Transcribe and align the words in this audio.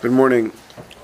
Good 0.00 0.12
morning. 0.12 0.50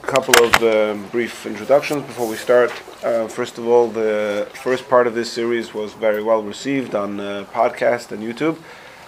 A 0.02 0.06
couple 0.06 0.42
of 0.42 0.54
um, 0.62 1.06
brief 1.08 1.44
introductions 1.44 2.02
before 2.06 2.26
we 2.26 2.36
start. 2.36 2.72
Uh, 3.04 3.28
first 3.28 3.58
of 3.58 3.68
all, 3.68 3.88
the 3.88 4.48
first 4.54 4.88
part 4.88 5.06
of 5.06 5.14
this 5.14 5.30
series 5.30 5.74
was 5.74 5.92
very 5.92 6.22
well 6.22 6.42
received 6.42 6.94
on 6.94 7.20
uh, 7.20 7.44
podcast 7.52 8.10
and 8.10 8.22
YouTube, 8.22 8.56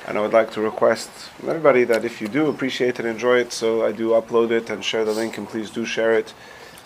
and 0.07 0.19
I 0.19 0.21
would 0.21 0.35
like 0.35 0.51
to 0.53 0.61
request 0.61 1.09
everybody 1.43 1.85
that 1.85 2.05
if 2.05 2.21
you 2.21 2.29
do 2.29 2.51
appreciate 2.51 2.99
and 2.99 3.09
enjoy 3.09 3.39
it, 3.39 3.51
so 3.51 3.83
I 3.83 3.93
do 3.93 4.11
upload 4.11 4.51
it 4.51 4.69
and 4.69 4.85
share 4.85 5.07
the 5.07 5.15
link, 5.15 5.39
and 5.39 5.49
please 5.49 5.71
do 5.71 5.87
share 5.87 6.13
it 6.13 6.35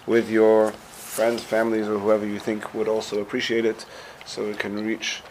with 0.07 0.30
your 0.30 0.71
friends, 0.71 1.43
families, 1.43 1.89
or 1.89 1.98
whoever 1.98 2.25
you 2.25 2.39
think 2.39 2.73
would 2.73 2.87
also 2.87 3.21
appreciate 3.21 3.64
it, 3.64 3.84
so 4.25 4.45
it 4.45 4.61
can 4.61 4.87
reach 4.87 5.23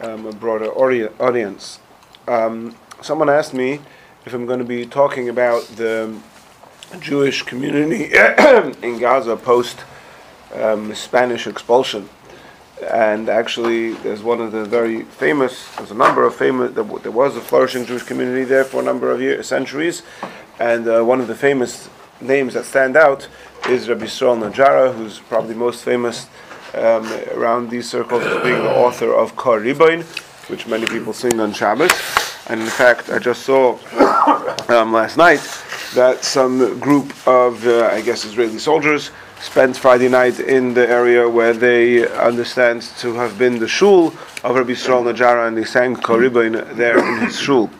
um, 0.00 0.26
a 0.26 0.32
broader 0.32 0.70
audi- 0.70 1.08
audience. 1.18 1.80
Um, 2.28 2.76
someone 3.02 3.28
asked 3.28 3.52
me 3.52 3.80
if 4.24 4.32
I'm 4.32 4.46
going 4.46 4.60
to 4.60 4.64
be 4.64 4.86
talking 4.86 5.28
about 5.28 5.64
the 5.74 6.16
Jewish 7.00 7.42
community 7.42 8.14
in 8.82 8.98
Gaza 8.98 9.36
post 9.36 9.80
um, 10.54 10.94
Spanish 10.94 11.46
expulsion. 11.46 12.08
And 12.90 13.28
actually, 13.28 13.94
there's 13.94 14.22
one 14.22 14.40
of 14.40 14.52
the 14.52 14.64
very 14.64 15.02
famous, 15.02 15.74
there's 15.76 15.90
a 15.90 15.94
number 15.94 16.24
of 16.24 16.34
famous, 16.34 16.74
there, 16.74 16.84
was 16.84 17.36
a 17.36 17.40
flourishing 17.40 17.86
Jewish 17.86 18.02
community 18.02 18.44
there 18.44 18.64
for 18.64 18.80
a 18.80 18.84
number 18.84 19.10
of 19.10 19.20
years, 19.20 19.46
centuries. 19.46 20.02
And 20.58 20.86
uh, 20.86 21.02
one 21.02 21.20
of 21.20 21.26
the 21.26 21.34
famous 21.34 21.88
names 22.20 22.54
that 22.54 22.64
stand 22.64 22.96
out 22.96 23.28
is 23.68 23.88
Rabbi 23.88 24.04
Yisrael 24.04 24.38
Najara, 24.38 24.94
who's 24.94 25.18
probably 25.18 25.54
most 25.54 25.84
famous 25.84 26.28
um, 26.74 27.10
around 27.32 27.70
these 27.70 27.88
circles 27.88 28.22
as 28.24 28.42
being 28.42 28.62
the 28.62 28.74
author 28.74 29.12
of 29.12 29.36
Kor 29.36 29.60
Riboin, 29.60 30.02
which 30.50 30.66
many 30.66 30.86
people 30.86 31.12
sing 31.12 31.40
on 31.40 31.52
Shabbos. 31.52 31.92
And 32.48 32.60
in 32.60 32.66
fact, 32.66 33.10
I 33.10 33.18
just 33.18 33.42
saw 33.42 33.78
um, 34.68 34.92
last 34.92 35.16
night 35.16 35.40
that 35.94 36.24
some 36.24 36.78
group 36.80 37.12
of, 37.26 37.66
uh, 37.66 37.86
I 37.92 38.00
guess, 38.00 38.24
Israeli 38.24 38.58
soldiers 38.58 39.10
spent 39.40 39.76
Friday 39.76 40.08
night 40.08 40.40
in 40.40 40.74
the 40.74 40.88
area 40.88 41.28
where 41.28 41.52
they 41.52 42.08
understand 42.16 42.82
to 42.98 43.14
have 43.14 43.38
been 43.38 43.58
the 43.58 43.68
shul 43.68 44.08
of 44.42 44.56
Rabbi 44.56 44.72
Yisrael 44.72 45.04
Najara, 45.04 45.46
and 45.48 45.56
they 45.56 45.64
sang 45.64 45.96
Kor 45.96 46.24
in, 46.24 46.32
there 46.76 46.98
in 46.98 47.26
his 47.26 47.38
shul. 47.38 47.70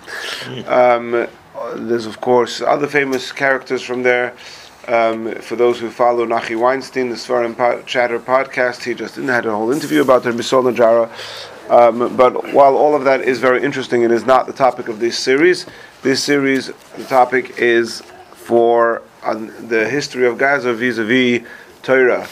Um, 0.67 1.27
there's, 1.75 2.07
of 2.07 2.21
course, 2.21 2.61
other 2.61 2.87
famous 2.87 3.33
characters 3.33 3.83
from 3.83 4.03
there. 4.03 4.35
Um, 4.89 5.35
for 5.37 5.57
those 5.57 5.81
who 5.81 5.91
follow 5.91 6.25
Nachi 6.27 6.57
Weinstein, 6.57 7.09
the 7.09 7.17
Svarim 7.17 7.57
po- 7.57 7.83
Chatter 7.83 8.21
podcast, 8.21 8.85
he 8.85 8.95
just 8.95 9.17
had 9.17 9.47
a 9.47 9.51
whole 9.51 9.73
interview 9.73 10.01
about 10.01 10.23
the 10.23 10.31
Yisrael 10.31 10.73
Najara. 10.73 11.11
Um, 11.69 12.17
but 12.17 12.53
while 12.53 12.77
all 12.77 12.95
of 12.95 13.05
that 13.05 13.23
is 13.23 13.41
very 13.41 13.63
interesting, 13.63 14.03
it 14.03 14.13
is 14.13 14.25
not 14.25 14.47
the 14.47 14.53
topic 14.53 14.89
of 14.89 15.01
this 15.01 15.19
series. 15.19 15.67
This 16.03 16.23
series, 16.23 16.69
the 16.97 17.05
topic 17.05 17.59
is 17.59 18.03
for 18.33 19.03
uh, 19.25 19.35
the 19.35 19.89
history 19.89 20.27
of 20.27 20.39
Gaza 20.39 20.73
vis-a-vis 20.73 21.45
Torah, 21.83 22.29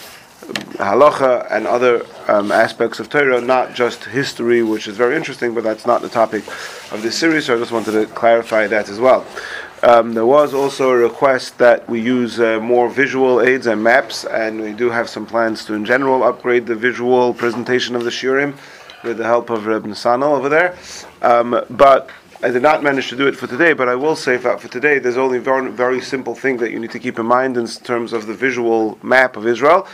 halacha, 0.75 1.47
and 1.51 1.67
other 1.67 2.05
um, 2.29 2.51
aspects 2.51 3.01
of 3.01 3.09
Torah, 3.09 3.41
not 3.41 3.73
just 3.73 4.05
history, 4.05 4.63
which 4.63 4.87
is 4.87 4.95
very 4.95 5.17
interesting, 5.17 5.53
but 5.53 5.63
that's 5.63 5.85
not 5.85 6.01
the 6.01 6.09
topic 6.09 6.47
of 6.93 7.01
this 7.01 7.17
series. 7.17 7.45
So 7.45 7.55
I 7.55 7.59
just 7.59 7.73
wanted 7.73 7.91
to 7.91 8.05
clarify 8.13 8.67
that 8.67 8.87
as 8.87 8.99
well. 8.99 9.25
Um, 9.83 10.13
there 10.13 10.25
was 10.25 10.53
also 10.53 10.91
a 10.91 10.95
request 10.95 11.57
that 11.57 11.87
we 11.89 11.99
use 11.99 12.39
uh, 12.39 12.59
more 12.61 12.89
visual 12.89 13.41
aids 13.41 13.67
and 13.67 13.83
maps, 13.83 14.23
and 14.23 14.61
we 14.61 14.71
do 14.71 14.89
have 14.89 15.09
some 15.09 15.25
plans 15.25 15.65
to, 15.65 15.73
in 15.73 15.83
general, 15.83 16.23
upgrade 16.23 16.65
the 16.65 16.75
visual 16.75 17.33
presentation 17.33 17.95
of 17.95 18.05
the 18.05 18.09
shiurim 18.09 18.55
with 19.05 19.17
the 19.17 19.23
help 19.23 19.49
of 19.49 19.65
Reb 19.65 19.83
Nisano 19.83 20.35
over 20.35 20.49
there. 20.49 20.77
Um, 21.21 21.63
but 21.69 22.09
I 22.43 22.49
did 22.49 22.61
not 22.61 22.83
manage 22.83 23.09
to 23.09 23.15
do 23.15 23.27
it 23.27 23.35
for 23.35 23.47
today, 23.47 23.73
but 23.73 23.87
I 23.87 23.95
will 23.95 24.15
say 24.15 24.37
that 24.37 24.59
for 24.59 24.67
today, 24.67 24.99
there's 24.99 25.17
only 25.17 25.39
very, 25.39 25.71
very 25.71 26.01
simple 26.01 26.35
thing 26.35 26.57
that 26.57 26.71
you 26.71 26.79
need 26.79 26.91
to 26.91 26.99
keep 26.99 27.17
in 27.17 27.25
mind 27.25 27.55
in 27.57 27.67
terms 27.67 28.13
of 28.13 28.27
the 28.27 28.33
visual 28.33 28.99
map 29.01 29.37
of 29.37 29.47
Israel. 29.47 29.87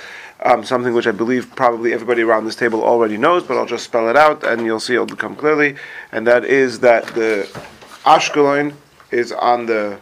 Um, 0.44 0.64
something 0.66 0.96
which 0.96 1.06
I 1.06 1.12
believe 1.12 1.56
probably 1.56 1.94
everybody 1.94 2.24
around 2.24 2.46
this 2.46 2.56
table 2.56 2.84
already 2.84 3.16
knows, 3.16 3.44
but 3.44 3.58
I'll 3.58 3.68
just 3.68 3.84
spell 3.84 4.10
it 4.10 4.16
out 4.16 4.44
and 4.44 4.66
you'll 4.66 4.80
see 4.80 4.96
it'll 4.96 5.06
become 5.06 5.36
clearly. 5.36 5.76
And 6.12 6.26
that 6.26 6.46
is 6.46 6.80
that 6.80 7.06
the 7.08 7.48
Ashkelon 8.06 8.74
is 9.12 9.32
on 9.32 9.68
the 9.68 10.00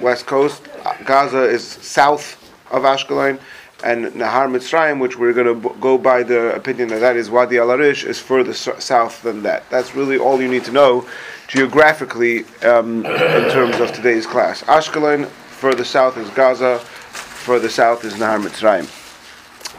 west 0.00 0.26
coast, 0.26 0.62
Gaza 1.04 1.42
is 1.42 1.62
south 1.62 2.42
of 2.70 2.84
Ashkelon, 2.84 3.38
and 3.84 4.06
Nahar 4.06 4.48
Mitzrayim, 4.48 5.00
which 5.00 5.18
we're 5.18 5.32
going 5.32 5.46
to 5.46 5.68
b- 5.68 5.74
go 5.80 5.98
by 5.98 6.22
the 6.22 6.54
opinion 6.54 6.88
that 6.88 7.00
that 7.00 7.16
is 7.16 7.30
Wadi 7.30 7.58
Al 7.58 7.68
Arish, 7.68 8.04
is 8.04 8.18
further 8.18 8.54
south 8.54 9.22
than 9.22 9.42
that. 9.42 9.68
That's 9.70 9.94
really 9.94 10.18
all 10.18 10.40
you 10.40 10.48
need 10.48 10.64
to 10.64 10.72
know 10.72 11.06
geographically 11.48 12.44
um, 12.62 13.04
in 13.06 13.50
terms 13.50 13.78
of 13.78 13.92
today's 13.92 14.26
class. 14.26 14.62
Ashkelon, 14.62 15.26
further 15.26 15.84
south 15.84 16.16
is 16.16 16.28
Gaza, 16.30 16.78
further 16.78 17.68
south 17.68 18.04
is 18.04 18.14
Nahar 18.14 18.42
Mitzrayim. 18.42 18.90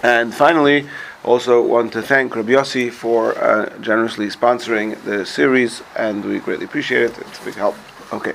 And 0.04 0.34
finally, 0.34 0.88
also 1.24 1.62
want 1.62 1.92
to 1.94 2.02
thank 2.02 2.36
Rabbi 2.36 2.52
Yossi 2.52 2.92
for 2.92 3.38
uh, 3.38 3.78
generously 3.80 4.28
sponsoring 4.28 5.02
the 5.04 5.26
series, 5.26 5.82
and 5.96 6.24
we 6.24 6.40
greatly 6.40 6.66
appreciate 6.66 7.02
it. 7.02 7.18
It's 7.18 7.40
a 7.42 7.46
big 7.46 7.56
help. 7.56 7.76
Okay. 8.14 8.34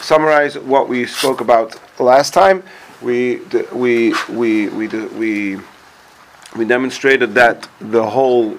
Summarize 0.00 0.58
what 0.58 0.88
we 0.88 1.06
spoke 1.06 1.40
about 1.40 1.78
last 2.00 2.32
time. 2.34 2.62
We 3.00 3.36
we 3.72 4.14
we 4.28 4.68
we 4.68 4.88
we 4.88 5.58
we 6.56 6.64
demonstrated 6.64 7.34
that 7.34 7.68
the 7.80 8.04
whole 8.04 8.58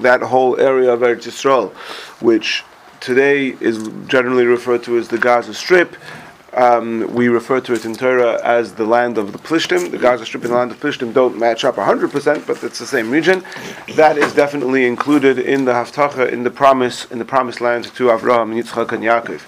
that 0.00 0.20
whole 0.22 0.60
area 0.60 0.92
of 0.92 1.00
Eretz 1.00 1.26
Yisrael, 1.26 1.72
which 2.20 2.64
today 3.00 3.48
is 3.60 3.88
generally 4.06 4.44
referred 4.44 4.82
to 4.84 4.98
as 4.98 5.08
the 5.08 5.18
Gaza 5.18 5.54
Strip, 5.54 5.96
um, 6.54 7.12
we 7.14 7.28
refer 7.28 7.60
to 7.60 7.74
it 7.74 7.84
in 7.84 7.94
Torah 7.94 8.40
as 8.42 8.74
the 8.74 8.84
land 8.84 9.18
of 9.18 9.32
the 9.32 9.38
Plishtim. 9.38 9.90
The 9.90 9.98
Gaza 9.98 10.24
Strip 10.24 10.44
and 10.44 10.52
the 10.52 10.56
land 10.56 10.70
of 10.70 10.80
Plishtim 10.80 11.12
don't 11.12 11.38
match 11.38 11.64
up 11.64 11.76
100%, 11.76 12.46
but 12.46 12.62
it's 12.64 12.78
the 12.78 12.86
same 12.86 13.10
region. 13.10 13.44
That 13.96 14.18
is 14.18 14.34
definitely 14.34 14.86
included 14.86 15.38
in 15.38 15.66
the 15.66 15.72
Havtacha, 15.72 16.32
in 16.32 16.44
the 16.44 16.50
promise, 16.50 17.04
in 17.06 17.18
the 17.18 17.24
promised 17.24 17.60
land 17.60 17.84
to 17.84 18.08
Avraham, 18.08 18.54
Yitzchak, 18.54 18.92
and 18.92 19.04
Yaakov. 19.04 19.42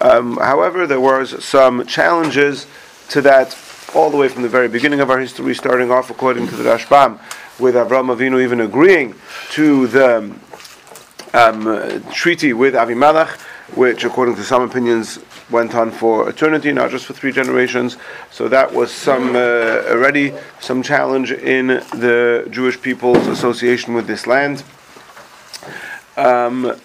Um, 0.00 0.38
however, 0.38 0.86
there 0.86 1.00
was 1.00 1.44
some 1.44 1.86
challenges 1.86 2.66
to 3.10 3.20
that 3.20 3.52
all 3.94 4.10
the 4.10 4.16
way 4.16 4.28
from 4.28 4.42
the 4.42 4.48
very 4.48 4.68
beginning 4.68 5.00
of 5.00 5.10
our 5.10 5.18
history, 5.18 5.54
starting 5.54 5.90
off 5.90 6.10
according 6.10 6.46
to 6.48 6.56
the 6.56 6.64
Rashbam, 6.64 7.18
with 7.58 7.74
Avraham 7.74 8.14
Avinu 8.14 8.42
even 8.42 8.60
agreeing 8.60 9.14
to 9.50 9.86
the 9.88 10.18
um, 11.34 11.66
uh, 11.66 11.98
treaty 12.12 12.52
with 12.52 12.74
Avimelech, 12.74 13.40
which, 13.76 14.04
according 14.04 14.34
to 14.36 14.42
some 14.42 14.62
opinions, 14.62 15.18
went 15.50 15.74
on 15.74 15.90
for 15.90 16.28
eternity, 16.28 16.72
not 16.72 16.90
just 16.90 17.06
for 17.06 17.12
three 17.12 17.32
generations. 17.32 17.96
So 18.30 18.48
that 18.48 18.72
was 18.72 18.92
some 18.92 19.34
uh, 19.34 19.82
already 19.88 20.32
some 20.60 20.82
challenge 20.82 21.32
in 21.32 21.66
the 21.66 22.46
Jewish 22.50 22.80
people's 22.80 23.26
association 23.26 23.94
with 23.94 24.06
this 24.06 24.26
land. 24.26 24.62
Um, 26.16 26.80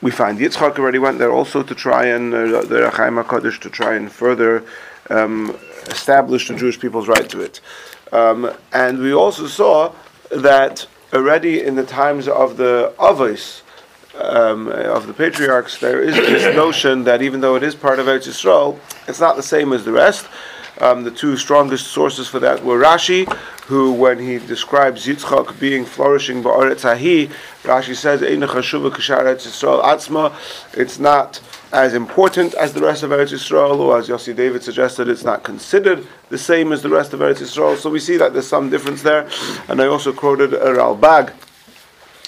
we 0.00 0.10
find 0.10 0.38
Yitzchak 0.38 0.78
already 0.78 0.98
went 0.98 1.18
there 1.18 1.30
also 1.30 1.62
to 1.62 1.74
try 1.74 2.06
and 2.06 2.34
uh, 2.34 2.62
the 2.62 2.82
Rechaim 2.82 3.22
Hakadosh 3.22 3.60
to 3.60 3.70
try 3.70 3.94
and 3.94 4.10
further 4.10 4.64
um, 5.10 5.56
establish 5.86 6.48
the 6.48 6.54
Jewish 6.54 6.78
people's 6.78 7.08
right 7.08 7.28
to 7.30 7.40
it. 7.40 7.60
Um, 8.12 8.52
and 8.72 8.98
we 8.98 9.12
also 9.12 9.46
saw 9.46 9.92
that 10.30 10.86
already 11.12 11.62
in 11.62 11.74
the 11.74 11.84
times 11.84 12.28
of 12.28 12.56
the 12.56 12.92
Avos, 12.98 13.62
um, 14.14 14.68
of 14.68 15.06
the 15.06 15.14
patriarchs, 15.14 15.78
there 15.78 16.02
is 16.02 16.14
this 16.14 16.54
notion 16.56 17.04
that 17.04 17.22
even 17.22 17.40
though 17.40 17.56
it 17.56 17.62
is 17.62 17.74
part 17.74 17.98
of 17.98 18.06
Eretz 18.06 18.28
Yisrael, 18.28 18.78
it's 19.08 19.20
not 19.20 19.36
the 19.36 19.42
same 19.42 19.72
as 19.72 19.84
the 19.84 19.92
rest. 19.92 20.26
Um, 20.80 21.04
the 21.04 21.10
two 21.10 21.36
strongest 21.36 21.88
sources 21.88 22.28
for 22.28 22.40
that 22.40 22.64
were 22.64 22.78
Rashi, 22.78 23.30
who, 23.66 23.92
when 23.92 24.18
he 24.18 24.38
describes 24.38 25.06
Yitzchak 25.06 25.60
being 25.60 25.84
flourishing 25.84 26.42
ba'aretz 26.42 26.82
hahi, 26.82 27.30
Rashi 27.62 27.94
says. 27.94 28.22
It's 30.74 30.98
not 30.98 31.40
as 31.72 31.94
important 31.94 32.52
as 32.54 32.74
the 32.74 32.82
rest 32.82 33.02
of 33.02 33.10
Eretz 33.10 33.32
Yisrael, 33.32 33.78
or 33.78 33.98
as 33.98 34.08
Yossi 34.08 34.36
David 34.36 34.62
suggested, 34.62 35.08
it's 35.08 35.24
not 35.24 35.42
considered 35.42 36.06
the 36.28 36.36
same 36.36 36.70
as 36.70 36.82
the 36.82 36.90
rest 36.90 37.14
of 37.14 37.20
Eretz 37.20 37.38
Yisrael. 37.38 37.76
So 37.78 37.88
we 37.88 37.98
see 37.98 38.18
that 38.18 38.34
there's 38.34 38.46
some 38.46 38.68
difference 38.68 39.02
there. 39.02 39.26
And 39.68 39.80
I 39.80 39.86
also 39.86 40.12
quoted 40.12 40.52
a 40.52 40.74
Ralbag, 40.76 41.30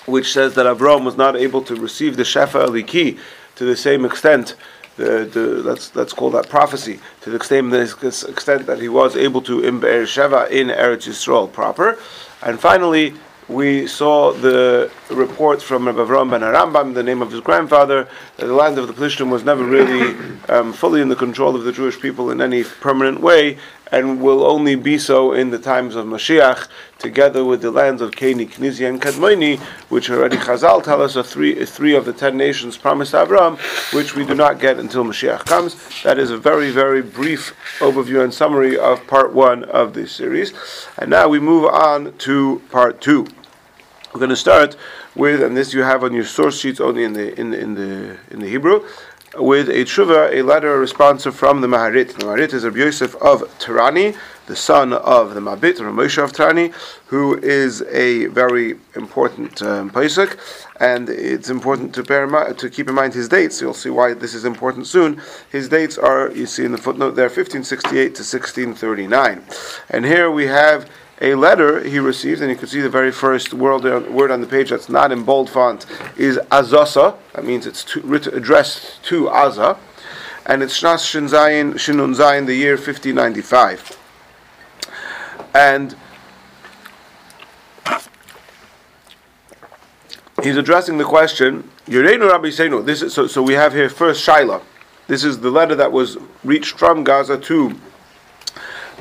which 0.07 0.33
says 0.33 0.55
that 0.55 0.65
Avram 0.65 1.05
was 1.05 1.19
not 1.19 1.37
able 1.37 1.61
to 1.63 1.75
receive 1.77 2.17
the 2.17 2.23
Shefa 2.23 2.67
Aliki 2.67 3.19
to 3.57 3.65
the 3.67 3.77
same 3.77 4.07
extent. 4.07 4.57
The, 4.97 5.25
the, 5.25 5.41
let's 5.41 5.95
let's 5.97 6.13
call 6.13 6.31
that 6.31 6.49
prophecy 6.49 7.01
to 7.23 7.31
the 7.31 7.37
extent, 7.37 7.73
the 7.73 7.81
extent 7.81 8.67
that 8.67 8.79
he 8.79 8.89
was 8.89 9.17
able 9.17 9.43
to 9.43 9.65
in 9.65 9.81
Be'er 9.81 10.05
Sheva 10.05 10.49
in 10.51 10.69
Eretz 10.69 11.09
Yisrael 11.09 11.53
proper, 11.53 11.99
and 12.43 12.61
finally 12.61 13.13
we 13.49 13.89
saw 13.89 14.33
the 14.33 14.91
report 15.15 15.63
from 15.63 15.87
Rabbi 15.87 15.99
Avram 15.99 16.31
ben 16.31 16.41
Arambam, 16.41 16.95
the 16.95 17.03
name 17.03 17.23
of 17.23 17.31
his 17.31 17.41
grandfather, 17.41 18.09
that 18.37 18.47
the 18.47 18.55
land 18.55 18.79
of 18.79 18.87
the 18.87 18.93
Plishtim 18.93 19.31
was 19.31 19.45
never 19.45 19.65
really 19.65 20.17
um, 20.49 20.73
fully 20.73 21.01
in 21.01 21.09
the 21.09 21.17
control 21.17 21.55
of 21.55 21.65
the 21.65 21.73
Jewish 21.73 22.01
people 22.01 22.31
in 22.31 22.41
any 22.41 22.65
permanent 22.65 23.21
way, 23.21 23.59
and 23.93 24.21
will 24.21 24.45
only 24.45 24.75
be 24.75 24.99
so 24.99 25.33
in 25.33 25.51
the 25.51 25.59
times 25.59 25.95
of 25.95 26.07
Mashiach, 26.07 26.69
together 26.99 27.45
with 27.45 27.63
the 27.63 27.71
lands 27.71 28.03
of 28.03 28.11
Keni, 28.11 28.49
Kenizi, 28.49 28.89
and 28.89 29.01
Kadmoni, 29.01 29.59
which 29.89 30.11
already 30.11 30.37
Chazal 30.37 30.83
tell 30.83 31.01
us 31.01 31.17
are 31.17 31.23
three, 31.23 31.65
three 31.65 31.95
of 31.95 32.05
the 32.05 32.13
ten 32.13 32.37
nations 32.37 32.77
promised 32.77 33.13
Avram, 33.13 33.59
which 33.93 34.17
we 34.17 34.25
do 34.25 34.35
not 34.35 34.59
get 34.59 34.79
until 34.79 35.05
Mashiach 35.05 35.45
comes. 35.47 36.03
That 36.03 36.19
is 36.19 36.31
a 36.31 36.39
very, 36.39 36.71
very 36.71 37.03
brief 37.03 37.55
overview 37.79 38.25
and 38.25 38.35
summary 38.35 38.77
of 38.77 39.07
part 39.07 39.33
one 39.33 39.65
of 39.65 39.95
this 39.95 40.13
series. 40.13 40.53
And 40.99 41.11
now 41.11 41.29
we 41.29 41.39
move 41.39 41.67
on 41.67 42.17
to 42.19 42.63
part 42.71 43.01
two. 43.01 43.27
We're 44.15 44.21
going 44.21 44.31
to 44.31 44.37
start 44.37 44.77
with, 45.15 45.43
and 45.43 45.57
this 45.57 45.73
you 45.73 45.83
have 45.83 46.05
on 46.05 46.13
your 46.13 46.25
source 46.25 46.59
sheets 46.59 46.81
only 46.81 47.05
in 47.05 47.13
the 47.13 47.39
in 47.39 47.51
the 47.51 47.61
in 47.61 47.75
the, 47.75 48.19
in 48.31 48.41
the 48.41 48.49
Hebrew, 48.49 48.87
with 49.37 49.69
a 49.69 49.85
tshuva, 49.85 50.33
a 50.33 50.43
letter, 50.43 50.79
response 50.79 51.25
from 51.25 51.61
the 51.61 51.67
Maharit. 51.67 52.15
The 52.15 52.25
Maharit 52.25 52.53
is 52.53 52.65
Rabbi 52.65 52.79
Yosef 52.79 53.15
of 53.17 53.43
Trani, 53.59 54.17
the 54.47 54.57
son 54.57 54.93
of 54.93 55.35
the 55.35 55.41
Mabit, 55.41 55.79
Ramosha 55.79 56.25
of 56.25 56.33
Trani, 56.33 56.73
who 57.07 57.39
is 57.39 57.83
a 57.83 58.27
very 58.27 58.77
important 58.95 59.61
um, 59.63 59.91
Posek, 59.91 60.39
and 60.81 61.09
it's 61.09 61.51
important 61.51 61.95
to 61.95 62.03
bear 62.03 62.27
mind, 62.27 62.59
to 62.59 62.71
keep 62.71 62.89
in 62.89 62.95
mind 62.95 63.15
his 63.15 63.29
dates. 63.29 63.61
You'll 63.61 63.75
see 63.75 63.91
why 63.91 64.15
this 64.15 64.35
is 64.35 64.45
important 64.45 64.87
soon. 64.87 65.21
His 65.51 65.69
dates 65.69 65.99
are, 65.99 66.31
you 66.31 66.47
see 66.47 66.65
in 66.65 66.73
the 66.73 66.79
footnote 66.79 67.13
there, 67.13 67.27
1568 67.27 67.93
to 67.93 68.23
1639, 68.23 69.43
and 69.91 70.05
here 70.05 70.31
we 70.31 70.47
have 70.47 70.89
a 71.21 71.35
letter 71.35 71.83
he 71.83 71.99
receives, 71.99 72.41
and 72.41 72.51
you 72.51 72.57
can 72.57 72.67
see 72.67 72.81
the 72.81 72.89
very 72.89 73.13
first 73.13 73.55
word, 73.55 73.87
on 74.31 74.41
the 74.41 74.47
page 74.47 74.71
that's 74.71 74.89
not 74.89 75.13
in 75.13 75.23
bold 75.23 75.49
font 75.49 75.87
is 76.17 76.39
Azasa. 76.51 77.17
That 77.35 77.45
means 77.45 77.67
it's 77.67 77.85
to, 77.85 78.01
written, 78.01 78.35
addressed 78.35 79.03
to 79.05 79.27
Azza. 79.27 79.79
and 80.47 80.63
it's 80.63 80.81
Shnas 80.81 81.09
Shin 81.09 81.27
Zayin, 81.27 81.75
Shinun 81.75 82.15
Zayin, 82.15 82.47
the 82.47 82.55
year 82.55 82.77
1595. 82.77 83.99
And 85.55 85.95
he's 90.43 90.57
addressing 90.57 90.99
the 90.99 91.05
question, 91.05 91.71
Yereinu 91.87 92.29
Rabbi 92.29 92.49
Seinu. 92.49 92.85
This 92.85 93.03
is, 93.03 93.15
so, 93.15 93.29
so 93.29 93.41
we 93.41 93.55
have 93.55 93.73
here 93.73 93.89
first 93.89 94.27
Shaila. 94.27 94.63
This 95.07 95.23
is 95.23 95.39
the 95.39 95.51
letter 95.51 95.75
that 95.77 95.93
was 95.93 96.17
reached 96.43 96.79
from 96.79 97.05
Gaza 97.05 97.39
to 97.39 97.79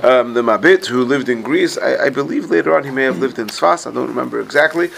um, 0.01 0.33
the 0.33 0.41
Mabit, 0.41 0.85
who 0.85 1.03
lived 1.03 1.29
in 1.29 1.41
Greece. 1.41 1.77
I, 1.77 2.05
I, 2.05 2.09
believe 2.09 2.49
later 2.49 2.75
on 2.75 2.83
he 2.83 2.91
may 2.91 3.03
have 3.03 3.19
lived 3.19 3.39
in 3.39 3.47
Sfas, 3.47 3.85
I 3.89 3.93
don't 3.93 4.07
remember 4.07 4.41
exactly. 4.41 4.89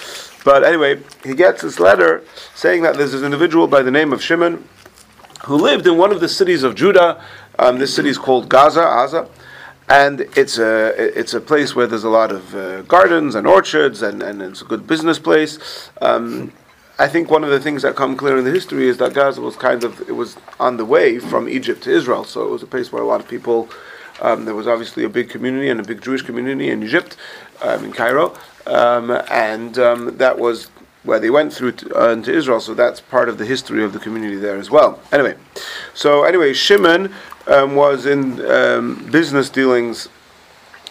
But 0.44 0.64
anyway, 0.64 1.02
he 1.24 1.34
gets 1.36 1.62
this 1.62 1.80
letter 1.80 2.24
saying 2.54 2.84
that 2.84 2.96
there's 2.96 3.12
this 3.12 3.24
individual 3.24 3.68
by 3.68 3.82
the 3.82 3.92
name 3.92 4.14
of 4.14 4.24
Shimon 4.24 4.68
who 5.46 5.56
lived 5.56 5.88
in 5.88 5.98
one 5.98 6.12
of 6.12 6.22
the 6.22 6.30
cities 6.30 6.64
of 6.64 6.76
Judah. 6.76 7.22
Um, 7.60 7.78
this 7.78 7.94
city 7.94 8.10
is 8.10 8.18
called 8.18 8.50
Gaza, 8.50 8.82
Aza. 8.82 9.30
And 9.88 10.22
it's 10.36 10.58
a 10.58 11.20
it's 11.20 11.36
a 11.36 11.42
place 11.42 11.76
where 11.76 11.86
there's 11.86 12.06
a 12.06 12.10
lot 12.10 12.32
of 12.32 12.56
uh, 12.56 12.82
gardens 12.84 13.36
and 13.36 13.46
orchards, 13.46 14.02
and, 14.02 14.24
and 14.24 14.42
it's 14.42 14.64
a 14.64 14.66
good 14.66 14.88
business 14.88 15.20
place. 15.20 15.92
Um, 16.02 16.52
I 16.98 17.08
think 17.08 17.30
one 17.30 17.44
of 17.44 17.52
the 17.52 17.60
things 17.60 17.84
that 17.84 17.96
come 17.96 18.18
clear 18.18 18.38
in 18.38 18.46
the 18.46 18.52
history 18.52 18.88
is 18.88 18.98
that 18.98 19.14
Gaza 19.14 19.42
was 19.42 19.56
kind 19.56 19.84
of 19.84 20.02
it 20.10 20.14
was 20.14 20.38
on 20.60 20.78
the 20.78 20.86
way 20.86 21.20
from 21.20 21.48
Egypt 21.48 21.84
to 21.84 21.92
Israel, 21.92 22.24
so 22.24 22.48
it 22.48 22.50
was 22.50 22.64
a 22.64 22.68
place 22.68 22.92
where 22.92 23.04
a 23.04 23.06
lot 23.06 23.20
of 23.20 23.28
people 23.28 23.70
um, 24.22 24.46
there 24.46 24.56
was 24.56 24.68
obviously 24.68 25.04
a 25.04 25.10
big 25.10 25.30
community 25.30 25.70
and 25.70 25.80
a 25.80 25.84
big 25.84 26.02
Jewish 26.02 26.22
community 26.22 26.70
in 26.70 26.84
Egypt, 26.84 27.18
um, 27.62 27.86
in 27.86 27.92
Cairo, 27.92 28.36
um, 28.66 29.12
and 29.30 29.78
um, 29.78 30.18
that 30.18 30.38
was 30.38 30.70
where 31.04 31.20
they 31.20 31.30
went 31.30 31.54
through 31.54 31.72
to, 31.74 32.02
uh, 32.02 32.14
into 32.14 32.34
Israel. 32.34 32.60
So 32.60 32.74
that's 32.74 33.00
part 33.00 33.30
of 33.30 33.38
the 33.38 33.46
history 33.46 33.84
of 33.84 33.94
the 33.94 34.00
community 34.00 34.38
there 34.38 34.58
as 34.58 34.72
well. 34.72 35.00
Anyway, 35.12 35.36
so 35.94 36.24
anyway, 36.24 36.54
Shimon 36.54 37.14
um, 37.48 37.76
was 37.76 38.06
in 38.06 38.38
business 39.12 39.50
dealings 39.50 40.10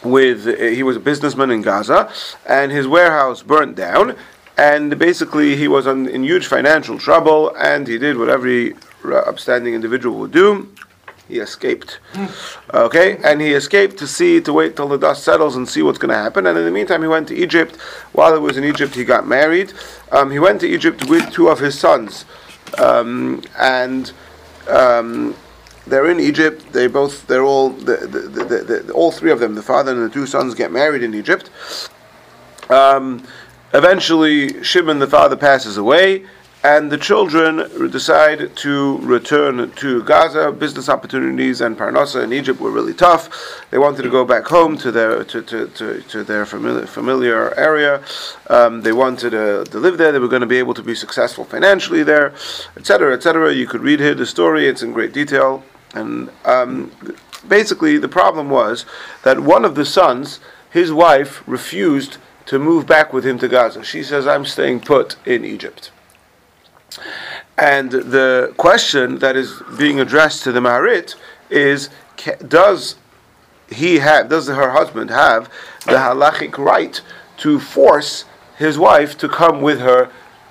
with. 0.03 0.47
Uh, 0.47 0.57
he 0.67 0.83
was 0.83 0.97
a 0.97 1.01
businessman 1.01 1.51
in 1.51 1.63
Gaza, 1.63 2.13
and 2.47 2.71
his 2.71 2.87
warehouse 2.87 3.43
burnt 3.43 3.75
down. 3.77 4.17
And 4.57 4.97
basically, 5.01 5.57
he 5.57 5.67
was 5.67 5.85
on, 5.89 6.07
in 6.07 6.23
huge 6.23 6.47
financial 6.47 6.97
trouble, 6.97 7.53
and 7.57 7.89
he 7.89 7.99
did 7.99 8.17
what 8.17 8.29
every 8.29 8.77
upstanding 9.05 9.75
individual 9.75 10.17
would 10.21 10.31
do 10.31 10.73
he 11.29 11.39
escaped. 11.39 11.99
Okay, 12.73 13.19
and 13.25 13.41
he 13.41 13.53
escaped 13.53 13.97
to 13.99 14.07
see, 14.07 14.41
to 14.41 14.53
wait 14.53 14.77
till 14.77 14.89
the 14.89 14.99
dust 14.99 15.25
settles 15.25 15.57
and 15.57 15.69
see 15.69 15.83
what's 15.83 15.99
going 15.99 16.11
to 16.11 16.23
happen. 16.23 16.47
And 16.47 16.59
in 16.59 16.65
the 16.65 16.71
meantime, 16.71 17.03
he 17.03 17.09
went 17.09 17.29
to 17.29 17.35
Egypt. 17.35 17.77
While 18.13 18.35
he 18.35 18.41
was 18.41 18.57
in 18.57 18.65
Egypt, 18.65 18.95
he 18.95 19.05
got 19.05 19.27
married. 19.27 19.73
Um, 20.13 20.31
he 20.31 20.39
went 20.39 20.61
to 20.61 20.67
Egypt 20.67 21.09
with 21.09 21.31
two 21.33 21.49
of 21.49 21.59
his 21.59 21.79
sons, 21.79 22.25
um, 22.79 23.43
and 23.59 24.13
um, 24.69 25.35
they're 25.87 26.11
in 26.11 26.21
Egypt. 26.21 26.73
They 26.73 26.87
both, 26.87 27.27
they're 27.27 27.45
all, 27.45 27.71
the, 27.71 27.97
the, 27.97 28.85
the, 28.85 28.93
all 28.93 29.11
three 29.11 29.31
of 29.31 29.41
them, 29.41 29.55
the 29.55 29.63
father 29.63 29.93
and 29.93 30.03
the 30.03 30.13
two 30.13 30.27
sons, 30.27 30.55
get 30.55 30.73
married 30.73 31.03
in 31.03 31.15
Egypt. 31.15 31.51
Um, 32.71 33.27
eventually, 33.73 34.63
Shimon, 34.63 34.99
the 34.99 35.07
father, 35.07 35.37
passes 35.37 35.77
away 35.77 36.27
and 36.65 36.91
the 36.91 36.97
children 36.97 37.91
decide 37.91 38.57
to 38.57 38.97
return 39.01 39.71
to 39.73 40.03
Gaza. 40.05 40.51
Business 40.51 40.89
opportunities 40.89 41.61
and 41.61 41.77
Parnassa 41.77 42.25
in 42.25 42.33
Egypt 42.33 42.59
were 42.59 42.71
really 42.71 42.95
tough. 42.95 43.29
They 43.71 43.77
wanted 43.77 44.03
to 44.03 44.11
go 44.11 44.25
back 44.25 44.47
home 44.47 44.79
to 44.79 44.91
their 44.91 45.25
to, 45.25 45.43
to, 45.43 45.69
to, 45.69 46.01
to 46.01 46.25
their 46.25 46.47
familiar, 46.47 46.87
familiar 46.87 47.55
area. 47.59 48.03
Um, 48.49 48.81
they 48.81 48.93
wanted 48.93 49.31
to, 49.31 49.65
to 49.65 49.79
live 49.79 49.99
there. 49.99 50.11
They 50.11 50.19
were 50.19 50.29
going 50.29 50.41
to 50.41 50.47
be 50.47 50.57
able 50.57 50.73
to 50.73 50.83
be 50.83 50.95
successful 50.95 51.45
financially 51.45 52.03
there, 52.03 52.33
etc., 52.79 53.13
etc. 53.13 53.53
You 53.53 53.67
could 53.67 53.83
read 53.83 54.01
here 54.01 54.15
the 54.15 54.25
story. 54.25 54.67
It's 54.67 54.83
in 54.83 54.95
great 54.95 55.13
detail. 55.13 55.63
And 55.95 56.31
um, 56.47 56.93
basically, 57.47 57.99
the 57.99 58.09
problem 58.09 58.49
was 58.49 58.87
that 59.23 59.39
one 59.39 59.67
of 59.67 59.75
the 59.75 59.85
sons, 59.85 60.41
his 60.71 60.91
wife, 60.95 61.43
refused 61.47 62.17
to 62.47 62.59
move 62.59 62.87
back 62.87 63.13
with 63.13 63.27
him 63.27 63.39
to 63.41 63.49
Gaza. 63.49 63.85
She 63.85 64.03
says, 64.03 64.27
"I'm 64.27 64.47
staying 64.47 64.81
put 64.81 65.17
in 65.27 65.45
Egypt." 65.45 65.91
And 67.57 67.91
the 67.91 68.53
question 68.57 69.19
that 69.19 69.37
is 69.37 69.63
being 69.79 70.01
addressed 70.01 70.43
to 70.45 70.53
the 70.53 70.61
Maharit 70.61 71.15
is 71.51 71.91
does 72.47 72.97
he 73.71 73.99
have, 73.99 74.29
does 74.29 74.49
her 74.49 74.71
husband 74.71 75.11
have 75.11 75.51
the 75.87 75.93
halachic 75.93 76.59
right 76.59 77.01
to 77.39 77.59
force 77.59 78.25
his 78.57 78.79
wife 78.79 79.17
to 79.19 79.29
come 79.29 79.61
with 79.61 79.81
her 79.81 80.11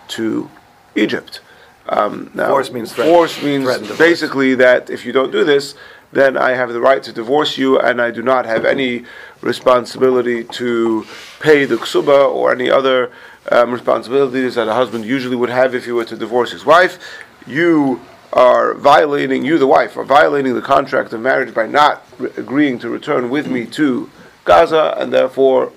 to 0.10 0.50
Egypt? 0.95 1.40
Um, 1.88 2.31
now, 2.34 2.50
force 2.50 2.72
means 2.72 2.94
force 2.94 3.44
means 3.44 3.98
basically 3.98 4.56
that 4.56 4.89
if 4.89 5.06
you 5.06 5.12
don't 5.12 5.31
do 5.31 5.44
this, 5.44 5.75
then 6.13 6.38
I 6.38 6.51
have 6.51 6.72
the 6.72 6.80
right 6.80 7.04
to 7.04 7.12
divorce 7.12 7.57
you, 7.57 7.80
and 7.80 8.01
I 8.01 8.12
do 8.12 8.22
not 8.22 8.46
have 8.46 8.66
any 8.66 9.04
responsibility 9.42 10.44
to 10.46 11.06
pay 11.39 11.66
the 11.66 11.75
ksuba 11.75 12.31
or 12.31 12.51
any 12.54 12.69
other 12.69 13.12
um, 13.51 13.72
responsibilities 13.72 14.56
that 14.56 14.68
a 14.68 14.74
husband 14.74 15.06
usually 15.06 15.36
would 15.36 15.50
have 15.50 15.75
if 15.75 15.86
he 15.86 15.92
were 15.92 16.06
to 16.06 16.16
divorce 16.16 16.51
his 16.51 16.66
wife. 16.66 17.00
You 17.45 18.01
are 18.31 18.74
violating, 18.74 19.45
you 19.45 19.57
the 19.57 19.68
wife, 19.68 19.95
are 19.98 20.04
violating 20.04 20.56
the 20.56 20.62
contract 20.62 21.13
of 21.13 21.22
marriage 21.22 21.54
by 21.54 21.68
not 21.68 22.04
re- 22.18 22.31
agreeing 22.38 22.80
to 22.80 22.90
return 22.90 23.30
with 23.30 23.48
me 23.48 23.65
to 23.67 24.10
Gaza, 24.46 24.96
and 24.98 25.13
therefore 25.13 25.72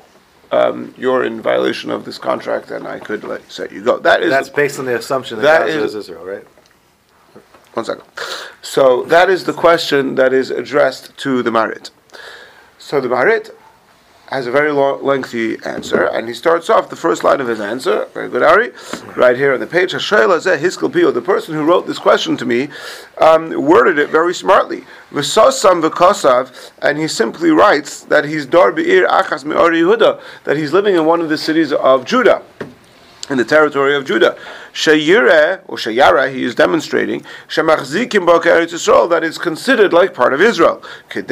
um, 0.51 0.95
you're 0.97 1.25
in 1.25 1.43
violation 1.43 1.91
of 1.91 2.05
this 2.05 2.19
contract, 2.19 2.71
and 2.71 2.87
I 2.87 2.99
could 2.99 3.25
let 3.25 3.51
set 3.51 3.73
you 3.73 3.83
go. 3.83 3.99
That 3.99 4.23
is 4.23 4.31
that's 4.31 4.49
based 4.49 4.79
on 4.79 4.87
the 4.87 4.97
assumption 4.97 5.39
that, 5.39 5.43
that 5.43 5.67
Gaza 5.67 5.79
is, 5.79 5.95
is 5.95 6.09
Israel, 6.09 6.25
right? 6.25 6.47
One 7.75 7.85
second. 7.85 8.05
So 8.63 9.03
that 9.05 9.29
is 9.29 9.45
the 9.45 9.53
question 9.53 10.15
that 10.15 10.33
is 10.33 10.51
addressed 10.51 11.17
to 11.19 11.43
the 11.43 11.51
Marit. 11.51 11.91
So 12.79 13.01
the 13.01 13.09
Marit 13.09 13.55
has 14.29 14.47
a 14.47 14.51
very 14.51 14.73
long, 14.73 15.05
lengthy 15.05 15.57
answer, 15.65 16.05
and 16.07 16.27
he 16.27 16.35
starts 16.35 16.69
off 16.69 16.91
the 16.91 16.97
first 16.97 17.23
line 17.23 17.41
of 17.41 17.47
his 17.47 17.61
answer. 17.61 18.07
Very 18.13 18.29
good, 18.29 18.43
Ari. 18.43 18.73
Right 19.17 19.37
here 19.37 19.55
on 19.55 19.61
the 19.61 19.67
page, 19.67 19.93
the 19.93 21.23
person 21.25 21.55
who 21.55 21.65
wrote 21.65 21.87
this 21.87 21.99
question 21.99 22.37
to 22.37 22.45
me 22.45 22.69
um, 23.19 23.51
worded 23.63 23.99
it 23.99 24.11
very 24.11 24.35
smartly. 24.35 24.85
and 26.83 26.99
he 26.99 27.09
simply 27.09 27.51
writes 27.51 28.01
that 28.05 28.25
he's 28.25 28.47
dar 28.47 28.73
be'ir 28.73 29.07
achas 29.09 29.45
me'ari 29.45 29.81
Yehuda, 29.81 30.21
that 30.45 30.57
he's 30.57 30.73
living 30.73 30.97
in 30.97 31.05
one 31.05 31.21
of 31.21 31.29
the 31.29 31.39
cities 31.39 31.73
of 31.73 32.05
Judah 32.05 32.43
in 33.29 33.39
the 33.39 33.45
territory 33.45 33.95
of 33.97 34.05
Judah. 34.05 34.39
Sheyire, 34.73 35.61
or 35.67 35.77
Sheyara, 35.77 36.33
he 36.33 36.45
is 36.45 36.55
demonstrating, 36.55 37.23
Shemachzikim 37.49 38.27
Eretz 38.27 38.73
Yisrael, 38.73 39.09
that 39.11 39.25
is 39.25 39.39
considered 39.39 39.93
like 39.93 40.15
part 40.15 40.33
of 40.33 40.41
Israel. 40.41 40.83
Why 41.13 41.25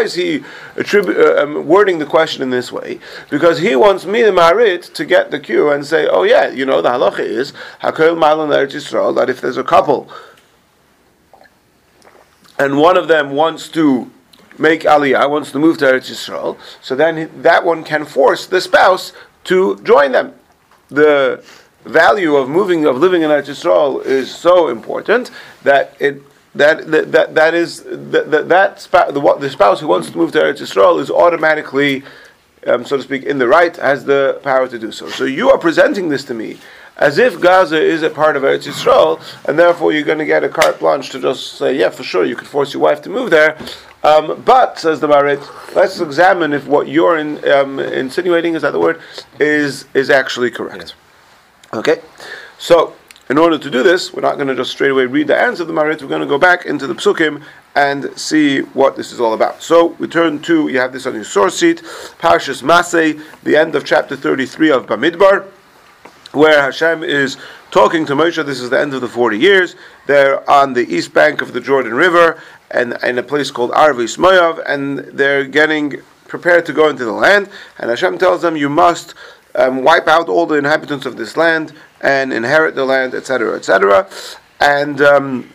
is 0.00 0.14
he 0.14 0.40
attribu- 0.74 1.18
uh, 1.18 1.42
um, 1.42 1.66
wording 1.66 1.98
the 1.98 2.06
question 2.06 2.42
in 2.42 2.50
this 2.50 2.70
way? 2.72 3.00
Because 3.30 3.58
he 3.58 3.76
wants 3.76 4.04
me, 4.04 4.22
the 4.22 4.32
Marit, 4.32 4.82
to 4.94 5.04
get 5.04 5.30
the 5.30 5.40
cue 5.40 5.70
and 5.70 5.86
say, 5.86 6.06
oh 6.06 6.24
yeah, 6.24 6.48
you 6.48 6.66
know, 6.66 6.82
the 6.82 6.90
halacha 6.90 7.20
is, 7.20 7.52
Hakol 7.82 8.16
Maalin 8.16 8.50
Eretz 8.50 8.72
Yisrael, 8.72 9.14
that 9.16 9.30
if 9.30 9.40
there's 9.40 9.56
a 9.56 9.64
couple, 9.64 10.10
and 12.58 12.78
one 12.78 12.96
of 12.96 13.08
them 13.08 13.30
wants 13.30 13.68
to 13.70 14.10
make 14.58 14.82
aliyah, 14.82 15.28
wants 15.28 15.52
to 15.52 15.58
move 15.58 15.78
to 15.78 15.84
Eretz 15.86 16.10
Yisrael, 16.10 16.58
so 16.80 16.94
then 16.94 17.30
that 17.42 17.64
one 17.64 17.84
can 17.84 18.04
force 18.04 18.46
the 18.46 18.60
spouse 18.60 19.12
to 19.44 19.76
join 19.82 20.12
them. 20.12 20.34
The 20.88 21.44
value 21.84 22.36
of 22.36 22.48
moving 22.48 22.86
of 22.86 22.96
living 22.96 23.22
in 23.22 23.30
Eretz 23.30 23.48
Yisrael 23.48 24.04
is 24.04 24.32
so 24.32 24.68
important 24.68 25.30
that 25.62 25.96
it 26.00 26.22
that 26.54 26.90
that 26.90 27.12
that, 27.12 27.34
that 27.34 27.54
is 27.54 27.82
that 27.84 28.30
that, 28.30 28.48
that 28.48 28.80
spouse, 28.80 29.12
the, 29.12 29.36
the 29.40 29.50
spouse 29.50 29.80
who 29.80 29.88
wants 29.88 30.10
to 30.10 30.16
move 30.16 30.32
to 30.32 30.38
Eretz 30.38 30.60
Yisrael 30.60 31.00
is 31.00 31.10
automatically, 31.10 32.02
um, 32.66 32.84
so 32.84 32.96
to 32.96 33.02
speak, 33.02 33.24
in 33.24 33.38
the 33.38 33.48
right, 33.48 33.76
has 33.76 34.04
the 34.04 34.40
power 34.42 34.68
to 34.68 34.78
do 34.78 34.92
so. 34.92 35.08
So 35.08 35.24
you 35.24 35.50
are 35.50 35.58
presenting 35.58 36.08
this 36.08 36.24
to 36.24 36.34
me 36.34 36.58
as 36.98 37.18
if 37.18 37.40
Gaza 37.40 37.80
is 37.80 38.02
a 38.02 38.10
part 38.10 38.36
of 38.36 38.42
Eretz 38.42 38.68
Yisrael, 38.68 39.20
and 39.48 39.58
therefore 39.58 39.92
you're 39.92 40.02
going 40.02 40.18
to 40.18 40.26
get 40.26 40.44
a 40.44 40.48
carte 40.48 40.78
blanche 40.78 41.10
to 41.10 41.20
just 41.20 41.54
say, 41.54 41.76
yeah, 41.76 41.88
for 41.88 42.02
sure, 42.02 42.24
you 42.24 42.36
could 42.36 42.46
force 42.46 42.74
your 42.74 42.82
wife 42.82 43.00
to 43.02 43.10
move 43.10 43.30
there. 43.30 43.58
Um, 44.04 44.42
but 44.44 44.78
says 44.78 44.98
the 44.98 45.06
Marit, 45.06 45.40
let's 45.76 46.00
examine 46.00 46.52
if 46.52 46.66
what 46.66 46.88
you're 46.88 47.18
in, 47.18 47.48
um, 47.48 47.78
insinuating 47.78 48.54
is 48.54 48.62
that 48.62 48.72
the 48.72 48.80
word 48.80 49.00
is 49.38 49.86
is 49.94 50.10
actually 50.10 50.50
correct. 50.50 50.94
Okay, 51.72 52.00
so 52.58 52.94
in 53.28 53.38
order 53.38 53.56
to 53.58 53.70
do 53.70 53.82
this, 53.82 54.12
we're 54.12 54.22
not 54.22 54.34
going 54.34 54.48
to 54.48 54.56
just 54.56 54.72
straight 54.72 54.90
away 54.90 55.06
read 55.06 55.28
the 55.28 55.38
answer 55.38 55.62
of 55.62 55.68
the 55.68 55.72
Marit. 55.72 56.02
We're 56.02 56.08
going 56.08 56.20
to 56.20 56.26
go 56.26 56.38
back 56.38 56.66
into 56.66 56.88
the 56.88 56.94
Psukim 56.94 57.42
and 57.76 58.10
see 58.18 58.60
what 58.60 58.96
this 58.96 59.12
is 59.12 59.20
all 59.20 59.34
about. 59.34 59.62
So 59.62 59.86
we 59.98 60.08
turn 60.08 60.42
to 60.42 60.68
you 60.68 60.78
have 60.80 60.92
this 60.92 61.06
on 61.06 61.14
your 61.14 61.24
source 61.24 61.58
sheet, 61.58 61.82
Parshas 62.18 62.62
Masay, 62.62 63.22
the 63.44 63.56
end 63.56 63.74
of 63.76 63.84
chapter 63.84 64.16
33 64.16 64.70
of 64.72 64.86
Bamidbar, 64.86 65.46
where 66.32 66.60
Hashem 66.60 67.04
is 67.04 67.36
talking 67.70 68.04
to 68.06 68.14
Moshe. 68.14 68.44
This 68.44 68.60
is 68.60 68.68
the 68.68 68.80
end 68.80 68.94
of 68.94 69.00
the 69.00 69.08
40 69.08 69.38
years. 69.38 69.76
They're 70.06 70.48
on 70.50 70.74
the 70.74 70.86
east 70.92 71.14
bank 71.14 71.40
of 71.40 71.52
the 71.52 71.60
Jordan 71.60 71.94
River 71.94 72.42
and 72.72 72.96
in 73.02 73.18
a 73.18 73.22
place 73.22 73.50
called 73.50 73.70
Arvis 73.72 74.18
Moav, 74.18 74.62
and 74.66 74.98
they're 74.98 75.44
getting 75.44 76.00
prepared 76.28 76.64
to 76.66 76.72
go 76.72 76.88
into 76.88 77.04
the 77.04 77.12
land. 77.12 77.48
And 77.78 77.90
Hashem 77.90 78.18
tells 78.18 78.42
them, 78.42 78.56
"You 78.56 78.68
must." 78.68 79.14
um, 79.54 79.82
wipe 79.82 80.08
out 80.08 80.28
all 80.28 80.46
the 80.46 80.54
inhabitants 80.56 81.06
of 81.06 81.16
this 81.16 81.36
land 81.36 81.72
and 82.00 82.32
inherit 82.32 82.74
the 82.74 82.84
land, 82.84 83.14
etc., 83.14 83.56
etc. 83.56 84.08
And 84.60 85.00
um, 85.00 85.50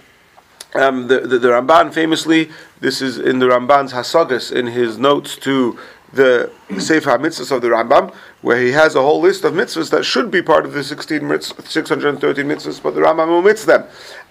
um, 0.76 1.08
the, 1.08 1.22
the, 1.22 1.40
the 1.40 1.50
Ramban 1.50 1.94
famously, 1.94 2.52
this 2.80 3.02
is 3.02 3.18
in 3.18 3.40
the 3.40 3.48
Ramban's 3.48 3.94
Hasagas 3.94 4.52
in 4.52 4.68
his 4.68 4.98
notes 4.98 5.36
to 5.38 5.80
the 6.14 6.52
Sefer 6.78 7.12
HaMitzvahs 7.12 7.52
of 7.52 7.62
the 7.62 7.68
Rambam, 7.68 8.14
where 8.42 8.62
he 8.62 8.72
has 8.72 8.96
a 8.96 9.02
whole 9.02 9.20
list 9.20 9.44
of 9.44 9.54
mitzvahs 9.54 9.90
that 9.92 10.06
should 10.06 10.32
be 10.32 10.42
part 10.42 10.66
of 10.66 10.72
the 10.72 10.84
16 10.84 11.20
mitzvahs, 11.22 11.68
613 11.68 12.46
mitzvahs, 12.46 12.82
but 12.82 12.96
the 12.96 13.02
Rambam 13.02 13.28
omits 13.28 13.66
them. 13.66 13.84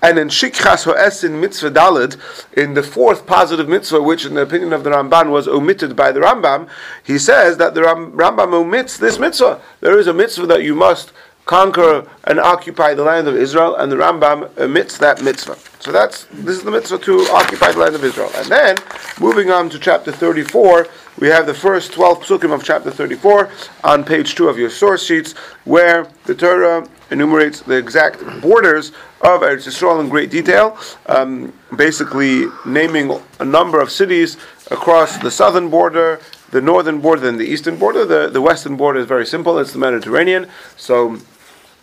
And 0.03 0.19
in 0.19 0.29
Shikchas 0.29 0.85
Ho'esin 0.85 1.41
Mitzvah 1.41 1.71
Dalid, 1.71 2.17
in 2.53 2.75
the 2.75 2.83
fourth 2.83 3.27
positive 3.27 3.69
mitzvah, 3.69 4.03
which 4.03 4.25
in 4.27 4.35
the 4.35 4.43
opinion 4.43 4.73
of 4.73 4.85
the 4.85 4.91
Ramban 4.91 5.31
was 5.31 5.49
omitted 5.49 5.97
by 5.97 6.13
the 6.13 6.21
Rambam, 6.21 6.69
he 7.03 7.19
says 7.19 7.57
that 7.57 7.75
the 7.75 7.83
Ram- 7.83 8.13
Rambam 8.13 8.53
omits 8.53 8.99
this 8.99 9.19
mitzvah. 9.19 9.61
There 9.81 9.99
is 9.99 10.07
a 10.07 10.13
mitzvah 10.13 10.47
that 10.47 10.63
you 10.63 10.75
must 10.75 11.13
conquer 11.47 12.07
and 12.25 12.41
occupy 12.41 12.93
the 12.93 13.05
land 13.05 13.29
of 13.29 13.37
Israel, 13.37 13.77
and 13.77 13.91
the 13.91 13.97
Rambam 13.97 14.57
omits 14.59 14.99
that 14.99 15.23
mitzvah. 15.23 15.57
So 15.79 15.93
that's 15.93 16.27
this 16.33 16.57
is 16.57 16.65
the 16.65 16.71
mitzvah 16.71 16.99
to 16.99 17.21
occupy 17.31 17.73
the 17.73 17.79
land 17.79 17.95
of 17.95 18.05
Israel. 18.05 18.31
And 18.35 18.49
then 18.49 18.77
moving 19.21 19.51
on 19.51 19.71
to 19.71 19.79
chapter 19.79 20.13
34, 20.13 20.89
we 21.19 21.29
have 21.29 21.47
the 21.47 21.55
first 21.55 21.93
12 21.93 22.23
psukim 22.25 22.53
of 22.53 22.63
chapter 22.63 22.91
34 22.91 23.51
on 23.85 24.05
page 24.05 24.35
2 24.35 24.49
of 24.49 24.59
your 24.59 24.71
source 24.71 25.05
sheets, 25.05 25.33
where 25.65 26.09
the 26.25 26.35
Torah 26.35 26.87
enumerates 27.11 27.61
the 27.61 27.77
exact 27.77 28.19
borders 28.43 28.91
of 29.23 29.41
Eretz 29.41 29.67
Yisrael 29.67 30.01
in 30.01 30.09
great 30.09 30.31
detail, 30.31 30.79
um, 31.07 31.53
basically 31.77 32.47
naming 32.67 33.19
a 33.41 33.45
number 33.45 33.81
of 33.81 33.91
cities 33.91 34.37
across 34.71 35.17
the 35.19 35.31
southern 35.31 35.71
border, 35.71 36.21
the 36.51 36.61
northern 36.61 37.01
border, 37.01 37.29
and 37.29 37.41
the 37.41 37.47
eastern 37.47 37.77
border. 37.77 38.05
The, 38.05 38.29
the 38.29 38.43
western 38.43 38.77
border 38.77 38.99
is 38.99 39.07
very 39.07 39.27
simple, 39.27 39.59
it's 39.59 39.73
the 39.73 39.79
Mediterranean. 39.79 40.49
So 40.77 41.19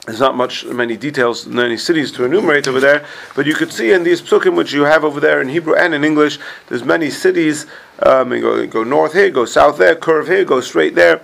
there's 0.06 0.20
not 0.20 0.36
much 0.36 0.66
many 0.66 0.98
details, 0.98 1.48
many 1.48 1.78
cities 1.78 2.12
to 2.12 2.25
enumerate 2.25 2.68
over 2.68 2.82
there, 2.82 3.06
but 3.36 3.46
you 3.46 3.56
could 3.56 3.72
see 3.72 3.94
in 3.94 4.04
these 4.04 4.22
psukim 4.22 4.54
which 4.56 4.74
you 4.74 4.84
have 4.84 5.06
over 5.06 5.22
there 5.22 5.42
in 5.42 5.48
Hebrew 5.48 5.75
and 5.75 5.94
in 5.94 6.04
English, 6.04 6.40
there's 6.68 6.84
many 6.84 7.10
cities. 7.10 7.66
Um, 8.06 8.34
you 8.34 8.42
go, 8.42 8.68
go 8.68 8.84
north 8.84 9.14
here, 9.14 9.30
go 9.30 9.46
south 9.46 9.78
there, 9.78 9.96
curve 9.96 10.28
here, 10.28 10.44
go 10.44 10.60
straight 10.60 10.94
there, 10.94 11.22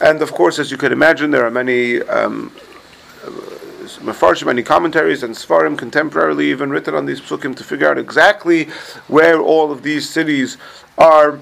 and 0.00 0.20
of 0.22 0.32
course, 0.32 0.58
as 0.58 0.70
you 0.72 0.76
could 0.76 0.92
imagine, 0.92 1.30
there 1.30 1.46
are 1.46 1.50
many. 1.50 2.02
Um, 2.02 2.52
many 4.44 4.62
commentaries 4.62 5.22
and 5.22 5.34
Svarim 5.34 5.76
contemporarily 5.76 6.44
even 6.44 6.70
written 6.70 6.94
on 6.94 7.06
these 7.06 7.20
psukim 7.20 7.56
to 7.56 7.64
figure 7.64 7.88
out 7.88 7.98
exactly 7.98 8.64
where 9.08 9.40
all 9.40 9.70
of 9.70 9.82
these 9.82 10.08
cities 10.08 10.56
are 10.98 11.38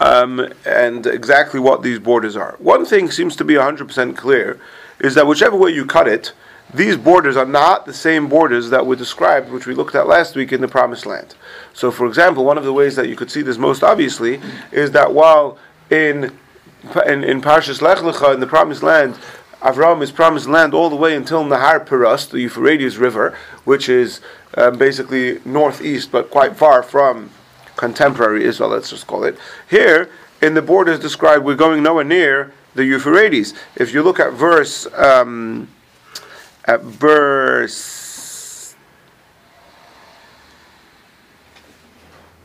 um, 0.00 0.52
and 0.64 1.06
exactly 1.06 1.60
what 1.60 1.82
these 1.82 1.98
borders 1.98 2.36
are. 2.36 2.56
One 2.58 2.84
thing 2.84 3.10
seems 3.10 3.36
to 3.36 3.44
be 3.44 3.54
100% 3.54 4.16
clear 4.16 4.60
is 5.00 5.14
that 5.14 5.26
whichever 5.26 5.56
way 5.56 5.70
you 5.70 5.84
cut 5.86 6.08
it, 6.08 6.32
these 6.72 6.96
borders 6.96 7.36
are 7.36 7.46
not 7.46 7.86
the 7.86 7.94
same 7.94 8.28
borders 8.28 8.70
that 8.70 8.86
were 8.86 8.96
described, 8.96 9.50
which 9.50 9.66
we 9.66 9.74
looked 9.74 9.94
at 9.94 10.06
last 10.06 10.36
week 10.36 10.52
in 10.52 10.60
the 10.60 10.68
Promised 10.68 11.06
Land. 11.06 11.34
So, 11.72 11.90
for 11.90 12.06
example, 12.06 12.44
one 12.44 12.58
of 12.58 12.64
the 12.64 12.72
ways 12.72 12.96
that 12.96 13.08
you 13.08 13.16
could 13.16 13.30
see 13.30 13.42
this 13.42 13.58
most 13.58 13.82
obviously 13.82 14.40
is 14.70 14.90
that 14.92 15.12
while 15.14 15.58
in 15.90 16.36
in, 17.06 17.24
in 17.24 17.40
Parshas 17.40 17.82
Lech 17.82 17.98
Lecha 17.98 18.34
in 18.34 18.40
the 18.40 18.46
Promised 18.46 18.82
Land, 18.82 19.18
Avram 19.60 20.00
is 20.02 20.12
promised 20.12 20.46
land 20.46 20.72
all 20.72 20.88
the 20.88 20.96
way 20.96 21.16
until 21.16 21.42
Nahar 21.42 21.84
Peras, 21.84 22.28
the 22.30 22.40
Euphrates 22.40 22.96
River, 22.96 23.36
which 23.64 23.88
is 23.88 24.20
um, 24.56 24.78
basically 24.78 25.40
northeast 25.44 26.12
but 26.12 26.30
quite 26.30 26.56
far 26.56 26.82
from 26.82 27.30
contemporary 27.76 28.44
Israel, 28.44 28.70
let's 28.70 28.90
just 28.90 29.06
call 29.06 29.24
it. 29.24 29.36
Here, 29.68 30.10
in 30.40 30.54
the 30.54 30.62
borders 30.62 31.00
described, 31.00 31.44
we're 31.44 31.56
going 31.56 31.82
nowhere 31.82 32.04
near 32.04 32.52
the 32.76 32.84
Euphrates. 32.84 33.54
If 33.74 33.92
you 33.92 34.02
look 34.02 34.20
at 34.20 34.32
verse 34.32 34.86
um, 34.94 35.68
at 36.68 36.82
verse 36.82 38.74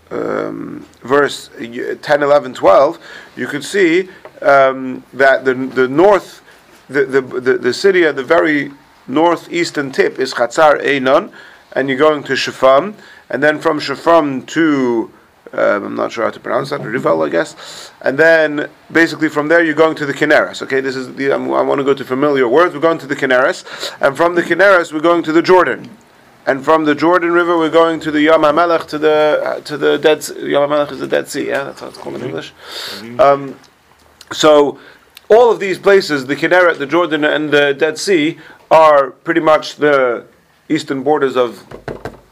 um, 0.10 0.86
verse 1.02 1.50
10, 1.58 2.24
11, 2.24 2.54
12, 2.54 3.00
you 3.36 3.48
could 3.48 3.64
see 3.64 4.10
um, 4.42 5.04
that 5.14 5.44
the 5.44 5.54
the 5.54 5.88
north 5.88 6.42
the, 6.90 7.06
the, 7.06 7.22
the, 7.22 7.58
the 7.58 7.74
city 7.74 8.06
at 8.06 8.16
the 8.16 8.24
very 8.24 8.72
northeastern 9.08 9.92
tip 9.92 10.20
is 10.20 10.34
Chatzar 10.34 10.82
Einon, 10.82 11.32
and 11.74 11.90
you're 11.90 11.98
going 11.98 12.24
to 12.24 12.34
Shafam, 12.34 12.94
and 13.30 13.42
then 13.42 13.60
from 13.60 13.80
Shafam 13.80 14.46
to 14.48 15.12
um, 15.54 15.84
I'm 15.86 15.96
not 15.96 16.12
sure 16.12 16.24
how 16.24 16.32
to 16.32 16.40
pronounce 16.40 16.72
that, 16.72 16.82
Rival, 16.82 17.22
I 17.22 17.30
guess. 17.30 17.92
And 18.02 18.18
then 18.18 18.70
basically 18.92 19.30
from 19.30 19.48
there 19.48 19.64
you're 19.64 19.76
going 19.76 19.96
to 19.98 20.06
the 20.06 20.14
Kineres. 20.14 20.62
Okay, 20.64 20.82
this 20.82 20.96
is 20.96 21.14
the, 21.16 21.32
I'm, 21.32 21.52
i 21.54 21.62
want 21.62 21.80
to 21.80 21.86
go 21.86 21.94
to 21.94 22.04
familiar 22.04 22.48
words. 22.48 22.74
We're 22.74 22.82
going 22.82 22.98
to 23.00 23.08
the 23.08 23.16
Kineres, 23.16 23.64
and 24.02 24.18
from 24.18 24.34
the 24.36 24.42
Kineres 24.42 24.92
we're 24.92 25.00
going 25.00 25.22
to 25.24 25.32
the 25.32 25.44
Jordan, 25.44 25.96
and 26.48 26.66
from 26.66 26.86
the 26.86 26.96
Jordan 26.96 27.32
River 27.32 27.58
we're 27.58 27.70
going 27.70 28.00
to 28.00 28.12
the 28.12 28.22
Yam 28.22 28.42
HaMelech 28.42 28.88
to 28.88 28.98
the 28.98 29.42
uh, 29.44 29.60
to 29.62 29.78
the 29.78 29.98
Dead 29.98 30.28
Yam 30.40 30.70
HaMelech 30.70 30.92
is 30.92 31.00
the 31.00 31.08
Dead 31.08 31.28
Sea. 31.28 31.48
Yeah, 31.48 31.66
that's 31.66 31.82
how 31.82 31.88
it's 31.88 31.98
called 32.00 32.16
in 32.16 32.24
English. 32.24 32.52
Um, 33.20 33.60
so 34.32 34.80
all 35.30 35.52
of 35.52 35.60
these 35.60 35.78
places, 35.78 36.26
the 36.26 36.36
Kinneret, 36.36 36.80
the 36.80 36.88
Jordan, 36.88 37.24
and 37.24 37.52
the 37.52 37.74
Dead 37.74 38.00
Sea, 38.00 38.40
are 38.72 39.12
pretty 39.12 39.42
much 39.42 39.76
the 39.76 40.26
eastern 40.68 41.04
borders 41.04 41.38
of 41.38 41.64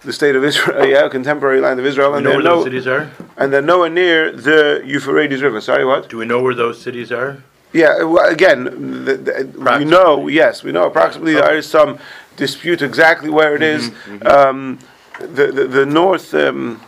the 0.03 0.13
state 0.13 0.35
of 0.35 0.43
Israel, 0.43 0.85
yeah, 0.95 1.07
contemporary 1.09 1.61
land 1.61 1.79
of 1.79 1.85
Israel. 1.85 2.13
and 2.15 2.23
know 2.23 2.31
where 2.31 2.43
no, 2.43 2.55
those 2.57 2.65
cities 2.65 2.87
are? 2.87 3.11
And 3.37 3.51
they're 3.51 3.61
nowhere 3.61 3.89
near 3.89 4.31
the 4.31 4.81
Euphrates 4.85 5.41
River. 5.41 5.61
Sorry, 5.61 5.85
what? 5.85 6.09
Do 6.09 6.17
we 6.17 6.25
know 6.25 6.41
where 6.41 6.55
those 6.55 6.81
cities 6.81 7.11
are? 7.11 7.43
Yeah, 7.73 8.03
well, 8.03 8.29
again, 8.29 8.65
the, 9.05 9.15
the, 9.15 9.77
we 9.79 9.85
know, 9.85 10.27
yes, 10.27 10.61
we 10.61 10.71
know 10.73 10.85
approximately. 10.85 11.35
There 11.35 11.55
is 11.55 11.65
some 11.65 11.99
dispute 12.35 12.81
exactly 12.81 13.29
where 13.29 13.55
it 13.55 13.63
is. 13.63 13.89
Mm-hmm, 13.89 14.17
mm-hmm. 14.17 14.27
Um, 14.27 14.79
the, 15.19 15.47
the, 15.51 15.67
the 15.67 15.85
north. 15.85 16.33
Um, 16.33 16.81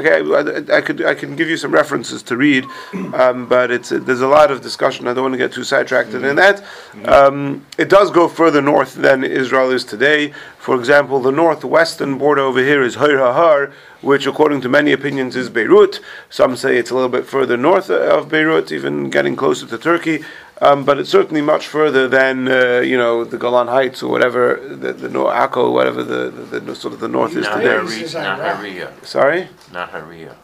Okay, 0.00 0.22
I, 0.22 0.78
I, 0.78 0.80
could 0.80 1.04
I 1.04 1.14
can 1.14 1.36
give 1.36 1.50
you 1.50 1.58
some 1.58 1.72
references 1.72 2.22
to 2.22 2.36
read, 2.36 2.64
um, 3.12 3.46
but 3.46 3.70
it's 3.70 3.90
there's 3.90 4.22
a 4.22 4.28
lot 4.28 4.50
of 4.50 4.62
discussion. 4.62 5.06
I 5.06 5.12
don't 5.12 5.24
want 5.24 5.34
to 5.34 5.38
get 5.38 5.52
too 5.52 5.62
sidetracked 5.62 6.10
mm-hmm. 6.10 6.24
in 6.24 6.36
that. 6.36 6.64
Um, 7.04 7.66
it 7.76 7.90
does 7.90 8.10
go 8.10 8.26
further 8.26 8.62
north 8.62 8.94
than 8.94 9.24
Israel 9.24 9.70
is 9.70 9.84
today. 9.84 10.32
For 10.58 10.74
example, 10.74 11.20
the 11.20 11.32
northwestern 11.32 12.16
border 12.16 12.40
over 12.40 12.60
here 12.60 12.82
is 12.82 12.94
Hor 12.94 13.08
HaHar, 13.08 13.72
which, 14.00 14.26
according 14.26 14.62
to 14.62 14.70
many 14.70 14.92
opinions, 14.92 15.36
is 15.36 15.50
Beirut. 15.50 16.00
Some 16.30 16.56
say 16.56 16.78
it's 16.78 16.90
a 16.90 16.94
little 16.94 17.10
bit 17.10 17.26
further 17.26 17.58
north 17.58 17.90
of 17.90 18.30
Beirut, 18.30 18.72
even 18.72 19.10
getting 19.10 19.36
closer 19.36 19.66
to 19.66 19.76
Turkey. 19.76 20.24
Um, 20.62 20.84
but 20.84 20.98
it's 20.98 21.08
certainly 21.08 21.40
much 21.40 21.66
further 21.66 22.06
than 22.06 22.46
uh, 22.46 22.80
you 22.80 22.98
know 22.98 23.24
the 23.24 23.38
Golan 23.38 23.68
Heights 23.68 24.02
or 24.02 24.10
whatever 24.10 24.60
the, 24.68 24.92
the 24.92 25.08
North 25.08 25.34
Akko, 25.34 25.72
whatever 25.72 26.02
the, 26.02 26.30
the, 26.30 26.60
the, 26.60 26.76
sort 26.76 26.92
of 26.92 27.00
the 27.00 27.08
north 27.08 27.34
is 27.34 27.46
today. 27.46 27.78
Naharia. 27.78 29.04
Sorry. 29.04 29.48
Naharia. 29.70 30.34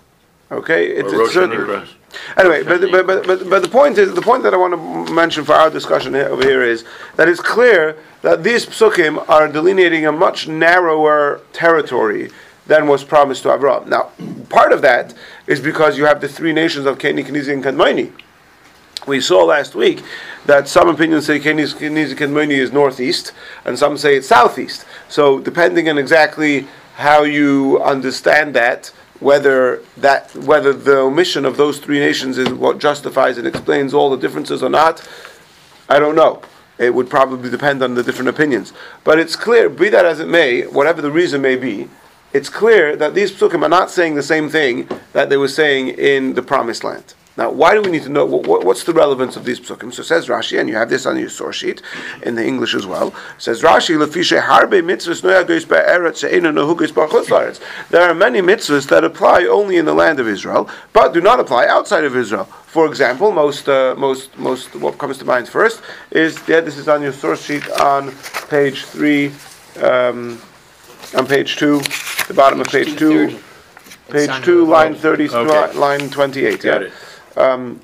Okay, 0.51 0.87
it's, 0.87 1.13
it's 1.13 1.35
certain. 1.35 1.87
Anyway, 2.37 2.63
but, 2.63 2.81
but, 2.81 3.07
but, 3.07 3.27
but, 3.27 3.51
but 3.51 3.63
the 3.63 3.69
point 3.69 3.99
is 3.99 4.15
the 4.15 4.23
point 4.23 4.43
that 4.45 4.55
I 4.55 4.57
want 4.57 4.75
to 4.75 5.13
mention 5.13 5.45
for 5.45 5.55
our 5.55 5.69
discussion 5.69 6.15
here, 6.15 6.29
over 6.29 6.43
here 6.43 6.63
is 6.63 6.85
that 7.17 7.29
it's 7.29 7.41
clear 7.41 7.99
that 8.23 8.43
these 8.43 8.65
psukim 8.65 9.29
are 9.29 9.49
delineating 9.49 10.07
a 10.07 10.13
much 10.13 10.49
narrower 10.49 11.43
territory 11.53 12.31
than 12.67 12.87
was 12.87 13.05
promised 13.05 13.43
to 13.43 13.53
Abraham. 13.53 13.89
Now, 13.89 14.13
part 14.49 14.73
of 14.73 14.83
that 14.83 15.15
is 15.47 15.61
because 15.61 15.99
you 15.99 16.07
have 16.07 16.21
the 16.21 16.29
three 16.29 16.53
nations 16.53 16.87
of 16.87 16.99
Keni, 16.99 17.25
Kenizi, 17.25 17.53
and 17.53 17.63
Kadmoni 17.63 18.13
we 19.07 19.21
saw 19.21 19.45
last 19.45 19.75
week 19.75 20.03
that 20.47 20.69
some 20.69 20.89
opinions 20.89 21.27
say 21.27 21.39
Kenizik 21.41 21.87
and 21.87 21.97
Kenizikemoni 21.97 22.53
is 22.53 22.73
northeast, 22.73 23.33
and 23.65 23.79
some 23.79 23.97
say 23.97 24.17
it's 24.17 24.29
southeast. 24.29 24.85
So 25.09 25.39
depending 25.39 25.89
on 25.89 25.99
exactly 25.99 26.67
how 26.97 27.23
you 27.23 27.81
understand 27.83 28.55
that, 28.55 28.93
whether 29.21 29.83
that 29.97 30.35
whether 30.35 30.73
the 30.73 30.99
omission 30.99 31.45
of 31.45 31.57
those 31.57 31.79
three 31.79 31.99
nations 31.99 32.37
is 32.37 32.51
what 32.51 32.79
justifies 32.79 33.39
and 33.39 33.47
explains 33.47 33.95
all 33.95 34.11
the 34.11 34.19
differences 34.19 34.63
or 34.63 34.69
not, 34.69 35.07
I 35.89 35.99
don't 35.99 36.17
know. 36.17 36.43
It 36.79 36.95
would 36.95 37.09
probably 37.09 37.49
depend 37.49 37.83
on 37.83 37.95
the 37.95 38.03
different 38.03 38.29
opinions. 38.29 38.75
But 39.03 39.19
it's 39.19 39.35
clear, 39.35 39.71
be 39.71 39.89
that 39.89 40.05
as 40.05 40.21
it 40.21 40.29
may, 40.29 40.67
whatever 40.67 41.01
the 41.01 41.11
reason 41.11 41.41
may 41.41 41.57
be, 41.57 41.89
it's 42.35 42.51
clear 42.51 42.97
that 42.97 43.15
these 43.15 43.33
psukim 43.33 43.63
are 43.63 43.69
not 43.69 43.91
saying 43.91 44.15
the 44.15 44.23
same 44.23 44.51
thing 44.51 44.87
that 45.15 45.31
they 45.31 45.39
were 45.39 45.49
saying 45.49 45.89
in 45.89 46.35
the 46.35 46.43
promised 46.43 46.85
land. 46.85 47.15
Now, 47.37 47.51
why 47.51 47.75
do 47.75 47.83
we 47.83 47.91
need 47.91 48.03
to 48.05 48.09
know 48.09 48.25
what, 48.25 48.65
what's 48.65 48.85
the 48.85 48.95
relevance 48.95 49.37
of 49.37 49.45
these 49.45 49.61
psukim? 49.61 49.93
So 49.93 50.03
says 50.03 50.29
Rashi, 50.29 50.59
and 50.59 50.69
you 50.69 50.77
have 50.77 50.89
this 50.89 51.05
on 51.05 51.19
your 51.19 51.29
source 51.29 51.57
sheet 51.57 51.83
in 52.23 52.35
the 52.35 52.45
English 52.45 52.75
as 52.75 52.87
well. 52.87 53.15
Says 53.37 53.63
Rashi, 53.63 53.97
"Lefishe 53.97 54.41
harbe 54.41 54.81
mitzvahs 54.83 55.23
noyagos 55.23 55.69
be'eretz 55.69 56.21
she'ena 56.21 56.51
nohugos 56.51 56.93
ba'chutz 56.93 57.61
There 57.91 58.03
are 58.03 58.15
many 58.15 58.41
mitzvahs 58.41 58.89
that 58.89 59.05
apply 59.05 59.45
only 59.45 59.77
in 59.77 59.85
the 59.85 59.95
land 59.95 60.19
of 60.19 60.27
Israel, 60.29 60.71
but 60.95 61.13
do 61.13 61.21
not 61.21 61.39
apply 61.39 61.67
outside 61.67 62.05
of 62.05 62.17
Israel. 62.17 62.45
For 62.45 62.87
example, 62.87 63.33
most 63.33 63.69
uh, 63.69 63.95
most 63.99 64.37
most 64.39 64.75
what 64.77 64.97
comes 64.97 65.19
to 65.19 65.27
mind 65.27 65.49
first 65.49 65.83
is 66.11 66.41
yeah, 66.49 66.61
this 66.61 66.79
is 66.79 66.89
on 66.89 67.03
your 67.03 67.13
source 67.13 67.43
sheet 67.45 67.69
on 67.71 68.13
page 68.49 68.85
three, 68.85 69.33
um, 69.83 70.41
on 71.15 71.27
page 71.27 71.57
two, 71.57 71.81
the 72.29 72.35
bottom 72.35 72.61
of 72.61 72.69
page 72.69 72.97
two. 72.97 73.39
Page 74.09 74.31
two, 74.45 74.65
line 74.65 74.95
thirty, 74.95 75.29
okay. 75.29 75.77
line 75.77 76.09
twenty-eight. 76.11 76.63
Got 76.63 76.83
yeah. 76.83 76.87
It 76.87 76.93
um, 77.37 77.81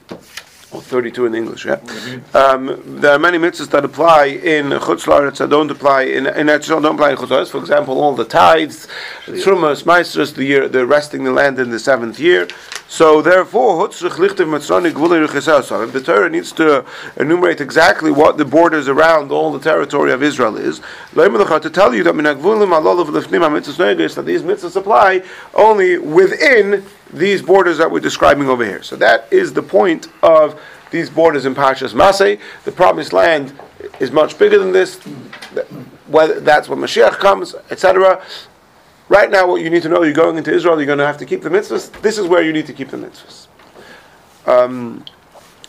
or 0.72 0.80
32 0.80 1.26
in 1.26 1.34
English, 1.34 1.66
yeah. 1.66 1.76
Mm-hmm. 1.76 2.36
Um, 2.36 3.00
there 3.00 3.12
are 3.12 3.18
many 3.18 3.38
mitzvahs 3.38 3.70
that 3.70 3.84
apply 3.84 4.24
in 4.26 4.70
Chutz 4.70 5.38
that 5.38 5.50
don't 5.50 5.70
apply 5.70 6.02
in 6.02 6.26
in 6.26 6.46
don't 6.46 6.84
apply 6.84 7.10
in 7.10 7.16
Chutz 7.16 7.50
For 7.50 7.58
example, 7.58 8.00
all 8.00 8.14
the 8.14 8.24
tithes, 8.24 8.88
Trumas, 9.26 9.84
Meisters, 9.84 10.34
the 10.34 10.44
year 10.44 10.68
they're 10.68 10.86
resting 10.86 11.24
the 11.24 11.32
land 11.32 11.58
in 11.58 11.70
the 11.70 11.78
seventh 11.78 12.18
year. 12.18 12.48
So 12.92 13.22
therefore, 13.22 13.88
the 13.88 16.02
Torah 16.04 16.28
needs 16.28 16.52
to 16.52 16.84
enumerate 17.16 17.62
exactly 17.62 18.10
what 18.10 18.36
the 18.36 18.44
borders 18.44 18.86
around 18.86 19.32
all 19.32 19.50
the 19.50 19.58
territory 19.58 20.12
of 20.12 20.22
Israel 20.22 20.58
is. 20.58 20.82
To 21.14 21.70
tell 21.72 21.94
you 21.94 22.02
that 22.02 22.14
that 22.14 22.36
these 24.26 24.42
mitzvahs 24.42 24.76
apply 24.76 25.22
only 25.54 25.96
within 25.96 26.84
these 27.14 27.40
borders 27.40 27.78
that 27.78 27.90
we're 27.90 28.00
describing 28.00 28.50
over 28.50 28.62
here. 28.62 28.82
So 28.82 28.96
that 28.96 29.26
is 29.30 29.54
the 29.54 29.62
point 29.62 30.08
of 30.22 30.60
these 30.90 31.08
borders 31.08 31.46
in 31.46 31.54
Parshas 31.54 31.94
Masay. 31.94 32.38
The 32.64 32.72
promised 32.72 33.14
land 33.14 33.58
is 34.00 34.10
much 34.10 34.38
bigger 34.38 34.58
than 34.58 34.72
this. 34.72 34.96
Whether 36.08 36.40
that's 36.40 36.68
when 36.68 36.78
Mashiach 36.78 37.12
comes, 37.12 37.54
etc. 37.70 38.22
Right 39.08 39.30
now, 39.30 39.46
what 39.46 39.62
you 39.62 39.70
need 39.70 39.82
to 39.82 39.88
know, 39.88 40.02
you're 40.02 40.14
going 40.14 40.38
into 40.38 40.52
Israel, 40.52 40.76
you're 40.76 40.86
going 40.86 40.98
to 40.98 41.06
have 41.06 41.18
to 41.18 41.26
keep 41.26 41.42
the 41.42 41.50
mitzvahs. 41.50 42.00
This 42.02 42.18
is 42.18 42.26
where 42.26 42.42
you 42.42 42.52
need 42.52 42.66
to 42.66 42.72
keep 42.72 42.88
the 42.88 42.96
mitzvahs. 42.96 43.46
Um, 44.46 45.04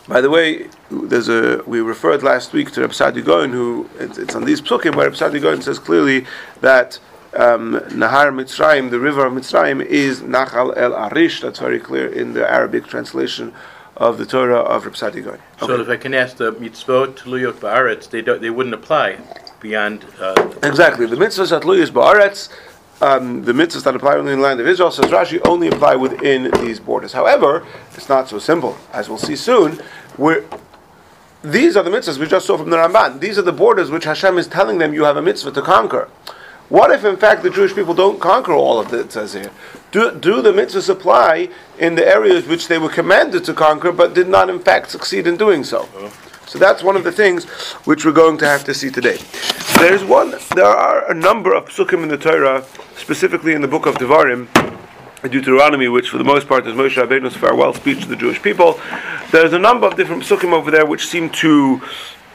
by 0.07 0.21
the 0.21 0.29
way, 0.29 0.67
there's 0.91 1.29
a 1.29 1.63
we 1.65 1.79
referred 1.79 2.23
last 2.23 2.51
week 2.51 2.71
to 2.71 2.81
Reb 2.81 2.91
Saadia 2.91 3.23
Gaon, 3.23 3.51
who 3.51 3.89
it's, 3.99 4.17
it's, 4.17 4.35
on 4.35 4.43
these 4.43 4.61
psukim 4.61 4.95
where 4.95 5.09
Reb 5.09 5.15
Saadia 5.15 5.41
Gaon 5.41 5.61
says 5.61 5.79
clearly 5.79 6.25
that 6.61 6.99
um, 7.35 7.79
Nahar 7.89 8.31
Mitzrayim, 8.31 8.91
the 8.91 8.99
river 8.99 9.25
of 9.25 9.33
Mitzrayim, 9.33 9.83
is 9.83 10.21
Nachal 10.21 10.75
El 10.75 10.93
Arish. 10.93 11.41
That's 11.41 11.59
very 11.59 11.79
clear 11.79 12.07
in 12.07 12.33
the 12.33 12.49
Arabic 12.49 12.85
translation 12.85 13.53
of 13.95 14.17
the 14.17 14.25
Torah 14.25 14.59
of 14.59 14.85
Reb 14.85 14.95
Saadia 14.95 15.23
Gaon. 15.23 15.33
Okay. 15.33 15.67
So 15.67 15.79
if 15.79 15.87
I 15.87 15.97
can 15.97 16.13
ask 16.13 16.35
the 16.37 16.51
mitzvot 16.51 17.19
Luyot 17.19 17.53
Ba'aretz, 17.53 18.09
they 18.09 18.21
don't, 18.21 18.41
they 18.41 18.49
wouldn't 18.49 18.75
apply 18.75 19.17
beyond. 19.61 20.05
Uh, 20.19 20.53
exactly, 20.63 21.05
the 21.05 21.15
mitzvahs 21.15 21.55
at 21.55 21.63
Luyot 21.63 21.91
Ba'aretz. 21.91 22.49
Um, 23.01 23.43
the 23.43 23.51
mitzvahs 23.51 23.83
that 23.83 23.95
apply 23.95 24.15
only 24.15 24.31
in 24.33 24.39
the 24.39 24.43
land 24.43 24.59
of 24.61 24.67
Israel, 24.67 24.91
says 24.91 25.05
Rashi, 25.11 25.41
only 25.45 25.67
apply 25.67 25.95
within 25.95 26.51
these 26.61 26.79
borders. 26.79 27.11
However, 27.11 27.65
it's 27.95 28.07
not 28.07 28.29
so 28.29 28.39
simple, 28.39 28.77
as 28.93 29.09
we'll 29.09 29.17
see 29.17 29.35
soon. 29.35 29.81
We're, 30.17 30.45
these 31.43 31.75
are 31.75 31.83
the 31.83 31.89
mitzvahs 31.89 32.17
we 32.17 32.27
just 32.27 32.45
saw 32.45 32.57
from 32.57 32.69
the 32.69 32.77
Ramban. 32.77 33.19
These 33.19 33.37
are 33.37 33.41
the 33.41 33.51
borders 33.51 33.91
which 33.91 34.05
Hashem 34.05 34.37
is 34.37 34.47
telling 34.47 34.77
them 34.77 34.93
you 34.93 35.03
have 35.03 35.17
a 35.17 35.21
mitzvah 35.21 35.51
to 35.51 35.61
conquer. 35.61 36.09
What 36.69 36.91
if, 36.91 37.03
in 37.03 37.17
fact, 37.17 37.43
the 37.43 37.49
Jewish 37.49 37.75
people 37.75 37.93
don't 37.93 38.19
conquer 38.19 38.53
all 38.53 38.79
of 38.79 38.93
it 38.93 39.11
says 39.11 39.33
here? 39.33 39.51
Do, 39.91 40.17
do 40.17 40.41
the 40.41 40.53
mitzvahs 40.53 40.89
apply 40.89 41.49
in 41.77 41.95
the 41.95 42.07
areas 42.07 42.47
which 42.47 42.67
they 42.67 42.77
were 42.77 42.89
commanded 42.89 43.43
to 43.45 43.53
conquer, 43.53 43.91
but 43.91 44.13
did 44.13 44.29
not, 44.29 44.49
in 44.49 44.59
fact, 44.59 44.89
succeed 44.89 45.27
in 45.27 45.35
doing 45.35 45.63
so? 45.63 45.89
So 46.45 46.59
that's 46.59 46.81
one 46.81 46.95
of 46.95 47.03
the 47.03 47.11
things 47.11 47.45
which 47.85 48.05
we're 48.05 48.11
going 48.11 48.37
to 48.39 48.45
have 48.45 48.63
to 48.65 48.73
see 48.73 48.89
today. 48.89 49.17
There's 49.77 50.03
one. 50.03 50.35
There 50.55 50.65
are 50.65 51.11
a 51.11 51.13
number 51.13 51.53
of 51.53 51.65
psukim 51.65 52.03
in 52.03 52.09
the 52.09 52.17
Torah, 52.17 52.65
specifically 53.03 53.51
in 53.51 53.61
the 53.61 53.67
book 53.67 53.85
of 53.85 53.95
Devarim, 53.95 54.47
Deuteronomy, 55.29 55.89
which 55.89 56.07
for 56.07 56.17
the 56.17 56.23
most 56.23 56.47
part 56.47 56.65
is 56.65 56.73
Moshe 56.73 56.95
Rabbeinu's 56.95 57.35
farewell 57.35 57.73
speech 57.73 57.99
to 58.03 58.07
the 58.07 58.15
Jewish 58.15 58.41
people. 58.41 58.79
There's 59.29 59.51
a 59.51 59.59
number 59.59 59.85
of 59.85 59.97
different 59.97 60.23
psukim 60.23 60.53
over 60.53 60.71
there 60.71 60.85
which 60.85 61.05
seem 61.05 61.29
to 61.31 61.81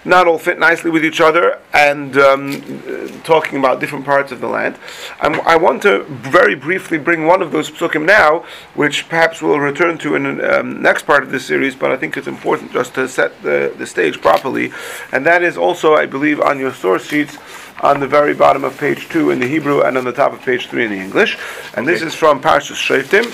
not 0.05 0.27
all 0.27 0.39
fit 0.39 0.59
nicely 0.59 0.91
with 0.91 1.07
each 1.07 1.23
other, 1.23 1.59
and 1.73 2.19
um, 2.19 3.23
talking 3.25 3.59
about 3.59 3.81
different 3.81 4.05
parts 4.05 4.31
of 4.31 4.41
the 4.41 4.47
land. 4.47 4.77
I'm, 5.21 5.41
i 5.41 5.57
want 5.57 5.83
to 5.83 6.05
very 6.05 6.55
briefly 6.55 6.99
bring 6.99 7.27
one 7.27 7.41
of 7.41 7.51
those 7.51 7.71
psukim 7.71 8.05
now, 8.05 8.45
which 8.75 9.09
perhaps 9.09 9.41
we'll 9.41 9.61
return 9.61 9.97
to 9.99 10.17
in 10.17 10.37
the 10.37 10.61
um, 10.61 10.83
next 10.83 11.05
part 11.05 11.23
of 11.23 11.31
this 11.31 11.47
series, 11.47 11.75
but 11.75 11.91
I 11.91 11.97
think 11.97 12.17
it's 12.17 12.29
important 12.29 12.73
just 12.73 12.95
to 12.95 13.09
set 13.09 13.43
the, 13.43 13.75
the 13.79 13.87
stage 13.87 14.21
properly. 14.21 14.71
And 15.13 15.25
that 15.25 15.43
is 15.43 15.57
also, 15.57 15.95
I 15.95 16.05
believe, 16.05 16.41
on 16.41 16.59
your 16.59 16.75
source 16.75 17.07
sheets 17.07 17.39
on 17.81 18.01
the 18.01 18.07
very 18.07 18.35
bottom 18.35 18.65
of 18.65 18.77
page 18.79 19.09
2 19.09 19.31
in 19.31 19.41
the 19.41 19.47
Hebrew 19.47 19.83
and 19.83 19.97
on 19.97 20.05
the 20.05 20.13
top 20.13 20.33
of 20.33 20.43
page 20.43 20.67
3 20.67 20.85
in 20.85 20.91
the 20.91 20.99
English. 20.99 21.39
And 21.75 21.87
okay. 21.87 21.93
this 21.93 22.03
is 22.03 22.15
from 22.15 22.41
Parshas 22.41 22.77
Shoftim. 22.77 23.27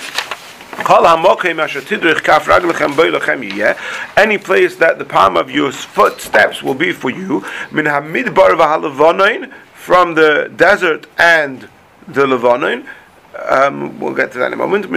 Any 4.17 4.37
place 4.37 4.75
that 4.75 4.99
the 4.99 5.05
palm 5.05 5.37
of 5.37 5.49
your 5.49 5.71
footsteps 5.71 6.61
will 6.61 6.73
be 6.75 6.91
for 6.91 7.09
you, 7.09 7.43
from 9.73 10.15
the 10.15 10.51
desert 10.55 11.07
and 11.17 11.69
the 12.07 12.27
Levanon. 12.27 12.87
Um, 13.49 13.99
we'll 13.99 14.13
get 14.13 14.31
to 14.33 14.37
that 14.39 14.47
in 14.47 14.53
a 14.53 14.57
moment. 14.57 14.89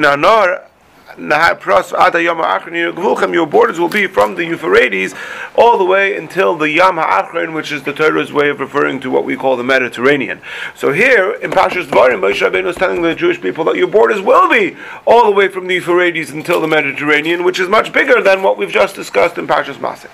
Your 3.33 3.47
borders 3.47 3.79
will 3.79 3.89
be 3.89 4.07
from 4.07 4.35
the 4.35 4.45
Euphrates 4.45 5.15
all 5.57 5.79
the 5.79 5.85
way 5.85 6.17
until 6.17 6.57
the 6.57 6.71
Yam 6.71 6.97
HaAchron, 6.97 7.53
which 7.55 7.73
is 7.73 7.83
the 7.83 7.93
Torah's 7.93 8.33
way 8.33 8.49
of 8.49 8.61
referring 8.61 9.01
to 9.01 9.11
what 9.11 9.25
we 9.25 9.37
call 9.37 9.57
the 9.57 9.65
Mediterranean. 9.65 10.41
So 10.75 10.93
here 10.93 11.33
in 11.33 11.51
Pashas 11.51 11.87
Dvarim, 11.87 12.21
Moshe 12.21 12.49
Rabbeinu 12.49 12.69
is 12.69 12.77
telling 12.77 13.03
the 13.03 13.15
Jewish 13.15 13.41
people 13.41 13.65
that 13.65 13.77
your 13.77 13.89
borders 13.89 14.21
will 14.21 14.49
be 14.49 14.77
all 15.07 15.25
the 15.27 15.33
way 15.33 15.49
from 15.49 15.67
the 15.67 15.75
Euphrates 15.75 16.31
until 16.31 16.61
the 16.61 16.69
Mediterranean, 16.69 17.45
which 17.45 17.59
is 17.59 17.69
much 17.69 17.93
bigger 17.93 18.23
than 18.23 18.43
what 18.43 18.57
we've 18.57 18.71
just 18.71 18.95
discussed 18.95 19.39
in 19.39 19.47
Pashas 19.47 19.75
Maseh. 19.75 20.09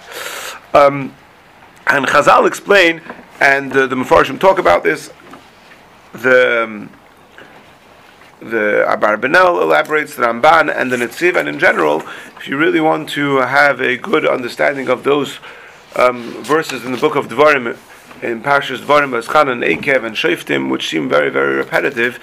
Um, 0.75 1.14
and 1.87 2.07
Chazal 2.07 2.47
explain, 2.47 3.03
and 3.40 3.73
uh, 3.77 3.87
the 3.87 3.95
Mefarshim 3.95 4.40
talk 4.40 4.59
about 4.59 4.83
this. 4.83 5.12
The 6.12 6.64
um, 6.64 6.90
the 8.51 8.85
Abarbanel 8.89 9.63
elaborates, 9.63 10.17
the 10.17 10.23
Ramban, 10.23 10.75
and 10.75 10.93
the 10.93 10.97
Netziv, 10.97 11.37
and 11.37 11.49
in 11.49 11.59
general, 11.59 12.03
if 12.37 12.47
you 12.49 12.57
really 12.57 12.81
want 12.81 13.09
to 13.11 13.37
have 13.39 13.81
a 13.81 13.97
good 13.97 14.27
understanding 14.27 14.89
of 14.89 15.05
those 15.05 15.39
um, 15.97 16.43
verses 16.45 16.85
in 16.85 16.93
the 16.93 16.99
book 16.99 17.17
of 17.17 17.29
Devarim, 17.29 17.77
in 18.25 18.43
Parshas 18.43 18.79
Dvarim, 18.79 19.13
Eschan 19.21 19.51
and 19.53 19.63
Ekev 19.63 20.03
and 20.03 20.17
Shoftim, 20.17 20.71
which 20.71 20.89
seem 20.89 21.11
very, 21.11 21.29
very 21.29 21.57
repetitive. 21.57 22.19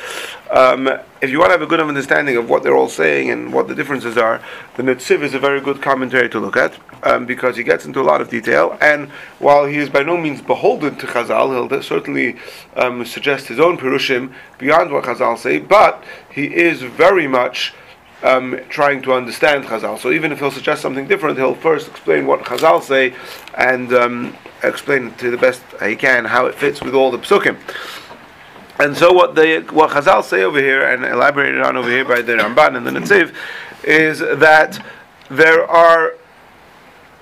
Um, 0.49 0.87
if 1.21 1.29
you 1.29 1.37
want 1.37 1.49
to 1.49 1.51
have 1.53 1.61
a 1.61 1.67
good 1.67 1.79
understanding 1.79 2.37
of 2.37 2.49
what 2.49 2.63
they're 2.63 2.75
all 2.75 2.89
saying 2.89 3.29
and 3.29 3.53
what 3.53 3.67
the 3.67 3.75
differences 3.75 4.17
are, 4.17 4.41
the 4.77 4.83
Netziv 4.83 5.21
is 5.21 5.35
a 5.35 5.39
very 5.39 5.61
good 5.61 5.79
commentary 5.79 6.27
to 6.29 6.39
look 6.39 6.57
at 6.57 6.73
um, 7.03 7.27
because 7.27 7.55
he 7.55 7.63
gets 7.63 7.85
into 7.85 8.01
a 8.01 8.07
lot 8.11 8.19
of 8.19 8.29
detail. 8.29 8.75
And 8.81 9.09
while 9.37 9.65
he 9.65 9.77
is 9.77 9.89
by 9.89 10.01
no 10.01 10.17
means 10.17 10.41
beholden 10.41 10.95
to 10.97 11.05
Chazal, 11.05 11.69
he'll 11.69 11.83
certainly 11.83 12.37
um, 12.75 13.05
suggest 13.05 13.47
his 13.47 13.59
own 13.59 13.77
Perushim 13.77 14.33
beyond 14.57 14.91
what 14.91 15.03
Chazal 15.03 15.37
say, 15.37 15.59
but 15.59 16.03
he 16.31 16.45
is 16.45 16.81
very 16.81 17.27
much. 17.27 17.75
Um, 18.23 18.59
trying 18.69 19.01
to 19.01 19.13
understand 19.13 19.63
Chazal. 19.65 19.97
So 19.97 20.11
even 20.11 20.31
if 20.31 20.37
he'll 20.37 20.51
suggest 20.51 20.83
something 20.83 21.07
different, 21.07 21.39
he'll 21.39 21.55
first 21.55 21.87
explain 21.87 22.27
what 22.27 22.41
Chazal 22.41 22.83
say 22.83 23.15
and 23.55 23.91
um, 23.93 24.37
explain 24.61 25.11
to 25.15 25.31
the 25.31 25.37
best 25.37 25.63
he 25.83 25.95
can 25.95 26.25
how 26.25 26.45
it 26.45 26.53
fits 26.53 26.81
with 26.81 26.93
all 26.93 27.09
the 27.09 27.17
psukim. 27.17 27.57
And 28.79 28.95
so 28.97 29.11
what 29.13 29.35
the 29.35 29.65
what 29.71 29.91
Chazal 29.91 30.23
say 30.23 30.43
over 30.43 30.59
here 30.59 30.83
and 30.83 31.05
elaborated 31.05 31.61
on 31.61 31.77
over 31.77 31.89
here 31.89 32.05
by 32.05 32.21
the 32.21 32.33
Ramban 32.33 32.77
and 32.77 32.85
the 32.85 32.91
Netziv 32.91 33.33
is 33.83 34.19
that 34.19 34.83
there 35.29 35.69
are 35.69 36.15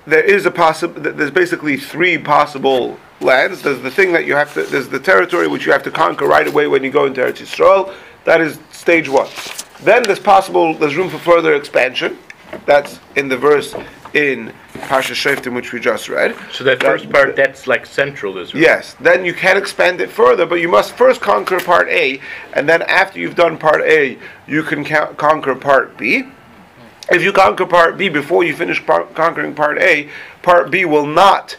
there 0.06 0.24
is 0.24 0.46
a 0.46 0.50
possible 0.50 1.00
there's 1.00 1.30
basically 1.30 1.76
three 1.76 2.16
possible 2.18 2.98
lands. 3.20 3.62
There's 3.62 3.80
the 3.80 3.90
thing 3.90 4.12
that 4.12 4.24
you 4.24 4.34
have 4.34 4.54
to 4.54 4.62
there's 4.62 4.88
the 4.88 5.00
territory 5.00 5.48
which 5.48 5.66
you 5.66 5.72
have 5.72 5.82
to 5.82 5.90
conquer 5.90 6.26
right 6.26 6.46
away 6.46 6.66
when 6.66 6.82
you 6.82 6.90
go 6.90 7.04
into 7.04 7.20
Eretz 7.20 7.42
Yisrael. 7.42 7.94
That 8.24 8.40
is 8.40 8.58
stage 8.72 9.08
one. 9.08 9.28
Then 9.82 10.02
there's 10.02 10.18
possible 10.18 10.74
there's 10.74 10.96
room 10.96 11.08
for 11.08 11.18
further 11.18 11.54
expansion 11.54 12.18
That's 12.66 13.00
in 13.16 13.28
the 13.28 13.36
verse 13.36 13.74
in 14.14 14.52
Pasha 14.74 15.12
Shoftim, 15.12 15.54
which 15.54 15.72
we 15.72 15.80
just 15.80 16.08
read. 16.08 16.34
So 16.52 16.64
that, 16.64 16.80
that 16.80 16.86
first 16.86 17.10
part, 17.10 17.36
that's 17.36 17.66
like 17.66 17.86
central 17.86 18.36
Israel. 18.38 18.62
Yes. 18.62 18.96
Then 19.00 19.24
you 19.24 19.34
can 19.34 19.56
expand 19.56 20.00
it 20.00 20.10
further, 20.10 20.46
but 20.46 20.56
you 20.56 20.68
must 20.68 20.92
first 20.94 21.20
conquer 21.20 21.60
part 21.60 21.88
A, 21.88 22.20
and 22.54 22.68
then 22.68 22.82
after 22.82 23.20
you've 23.20 23.36
done 23.36 23.56
part 23.56 23.82
A, 23.82 24.18
you 24.46 24.62
can 24.62 24.84
ca- 24.84 25.12
conquer 25.14 25.54
part 25.54 25.96
B. 25.96 26.24
If 27.10 27.22
you 27.22 27.32
conquer 27.32 27.66
part 27.66 27.96
B 27.98 28.08
before 28.08 28.44
you 28.44 28.54
finish 28.54 28.84
par- 28.84 29.06
conquering 29.14 29.54
part 29.54 29.78
A, 29.78 30.08
part 30.42 30.70
B 30.70 30.84
will 30.84 31.06
not 31.06 31.56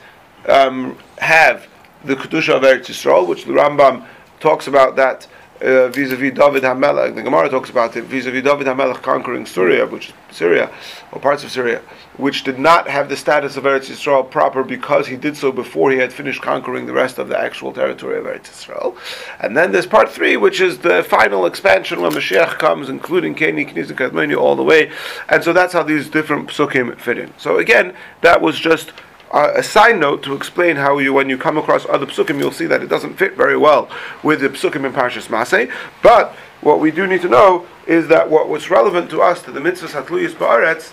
um, 0.48 0.98
have 1.20 1.68
the 2.04 2.16
Kedusha 2.16 2.56
of 2.56 2.64
Eretz 2.64 2.88
Yisrael, 2.88 3.28
which 3.28 3.46
the 3.46 3.54
Rambam 3.54 4.06
talks 4.40 4.68
about 4.68 4.96
that 4.96 5.28
uh, 5.62 5.88
vis-a-vis 5.90 6.34
David 6.34 6.64
HaMelech. 6.64 7.16
The 7.16 7.22
Gemara 7.22 7.50
talks 7.50 7.70
about 7.70 7.96
it 7.96 8.06
vis-a-vis 8.06 8.44
David 8.44 8.68
HaMelech 8.68 9.02
conquering 9.02 9.46
Syria, 9.46 9.86
which 9.86 10.10
is 10.10 10.14
Syria, 10.32 10.72
or 11.12 11.20
parts 11.20 11.44
of 11.44 11.52
Syria, 11.52 11.82
which 12.18 12.44
did 12.44 12.58
not 12.58 12.90
have 12.90 13.10
the 13.10 13.18
status 13.18 13.58
of 13.58 13.64
Eretz 13.64 13.90
Yisrael 13.90 14.30
proper 14.30 14.64
because 14.64 15.08
he 15.08 15.16
did 15.16 15.38
so 15.38 15.52
before 15.52 15.92
he 15.92 15.98
had 15.98 16.12
finished 16.12 16.42
conquering 16.42 16.86
the 16.86 16.94
rest 16.94 17.18
of 17.18 17.28
the 17.28 17.40
actual 17.40 17.72
territory 17.74 18.18
of 18.18 18.26
Eretz 18.26 18.50
Yisrael. 18.50 18.98
And 19.40 19.56
then 19.56 19.72
there's 19.72 19.88
part 19.88 20.10
three, 20.10 20.38
which 20.38 20.62
is 20.62 20.80
the 20.80 21.04
final 21.04 21.46
expansion 21.46 22.02
when 22.02 22.12
Mashiach 22.12 22.58
comes, 22.58 22.90
including 22.90 23.36
Keni, 23.36 23.62
and 23.62 24.36
all 24.36 24.56
the 24.56 24.64
way. 24.64 24.92
And 25.30 25.44
so 25.44 25.54
that's 25.54 25.74
how 25.74 25.84
these 25.84 26.10
different 26.10 26.50
psukim 26.50 27.00
fit 27.00 27.18
in. 27.18 27.34
So 27.38 27.58
again, 27.58 27.94
that 28.22 28.42
was 28.42 28.60
just 28.60 28.94
uh, 29.32 29.54
a 29.56 29.64
side 29.64 30.00
note 30.00 30.24
to 30.24 30.34
explain 30.34 30.76
how 30.76 30.98
you, 30.98 31.14
when 31.14 31.30
you 31.30 31.38
come 31.38 31.58
across 31.58 31.86
other 31.88 32.06
psukim, 32.06 32.40
you'll 32.40 32.52
see 32.52 32.66
that 32.66 32.82
it 32.82 32.88
doesn't 32.88 33.16
fit 33.16 33.36
very 33.36 33.58
well 33.58 33.90
with 34.24 34.42
the 34.42 34.50
psukim 34.50 34.86
in 34.86 34.94
Parshas 34.94 35.28
Masay. 35.28 35.72
But 36.04 36.34
what 36.62 36.80
we 36.80 36.92
do 36.92 37.08
need 37.08 37.22
to 37.22 37.30
know 37.30 37.66
is 37.88 38.08
that 38.10 38.30
what 38.30 38.50
was 38.50 38.70
relevant 38.70 39.10
to 39.12 39.22
us, 39.22 39.42
to 39.44 39.52
the 39.52 39.60
mitzvahs 39.60 40.02
hatluyis 40.02 40.34
ba'aretz, 40.34 40.92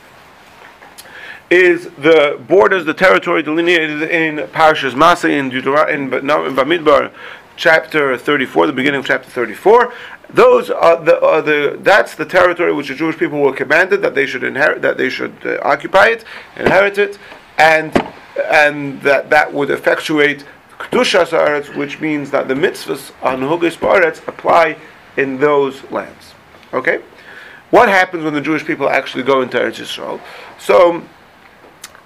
is 1.51 1.85
the 1.97 2.41
borders, 2.47 2.85
the 2.85 2.95
territory 2.95 3.43
delineated 3.43 4.03
in 4.03 4.37
Parshas 4.49 4.93
Masay 4.93 5.31
in, 5.31 5.51
Deuter- 5.51 5.89
in, 5.89 6.13
in 6.13 6.57
Bamidbar, 6.57 7.11
chapter 7.57 8.17
34, 8.17 8.69
the 8.69 8.73
beginning 8.73 9.01
of 9.01 9.07
chapter 9.07 9.29
34. 9.29 9.93
Those 10.31 10.71
are 10.71 11.03
the, 11.03 11.21
are 11.25 11.41
the 11.41 11.79
that's 11.81 12.15
the 12.15 12.27
territory 12.27 12.73
which 12.73 12.89
the 12.89 12.95
Jewish 12.95 13.17
people 13.17 13.41
were 13.41 13.55
commanded 13.55 14.03
that 14.03 14.15
they 14.15 14.27
should 14.27 14.45
inherit, 14.45 14.83
that 14.83 14.99
they 14.99 15.09
should 15.09 15.35
uh, 15.45 15.59
occupy 15.63 16.09
it, 16.09 16.25
inherit 16.57 16.99
it, 16.99 17.19
and 17.59 17.93
and 18.51 19.01
that 19.03 19.31
that 19.31 19.53
would 19.53 19.71
effectuate 19.71 20.45
Kedushas 20.79 21.31
Haaretz, 21.31 21.77
which 21.77 22.01
means 22.01 22.31
that 22.31 22.47
the 22.49 22.55
mitzvahs 22.55 23.13
on 23.23 23.41
Hugis 23.41 23.77
Baaretz 23.77 24.27
apply 24.29 24.77
in 25.17 25.39
those 25.39 25.83
lands. 25.91 26.35
Okay? 26.73 27.03
What 27.71 27.89
happens 27.89 28.25
when 28.25 28.33
the 28.33 28.41
Jewish 28.41 28.65
people 28.65 28.89
actually 28.89 29.25
go 29.25 29.43
into 29.43 29.59
Eretz 29.59 29.81
Yisrael? 29.81 30.21
So, 30.59 31.03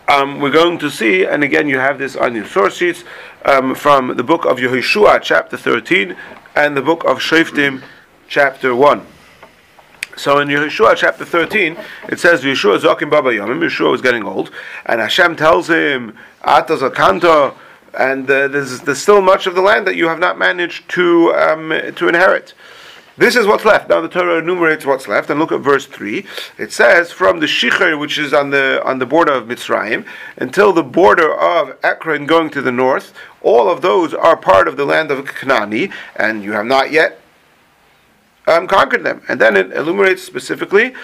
um, 0.08 0.40
we're 0.40 0.50
going 0.50 0.78
to 0.78 0.90
see, 0.90 1.24
and 1.24 1.44
again, 1.44 1.68
you 1.68 1.78
have 1.78 1.98
this 1.98 2.16
on 2.16 2.34
your 2.34 2.46
source 2.46 2.78
sheets 2.78 3.04
um, 3.44 3.74
from 3.74 4.16
the 4.16 4.24
book 4.24 4.44
of 4.44 4.58
Yehoshua, 4.58 5.22
chapter 5.22 5.56
13, 5.56 6.16
and 6.56 6.76
the 6.76 6.82
book 6.82 7.04
of 7.04 7.18
Shoftim, 7.18 7.82
chapter 8.26 8.74
1. 8.74 9.06
So 10.22 10.38
in 10.38 10.46
Yeshua 10.46 10.94
chapter 10.94 11.24
13, 11.24 11.76
it 12.08 12.20
says 12.20 12.42
Yeshua 12.42 12.78
Zokim 12.78 13.10
Baba 13.10 13.30
Yomim, 13.30 13.58
Yeshua 13.58 13.90
was 13.90 14.00
getting 14.00 14.22
old, 14.22 14.52
and 14.86 15.00
Hashem 15.00 15.34
tells 15.34 15.68
him, 15.68 16.16
Ata 16.42 16.76
Zakanto, 16.76 17.56
and 17.98 18.30
uh, 18.30 18.46
there's, 18.46 18.82
there's 18.82 19.02
still 19.02 19.20
much 19.20 19.48
of 19.48 19.56
the 19.56 19.60
land 19.60 19.84
that 19.88 19.96
you 19.96 20.06
have 20.06 20.20
not 20.20 20.38
managed 20.38 20.88
to, 20.90 21.32
um, 21.34 21.70
to 21.96 22.06
inherit. 22.06 22.54
This 23.16 23.34
is 23.34 23.48
what's 23.48 23.64
left. 23.64 23.88
Now 23.88 24.00
the 24.00 24.08
Torah 24.08 24.38
enumerates 24.38 24.86
what's 24.86 25.08
left, 25.08 25.28
and 25.28 25.40
look 25.40 25.50
at 25.50 25.58
verse 25.58 25.86
three. 25.86 26.24
It 26.56 26.72
says, 26.72 27.10
"From 27.10 27.40
the 27.40 27.46
Shicher, 27.46 27.98
which 27.98 28.16
is 28.16 28.32
on 28.32 28.50
the 28.50 28.80
on 28.86 29.00
the 29.00 29.06
border 29.06 29.32
of 29.32 29.48
Mitzrayim, 29.48 30.06
until 30.36 30.72
the 30.72 30.82
border 30.82 31.34
of 31.34 31.76
Ekron, 31.82 32.24
going 32.24 32.48
to 32.50 32.62
the 32.62 32.72
north, 32.72 33.12
all 33.42 33.68
of 33.68 33.82
those 33.82 34.14
are 34.14 34.36
part 34.36 34.66
of 34.66 34.78
the 34.78 34.86
land 34.86 35.10
of 35.10 35.26
Canaan, 35.26 35.92
and 36.16 36.42
you 36.42 36.52
have 36.52 36.64
not 36.64 36.90
yet 36.90 37.21
um, 38.46 38.66
conquered 38.66 39.04
them. 39.04 39.22
And 39.28 39.40
then 39.40 39.56
it 39.56 39.72
enumerates 39.72 40.22
specifically 40.22 40.94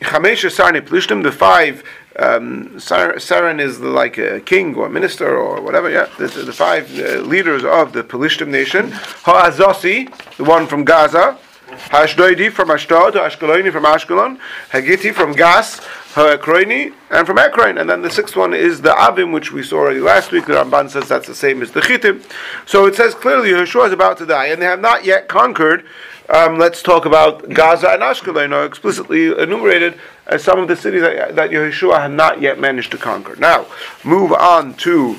Chamesh 0.00 0.48
Sarni 0.48 0.80
Plishtim, 0.80 1.22
the 1.22 1.32
five. 1.32 1.84
Um, 2.18 2.70
Saran 2.76 3.60
is 3.60 3.80
like 3.80 4.18
a 4.18 4.40
king 4.40 4.74
or 4.74 4.88
minister 4.88 5.36
or 5.36 5.60
whatever. 5.60 5.88
Yeah, 5.90 6.08
the, 6.18 6.26
the 6.26 6.52
five 6.52 6.90
uh, 6.98 7.20
leaders 7.20 7.64
of 7.64 7.92
the 7.92 8.02
Pelishtim 8.02 8.48
nation. 8.48 8.90
Ha'azosi, 8.90 10.36
the 10.36 10.44
one 10.44 10.66
from 10.66 10.84
Gaza. 10.84 11.38
Hashdoidi 11.70 12.50
from 12.50 12.68
Ashdod, 12.70 13.12
Ashkeloni 13.14 13.70
from 13.70 13.84
Ashkelon, 13.84 14.40
Hagiti 14.70 15.14
from 15.14 15.32
Gas, 15.32 15.78
Ha'ekroini, 16.14 16.92
and 17.10 17.26
from 17.26 17.38
Ekron. 17.38 17.78
And 17.78 17.88
then 17.88 18.02
the 18.02 18.10
sixth 18.10 18.34
one 18.34 18.52
is 18.52 18.80
the 18.80 18.90
Avim, 18.90 19.32
which 19.32 19.52
we 19.52 19.62
saw 19.62 19.76
already 19.76 20.00
last 20.00 20.32
week. 20.32 20.46
The 20.46 20.54
Ramban 20.54 20.90
says 20.90 21.08
that's 21.08 21.28
the 21.28 21.34
same 21.34 21.62
as 21.62 21.70
the 21.70 21.80
Chitim. 21.80 22.28
So 22.66 22.86
it 22.86 22.96
says 22.96 23.14
clearly 23.14 23.50
Yeshua 23.50 23.86
is 23.86 23.92
about 23.92 24.18
to 24.18 24.26
die, 24.26 24.46
and 24.46 24.60
they 24.60 24.66
have 24.66 24.80
not 24.80 25.04
yet 25.04 25.28
conquered 25.28 25.84
um, 26.30 26.58
let's 26.58 26.82
talk 26.82 27.06
about 27.06 27.48
Gaza 27.48 27.90
and 27.90 28.02
Ashkelon 28.02 28.52
are 28.52 28.64
explicitly 28.64 29.26
enumerated 29.26 29.98
as 30.26 30.44
some 30.44 30.60
of 30.60 30.68
the 30.68 30.76
cities 30.76 31.02
that, 31.02 31.34
that 31.34 31.50
Yeshua 31.50 32.02
had 32.02 32.12
not 32.12 32.40
yet 32.40 32.58
managed 32.58 32.92
to 32.92 32.98
conquer. 32.98 33.34
Now, 33.36 33.66
move 34.04 34.32
on 34.32 34.74
to 34.74 35.16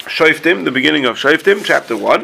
Shoftim, 0.00 0.64
the 0.64 0.70
beginning 0.70 1.04
of 1.04 1.16
Shoftim, 1.16 1.64
chapter 1.64 1.96
1. 1.96 2.20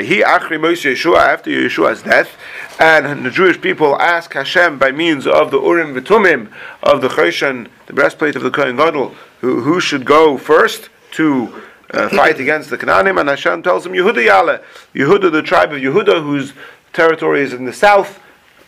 He 0.00 0.22
Achri 0.22 0.58
Yeshua, 0.58 1.18
after 1.18 1.50
Yeshua's 1.50 2.02
death, 2.02 2.30
and 2.78 3.24
the 3.26 3.30
Jewish 3.30 3.60
people 3.60 4.00
ask 4.00 4.32
Hashem 4.32 4.78
by 4.78 4.92
means 4.92 5.26
of 5.26 5.50
the 5.50 5.60
Urim 5.60 5.94
Vitumim, 5.94 6.50
of 6.82 7.00
the 7.00 7.08
Choshen, 7.08 7.68
the 7.86 7.92
breastplate 7.92 8.36
of 8.36 8.42
the 8.42 8.50
Kohen 8.50 8.76
Gadol, 8.76 9.14
who, 9.40 9.60
who 9.60 9.80
should 9.80 10.04
go 10.04 10.38
first 10.38 10.88
to 11.12 11.62
uh, 11.90 12.08
fight 12.10 12.38
against 12.38 12.70
the 12.70 12.78
Canaanim, 12.78 13.18
and 13.20 13.28
Hashem 13.28 13.62
tells 13.62 13.84
him 13.84 13.92
Yehuda 13.92 14.24
Yale, 14.24 14.60
Yehuda, 14.94 15.32
the 15.32 15.42
tribe 15.42 15.72
of 15.72 15.80
Yehuda, 15.80 16.22
whose 16.22 16.52
territories 16.92 17.52
in 17.52 17.64
the 17.64 17.72
south 17.72 18.20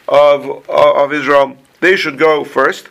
of, 0.09 0.69
of 0.69 1.13
Israel, 1.13 1.57
they 1.81 1.97
should 1.97 2.19
go 2.19 2.45
first. 2.45 2.89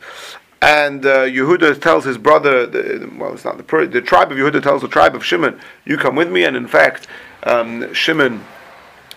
And 0.61 1.05
uh, 1.05 1.25
Yehuda 1.25 1.81
tells 1.81 2.03
his 2.03 2.17
brother, 2.17 2.65
the, 2.65 3.09
well, 3.17 3.33
it's 3.33 3.45
not 3.45 3.57
the, 3.57 3.87
the 3.87 4.01
tribe 4.01 4.31
of 4.31 4.37
Yehuda 4.37 4.61
tells 4.61 4.81
the 4.81 4.89
tribe 4.89 5.15
of 5.15 5.23
Shimon, 5.23 5.59
you 5.85 5.97
come 5.97 6.15
with 6.15 6.29
me. 6.29 6.43
And 6.43 6.57
in 6.57 6.67
fact, 6.67 7.07
um, 7.43 7.93
Shimon, 7.93 8.43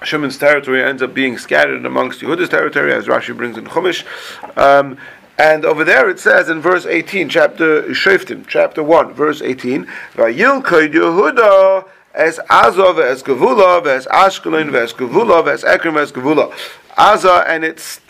Shimon's 0.05 0.39
territory 0.39 0.83
ends 0.83 1.03
up 1.03 1.15
being 1.15 1.39
scattered 1.39 1.85
amongst 1.85 2.21
Yehuda's 2.21 2.49
territory, 2.49 2.93
as 2.93 3.07
Rashi 3.07 3.37
brings 3.37 3.59
in 3.59 3.65
Chumash. 3.65 4.05
Um, 4.57 4.99
and 5.39 5.65
over 5.65 5.83
there 5.83 6.09
it 6.09 6.21
says 6.21 6.49
in 6.49 6.61
verse 6.61 6.87
18, 6.87 7.29
chapter 7.29 7.83
Shoftim, 7.85 8.47
chapter 8.47 8.83
1, 8.83 9.13
verse 9.15 9.43
18, 9.43 9.87
Vayilkod 10.15 10.93
Yehuda 10.93 11.89
es 12.15 12.39
Azov, 12.49 12.99
es 12.99 13.23
Gevula, 13.23 13.85
es 13.87 14.07
Ashkelon, 14.07 14.75
es 14.75 14.93
Gevula, 14.93 15.47
es 15.53 15.65
Ekron, 15.65 15.97
es 15.99 16.13
Gevula. 16.13 16.53
Aza 16.97 17.45
and 17.49 17.65
its 17.65 18.01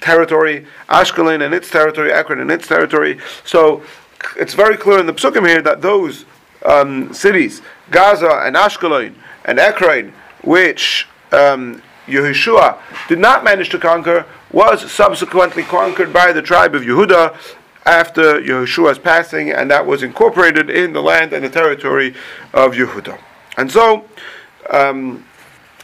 territory, 0.00 0.66
Ashkelon 0.88 1.44
and 1.44 1.54
its 1.54 1.70
territory, 1.70 2.12
Ekron 2.12 2.40
and 2.40 2.50
its 2.50 2.66
territory. 2.66 3.18
So 3.44 3.82
it's 4.36 4.54
very 4.54 4.76
clear 4.76 4.98
in 4.98 5.06
the 5.06 5.12
Psukim 5.12 5.46
here 5.46 5.62
that 5.62 5.82
those 5.82 6.24
um, 6.64 7.12
cities, 7.12 7.62
Gaza 7.90 8.42
and 8.44 8.56
Ashkelon 8.56 9.14
and 9.44 9.58
Ekron, 9.58 10.12
which 10.42 11.06
um, 11.32 11.82
Yehoshua 12.06 12.78
did 13.08 13.18
not 13.18 13.44
manage 13.44 13.68
to 13.70 13.78
conquer, 13.78 14.26
was 14.50 14.90
subsequently 14.90 15.62
conquered 15.62 16.12
by 16.12 16.32
the 16.32 16.42
tribe 16.42 16.74
of 16.74 16.82
Yehuda 16.82 17.36
after 17.84 18.40
Yehoshua's 18.40 18.98
passing, 18.98 19.50
and 19.50 19.70
that 19.70 19.86
was 19.86 20.02
incorporated 20.02 20.70
in 20.70 20.92
the 20.92 21.02
land 21.02 21.32
and 21.32 21.44
the 21.44 21.48
territory 21.50 22.14
of 22.52 22.72
Yehuda. 22.72 23.18
And 23.56 23.70
so, 23.70 24.04
um, 24.70 25.24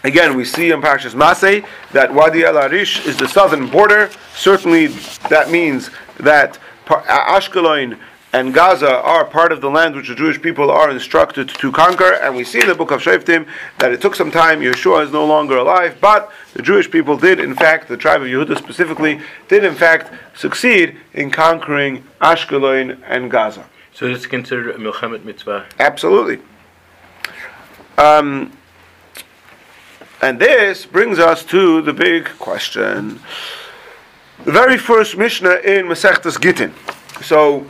again, 0.05 0.37
we 0.37 0.45
see 0.45 0.71
in 0.71 0.81
Parashas 0.81 1.15
Masay 1.15 1.67
that 1.93 2.13
Wadi 2.13 2.45
El 2.45 2.57
Arish 2.57 3.05
is 3.07 3.17
the 3.17 3.29
southern 3.29 3.69
border. 3.69 4.11
Certainly, 4.37 4.89
that 5.29 5.51
means 5.51 5.91
that 6.19 6.59
Ashkelon 6.87 7.99
and 8.33 8.53
Gaza 8.53 8.95
are 8.95 9.25
part 9.25 9.53
of 9.53 9.61
the 9.61 9.71
land 9.71 9.97
which 9.97 10.09
the 10.09 10.15
Jewish 10.15 10.41
people 10.41 10.71
are 10.71 10.91
instructed 10.91 11.49
to 11.49 11.73
conquer. 11.73 12.15
And 12.15 12.37
we 12.37 12.45
see 12.45 12.61
in 12.61 12.67
the 12.67 12.75
book 12.75 12.91
of 12.91 13.01
Shoftim 13.01 13.47
that 13.79 13.93
it 13.93 14.03
took 14.03 14.15
some 14.15 14.31
time. 14.31 14.61
Yeshua 14.61 15.05
is 15.05 15.13
no 15.13 15.25
longer 15.25 15.57
alive, 15.57 15.97
but 16.01 16.31
the 16.53 16.61
Jewish 16.61 16.91
people 16.91 17.17
did, 17.17 17.41
in 17.41 17.55
fact, 17.55 17.89
the 17.89 17.97
tribe 17.97 18.21
of 18.21 18.29
Yehuda 18.29 18.59
specifically, 18.59 19.21
did 19.49 19.65
in 19.65 19.75
fact 19.75 20.13
succeed 20.37 20.97
in 21.15 21.31
conquering 21.31 22.05
Ashkelon 22.21 23.01
and 23.07 23.31
Gaza. 23.31 23.65
So 23.95 24.07
it's 24.07 24.27
considered 24.27 24.77
a 24.77 24.79
Milchemet 24.79 25.25
mitzvah? 25.25 25.67
Absolutely. 25.79 26.39
Um, 27.97 28.53
and 30.21 30.39
this 30.39 30.85
brings 30.85 31.19
us 31.19 31.45
to 31.47 31.81
the 31.81 31.93
big 31.93 32.27
question. 32.39 33.21
The 34.45 34.53
very 34.53 34.77
first 34.77 35.17
Mishnah 35.17 35.57
in 35.65 35.87
Masechtas 35.87 36.41
Gittin. 36.41 36.75
So 37.23 37.69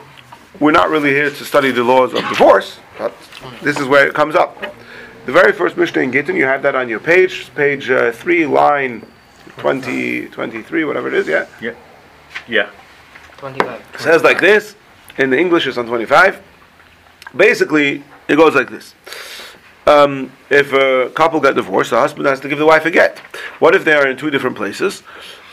we're 0.60 0.72
not 0.72 0.90
really 0.90 1.10
here 1.10 1.30
to 1.30 1.44
study 1.44 1.70
the 1.70 1.84
laws 1.84 2.12
of 2.12 2.20
divorce, 2.28 2.78
but 2.98 3.14
this 3.62 3.78
is 3.78 3.86
where 3.86 4.06
it 4.06 4.14
comes 4.14 4.34
up. 4.34 4.60
The 5.26 5.32
very 5.32 5.52
first 5.52 5.76
Mishnah 5.76 6.02
in 6.02 6.10
Gittin, 6.10 6.36
you 6.36 6.46
have 6.46 6.62
that 6.62 6.74
on 6.74 6.88
your 6.88 7.00
page, 7.00 7.54
page 7.54 7.90
uh, 7.90 8.12
3, 8.12 8.46
line 8.46 9.06
20, 9.58 10.28
23, 10.28 10.84
whatever 10.84 11.08
it 11.08 11.14
is, 11.14 11.28
yeah? 11.28 11.46
Yeah. 11.60 11.74
Yeah. 12.48 12.70
25. 13.36 13.82
says 13.98 14.22
like 14.22 14.40
this. 14.40 14.74
In 15.18 15.30
the 15.30 15.38
English, 15.38 15.66
it's 15.66 15.76
on 15.76 15.86
25. 15.86 16.40
Basically, 17.36 18.02
it 18.28 18.36
goes 18.36 18.54
like 18.54 18.70
this. 18.70 18.94
Um, 19.86 20.32
if 20.50 20.72
a 20.72 21.10
couple 21.14 21.40
got 21.40 21.54
divorced, 21.54 21.90
the 21.90 21.98
husband 21.98 22.26
has 22.26 22.40
to 22.40 22.48
give 22.48 22.58
the 22.58 22.66
wife 22.66 22.84
a 22.84 22.90
get. 22.90 23.18
What 23.58 23.74
if 23.74 23.84
they 23.84 23.94
are 23.94 24.08
in 24.08 24.16
two 24.16 24.30
different 24.30 24.56
places? 24.56 25.02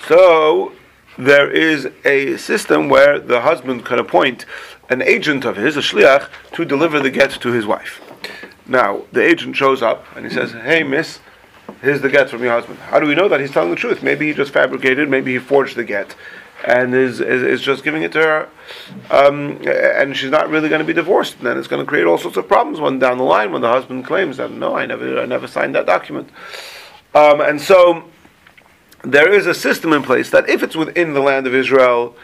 So 0.07 0.73
there 1.17 1.49
is 1.49 1.89
a 2.03 2.37
system 2.37 2.89
where 2.89 3.19
the 3.19 3.41
husband 3.41 3.85
can 3.85 3.99
appoint 3.99 4.45
an 4.89 5.01
agent 5.01 5.45
of 5.45 5.57
his, 5.57 5.77
a 5.77 5.81
shliach, 5.81 6.29
to 6.53 6.65
deliver 6.65 6.99
the 6.99 7.09
get 7.09 7.31
to 7.31 7.51
his 7.51 7.65
wife. 7.65 8.01
Now, 8.67 9.03
the 9.11 9.23
agent 9.23 9.55
shows 9.55 9.81
up 9.81 10.05
and 10.15 10.25
he 10.25 10.31
says, 10.31 10.51
Hey, 10.51 10.83
miss, 10.83 11.19
here's 11.81 12.01
the 12.01 12.09
get 12.09 12.29
from 12.29 12.43
your 12.43 12.51
husband. 12.51 12.79
How 12.79 12.99
do 12.99 13.07
we 13.07 13.15
know 13.15 13.27
that 13.27 13.39
he's 13.39 13.51
telling 13.51 13.69
the 13.69 13.75
truth? 13.75 14.01
Maybe 14.01 14.27
he 14.27 14.33
just 14.33 14.51
fabricated, 14.51 15.09
maybe 15.09 15.33
he 15.33 15.39
forged 15.39 15.75
the 15.75 15.83
get 15.83 16.15
and 16.63 16.95
is, 16.95 17.19
is, 17.19 17.43
is 17.43 17.61
just 17.61 17.83
giving 17.83 18.03
it 18.03 18.11
to 18.13 18.19
her, 18.19 18.49
um, 19.11 19.59
and 19.67 20.15
she's 20.15 20.31
not 20.31 20.49
really 20.49 20.69
going 20.69 20.79
to 20.79 20.85
be 20.85 20.93
divorced. 20.93 21.37
And 21.37 21.45
then 21.45 21.57
it's 21.57 21.67
going 21.67 21.83
to 21.83 21.87
create 21.87 22.05
all 22.05 22.17
sorts 22.17 22.37
of 22.37 22.47
problems 22.47 22.79
one 22.79 22.97
down 22.97 23.17
the 23.17 23.23
line 23.23 23.51
when 23.51 23.61
the 23.61 23.69
husband 23.69 24.05
claims 24.05 24.37
that, 24.37 24.51
no, 24.51 24.75
I 24.75 24.85
never, 24.85 25.19
I 25.19 25.25
never 25.25 25.47
signed 25.47 25.75
that 25.75 25.85
document. 25.85 26.29
Um, 27.13 27.39
and 27.41 27.61
so 27.61 28.05
there 29.03 29.31
is 29.31 29.45
a 29.45 29.53
system 29.53 29.93
in 29.93 30.01
place 30.01 30.29
that 30.31 30.49
if 30.49 30.63
it's 30.63 30.75
within 30.75 31.13
the 31.13 31.19
land 31.19 31.45
of 31.45 31.53
Israel, 31.53 32.15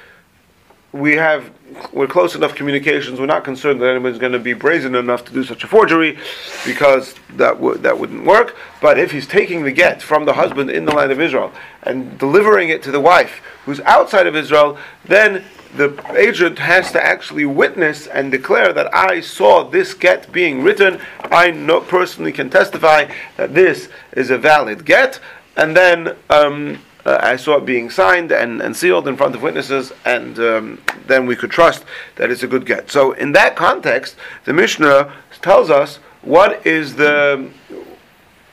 we 0.93 1.15
have 1.15 1.51
we're 1.93 2.07
close 2.07 2.35
enough 2.35 2.53
communications. 2.55 3.19
We're 3.19 3.25
not 3.27 3.45
concerned 3.45 3.81
that 3.81 3.89
anyone's 3.89 4.17
going 4.17 4.33
to 4.33 4.39
be 4.39 4.53
brazen 4.53 4.93
enough 4.93 5.23
to 5.25 5.33
do 5.33 5.43
such 5.43 5.63
a 5.63 5.67
forgery, 5.67 6.17
because 6.65 7.15
that 7.37 7.59
would 7.59 7.81
that 7.83 7.97
wouldn't 7.97 8.25
work. 8.25 8.55
But 8.81 8.99
if 8.99 9.11
he's 9.11 9.27
taking 9.27 9.63
the 9.63 9.71
get 9.71 10.01
from 10.01 10.25
the 10.25 10.33
husband 10.33 10.69
in 10.69 10.85
the 10.85 10.93
land 10.93 11.11
of 11.11 11.21
Israel 11.21 11.53
and 11.83 12.17
delivering 12.19 12.69
it 12.69 12.83
to 12.83 12.91
the 12.91 12.99
wife 12.99 13.41
who's 13.65 13.79
outside 13.81 14.27
of 14.27 14.35
Israel, 14.35 14.77
then 15.05 15.45
the 15.75 15.97
agent 16.17 16.59
has 16.59 16.91
to 16.91 17.03
actually 17.03 17.45
witness 17.45 18.07
and 18.07 18.29
declare 18.29 18.73
that 18.73 18.93
I 18.93 19.21
saw 19.21 19.63
this 19.63 19.93
get 19.93 20.29
being 20.31 20.61
written. 20.63 20.99
I 21.23 21.51
personally 21.87 22.33
can 22.33 22.49
testify 22.49 23.09
that 23.37 23.53
this 23.53 23.87
is 24.11 24.29
a 24.29 24.37
valid 24.37 24.85
get, 24.85 25.19
and 25.55 25.75
then. 25.75 26.17
Um, 26.29 26.79
uh, 27.05 27.17
I 27.21 27.35
saw 27.35 27.57
it 27.57 27.65
being 27.65 27.89
signed 27.89 28.31
and, 28.31 28.61
and 28.61 28.75
sealed 28.75 29.07
in 29.07 29.17
front 29.17 29.35
of 29.35 29.41
witnesses, 29.41 29.91
and 30.05 30.37
um, 30.39 30.81
then 31.07 31.25
we 31.25 31.35
could 31.35 31.51
trust 31.51 31.85
that 32.15 32.29
it's 32.29 32.43
a 32.43 32.47
good 32.47 32.65
get. 32.65 32.91
So, 32.91 33.13
in 33.13 33.31
that 33.33 33.55
context, 33.55 34.15
the 34.45 34.53
Mishnah 34.53 35.13
tells 35.41 35.69
us 35.69 35.97
what 36.21 36.65
is 36.65 36.95
the 36.95 37.49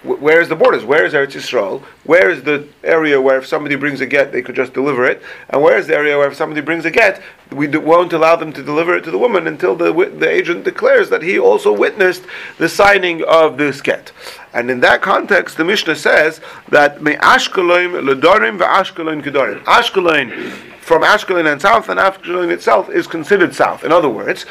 where 0.03 0.41
is 0.41 0.49
the 0.49 0.55
borders? 0.55 0.85
Where 0.85 1.05
is 1.05 1.13
Eretz 1.13 1.33
Yisrael? 1.33 1.83
Where 2.05 2.31
is 2.31 2.45
the 2.45 2.69
area 2.85 3.21
where 3.21 3.39
if 3.39 3.47
somebody 3.47 3.75
brings 3.75 4.01
a 4.01 4.07
get, 4.07 4.31
they 4.31 4.43
could 4.43 4.55
just 4.55 4.73
deliver 4.73 5.05
it? 5.05 5.21
And 5.51 5.61
where 5.61 5.77
is 5.77 5.89
the 5.89 5.97
area 5.97 6.17
where 6.17 6.29
if 6.29 6.37
somebody 6.37 6.61
brings 6.61 6.85
a 6.85 6.91
get, 6.91 7.21
we 7.51 7.67
won't 7.67 8.13
allow 8.13 8.37
them 8.37 8.53
to 8.53 8.63
deliver 8.63 8.97
it 8.97 9.03
to 9.05 9.11
the 9.11 9.19
woman 9.19 9.49
until 9.49 9.75
the, 9.75 9.93
the 9.93 10.29
agent 10.29 10.65
declares 10.65 11.11
that 11.11 11.23
he 11.23 11.39
also 11.39 11.73
witnessed 11.73 12.25
the 12.59 12.69
signing 12.69 13.25
of 13.25 13.59
this 13.59 13.81
get. 13.81 14.13
And 14.53 14.71
in 14.71 14.81
that 14.81 15.03
context, 15.03 15.57
the 15.57 15.65
Mishnah 15.65 15.97
says 15.97 16.41
that 16.71 17.03
me 17.03 17.15
Ashkelon 17.17 18.03
ledorim 18.03 18.59
ve'Ashkelon 18.59 19.23
kedorim. 19.23 19.63
Ashkelon 19.65 20.53
from 20.81 21.03
Ashkelon 21.03 21.51
and 21.51 21.61
south, 21.61 21.91
and 21.91 22.01
Ashkelon 22.01 22.51
itself 22.51 22.89
is 22.89 23.07
considered 23.07 23.55
south. 23.55 23.85
In 23.85 23.93
other 23.93 24.09
words, 24.09 24.47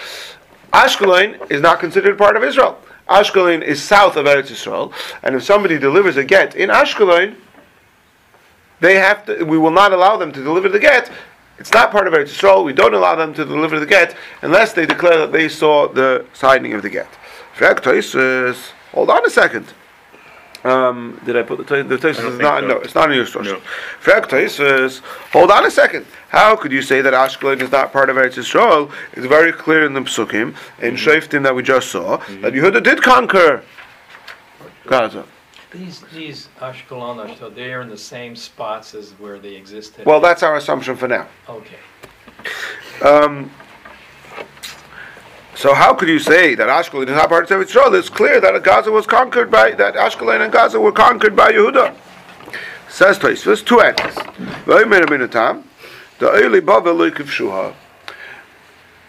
Ashkelon 0.72 1.50
is 1.52 1.62
not 1.62 1.80
considered 1.80 2.18
part 2.18 2.36
of 2.38 2.44
Israel. 2.44 2.80
Ashkelon 3.10 3.64
is 3.64 3.82
south 3.82 4.18
of 4.18 4.26
Eretz 4.26 4.52
Yisrael, 4.52 4.94
and 5.24 5.36
if 5.36 5.44
somebody 5.44 5.80
delivers 5.80 6.18
a 6.18 6.24
get 6.24 6.56
in 6.56 6.70
Ashkelon, 6.70 7.36
they 8.80 8.96
have 8.96 9.26
to. 9.26 9.44
We 9.46 9.58
will 9.58 9.72
not 9.72 9.94
allow 9.94 10.18
them 10.18 10.32
to 10.34 10.44
deliver 10.44 10.70
the 10.70 10.80
get. 10.80 11.10
It's 11.58 11.74
not 11.74 11.90
part 11.90 12.06
of 12.06 12.14
Eretz 12.14 12.30
Yisrael. 12.30 12.64
We 12.64 12.74
don't 12.74 12.94
allow 12.94 13.16
them 13.16 13.34
to 13.34 13.44
deliver 13.44 13.80
the 13.80 13.88
get 13.88 14.16
unless 14.44 14.74
they 14.74 14.86
declare 14.86 15.18
that 15.18 15.32
they 15.32 15.50
saw 15.50 15.88
the 15.88 16.26
signing 16.34 16.74
of 16.74 16.84
the 16.84 16.90
get. 16.90 17.08
Hold 18.92 19.10
on 19.10 19.26
a 19.26 19.30
second. 19.30 19.74
Um, 20.68 21.22
did 21.26 21.38
I 21.38 21.44
put 21.44 21.66
the 21.66 21.82
the 21.84 21.96
Tosfos 21.96 22.34
is 22.34 22.40
not 22.40 22.60
so. 22.60 22.68
no, 22.68 22.76
it's 22.80 22.94
not 22.94 23.10
in 23.10 23.16
your 23.16 23.26
source. 23.26 23.48
No. 23.48 23.62
Tosfos, 24.02 25.00
hold 25.32 25.50
on 25.50 25.66
a 25.66 25.72
second. 25.72 26.06
How 26.28 26.58
could 26.58 26.74
you 26.74 26.82
say 26.82 27.00
that 27.00 27.14
Ashkelon 27.14 27.62
is 27.62 27.72
not 27.72 27.94
part 27.94 28.10
of 28.10 28.18
Eretz 28.18 28.34
Yisrael? 28.34 28.92
It's 29.14 29.26
very 29.28 29.54
clear 29.54 29.86
in 29.86 29.94
the 29.94 30.02
Psukim 30.02 30.56
in 30.82 30.96
mm-hmm. 30.96 30.96
Shoftim 30.96 31.44
that 31.44 31.56
we 31.56 31.64
just 31.64 31.90
saw 31.90 32.18
mm-hmm. 32.18 32.42
that 32.42 32.52
Yehuda 32.52 32.84
did 32.84 33.02
conquer 33.02 33.64
Gaza. 34.86 35.26
These 35.72 36.02
these 36.14 36.50
Ashkelon, 36.60 37.38
so 37.40 37.50
they 37.50 37.72
are 37.72 37.82
in 37.82 37.88
the 37.88 37.98
same 37.98 38.36
spots 38.36 38.94
as 38.94 39.12
where 39.20 39.40
they 39.40 39.56
existed. 39.56 40.06
Well, 40.06 40.20
that's 40.20 40.44
our 40.44 40.58
assumption 40.58 40.98
for 40.98 41.08
now. 41.08 41.28
Okay. 41.48 41.78
Um, 43.02 43.50
so 45.58 45.74
how 45.74 45.92
could 45.96 46.08
you 46.08 46.20
say 46.20 46.54
that 46.54 46.70
Ashkelon 46.70 47.08
is 47.08 47.16
not 47.16 47.30
part 47.30 47.50
of 47.50 47.62
Israel? 47.62 47.96
It's 47.96 48.10
clear 48.10 48.40
that 48.40 48.64
Gaza 48.64 48.92
was 48.92 49.08
conquered 49.08 49.50
by 49.50 49.72
that 49.72 49.96
Ashkelon 49.96 50.42
and 50.42 50.54
Gaza 50.54 50.80
were 50.80 50.92
conquered 50.92 51.36
by 51.36 51.52
Yehuda. 51.52 51.96
Says 52.90 53.18
Tosfos, 53.18 53.66
two 53.66 53.82
answers. 53.82 54.16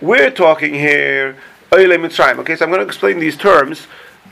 We're 0.00 0.30
talking 0.30 0.72
here 0.72 1.36
Okay, 1.70 2.56
so 2.56 2.64
I'm 2.64 2.70
going 2.70 2.80
to 2.80 2.86
explain 2.86 3.18
these 3.18 3.36
terms 3.36 3.86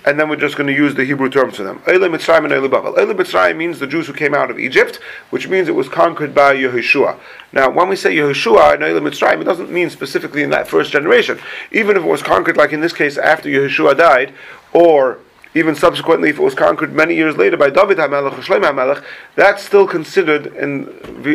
and 0.06 0.20
then 0.20 0.28
we're 0.28 0.36
just 0.36 0.56
going 0.56 0.68
to 0.68 0.72
use 0.72 0.94
the 0.94 1.04
Hebrew 1.04 1.28
terms 1.28 1.56
for 1.56 1.64
them. 1.64 1.80
Eile 1.80 2.08
Mitzrayim 2.08 2.44
and 2.44 2.52
Eile 2.52 2.70
Bavel. 2.70 2.96
Eile 2.96 3.12
Mitzrayim 3.12 3.56
means 3.56 3.80
the 3.80 3.88
Jews 3.88 4.06
who 4.06 4.12
came 4.12 4.34
out 4.34 4.52
of 4.52 4.58
Egypt, 4.58 5.00
which 5.30 5.48
means 5.48 5.66
it 5.66 5.74
was 5.74 5.88
conquered 5.88 6.32
by 6.32 6.54
Yehoshua. 6.54 7.18
Now, 7.52 7.70
when 7.70 7.88
we 7.88 7.96
say 7.96 8.14
Yehoshua 8.14 8.74
and 8.74 8.82
Eile 8.84 9.00
Mitzrayim, 9.00 9.40
it 9.40 9.44
doesn't 9.44 9.70
mean 9.70 9.90
specifically 9.90 10.44
in 10.44 10.50
that 10.50 10.68
first 10.68 10.92
generation. 10.92 11.40
Even 11.72 11.96
if 11.96 12.04
it 12.04 12.08
was 12.08 12.22
conquered, 12.22 12.56
like 12.56 12.72
in 12.72 12.80
this 12.80 12.92
case, 12.92 13.18
after 13.18 13.48
Yehoshua 13.48 13.98
died, 13.98 14.32
or 14.72 15.18
even 15.54 15.74
subsequently, 15.74 16.28
if 16.28 16.38
it 16.38 16.42
was 16.42 16.54
conquered 16.54 16.92
many 16.92 17.16
years 17.16 17.36
later 17.36 17.56
by 17.56 17.70
David 17.70 17.96
HaMelech 17.98 18.32
or 18.32 18.42
Shlomo 18.42 18.70
HaMelech, 18.70 19.02
that's 19.34 19.64
still 19.64 19.88
considered, 19.88 20.46
in, 20.54 20.86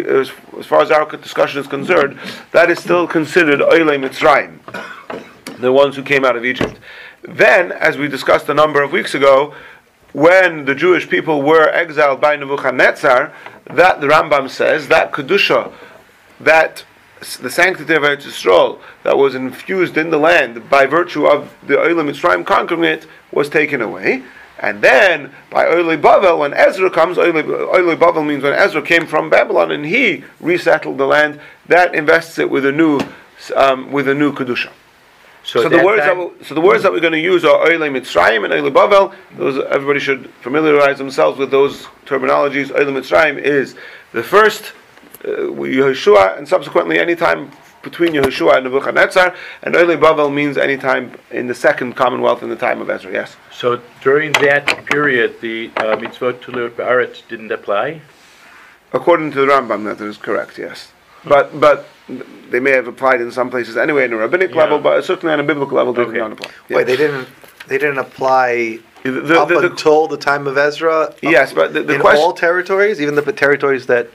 as, 0.08 0.32
as 0.58 0.66
far 0.66 0.82
as 0.82 0.92
our 0.92 1.10
discussion 1.18 1.60
is 1.60 1.68
concerned, 1.68 2.18
that 2.52 2.70
is 2.70 2.80
still 2.80 3.06
considered 3.06 3.60
Eile 3.60 4.00
Mitzrayim, 4.00 4.60
the 5.60 5.74
ones 5.74 5.98
who 5.98 6.04
came 6.04 6.24
out 6.24 6.38
of 6.38 6.46
Egypt. 6.46 6.78
Then, 7.24 7.72
as 7.72 7.98
we 7.98 8.08
discussed 8.08 8.50
a 8.50 8.54
number 8.54 8.82
of 8.82 8.92
weeks 8.92 9.14
ago, 9.14 9.54
when 10.14 10.66
the 10.66 10.76
Jewish 10.76 11.08
people 11.08 11.42
were 11.42 11.70
exiled 11.70 12.20
by 12.20 12.36
Nebuchadnezzar, 12.36 13.32
that 13.66 14.02
the 14.02 14.08
Rambam 14.08 14.50
says 14.50 14.88
that 14.88 15.12
kedusha, 15.12 15.72
that 16.40 16.84
the 17.40 17.50
sanctity 17.50 17.94
of 17.94 18.02
Eretz 18.02 18.24
Yisrael 18.24 18.80
that 19.04 19.18
was 19.18 19.36
infused 19.36 19.96
in 19.96 20.10
the 20.10 20.18
land 20.18 20.70
by 20.70 20.88
virtue 20.88 21.28
of 21.28 21.54
the 21.68 21.80
Oile 21.80 22.04
Mitzrayim 22.04 22.46
conquering 22.46 22.84
it 22.84 23.06
was 23.32 23.48
taken 23.48 23.82
away. 23.82 24.24
And 24.58 24.82
then 24.82 25.32
by 25.50 25.68
Oile 25.68 25.98
Bavel, 25.98 26.40
when 26.40 26.54
Ezra 26.54 26.90
comes, 26.90 27.18
Oile 27.18 27.96
Bavel 27.96 28.26
means 28.26 28.44
when 28.44 28.54
Ezra 28.54 28.82
came 28.82 29.06
from 29.06 29.30
Babylon 29.30 29.72
and 29.72 29.86
he 29.86 30.24
resettled 30.40 30.98
the 30.98 31.06
land, 31.06 31.40
that 31.68 31.94
invests 31.94 32.40
it 32.40 32.50
with 32.50 32.66
a 32.66 32.72
new 32.72 33.00
um, 33.56 33.92
with 33.92 34.08
a 34.08 34.14
new 34.14 34.34
kedusha. 34.34 34.70
So, 35.44 35.64
so 35.64 35.70
the 35.70 35.84
words 35.84 36.04
that 36.04 36.18
we, 36.18 36.44
so 36.46 36.54
the 36.54 36.62
words 36.62 36.84
that 36.84 36.92
we're 36.92 37.00
going 37.00 37.14
to 37.14 37.20
use 37.20 37.44
are 37.44 37.62
Oile 37.62 37.90
Mitzrayim 37.90 38.46
and 38.46 38.54
Oile 38.54 38.72
Bavel. 38.72 39.14
Those 39.38 39.64
everybody 39.70 40.00
should 40.00 40.30
familiarize 40.42 40.98
themselves 40.98 41.40
with 41.40 41.50
those 41.50 41.86
terminologies. 42.06 42.72
Oile 42.72 42.92
Mitzrayim 42.92 43.40
is 43.40 43.76
the 44.12 44.22
first 44.22 44.74
uh, 45.26 45.28
Yehoshua, 45.28 46.38
and 46.38 46.48
subsequently 46.48 47.00
any 47.00 47.16
time 47.16 47.52
between 47.82 48.14
Yehoshua 48.14 48.58
and 48.58 48.66
Nebuchadnezzar, 48.66 49.36
and 49.64 49.76
Oile 49.76 49.98
Bavel 49.98 50.32
means 50.32 50.58
any 50.58 50.78
time 50.78 51.14
in 51.32 51.48
the 51.48 51.56
second 51.56 51.94
Commonwealth 51.94 52.44
in 52.44 52.50
the 52.50 52.56
time 52.56 52.82
of 52.82 52.90
Ezra. 52.90 53.12
Yes. 53.12 53.36
So 53.52 53.82
during 54.02 54.34
that 54.34 54.86
period, 54.86 55.42
the 55.42 55.72
uh, 55.78 55.96
mitzvot 55.96 56.42
to 56.44 56.52
live 56.52 56.78
didn't 57.28 57.52
apply. 57.52 58.02
According 58.94 59.32
to 59.32 59.42
the 59.42 59.48
Rambam, 59.48 59.86
that 59.86 60.04
is 60.06 60.18
correct. 60.18 60.58
Yes, 60.58 60.92
but 61.26 61.60
but 61.60 61.88
they 62.50 62.60
may 62.60 62.72
have 62.72 62.88
applied 62.88 63.22
in 63.22 63.32
some 63.32 63.50
places 63.50 63.78
anyway 63.78 64.06
in 64.06 64.14
a 64.14 64.18
rabbinic 64.18 64.52
yeah. 64.52 64.58
level, 64.58 64.80
but 64.80 65.04
certainly 65.06 65.34
on 65.34 65.40
a 65.40 65.44
biblical 65.44 65.78
level 65.78 65.94
they 65.94 66.02
okay. 66.02 66.14
did 66.14 66.20
not 66.20 66.32
apply. 66.34 66.52
Yeah. 66.70 66.78
Wait, 66.78 66.88
they 66.88 66.98
didn't. 66.98 67.28
They 67.68 67.78
didn't 67.78 68.00
apply 68.00 68.80
the, 69.04 69.12
the, 69.12 69.40
up 69.40 69.48
the, 69.48 69.60
until 69.60 70.08
the 70.08 70.18
time 70.18 70.48
of 70.48 70.58
Ezra. 70.58 71.14
Yes, 71.22 71.54
but 71.54 71.74
the, 71.74 71.82
in 71.94 72.02
question, 72.02 72.22
all 72.22 72.34
territories, 72.34 73.00
even 73.00 73.16
the 73.16 73.32
territories 73.32 73.86
that. 73.88 74.10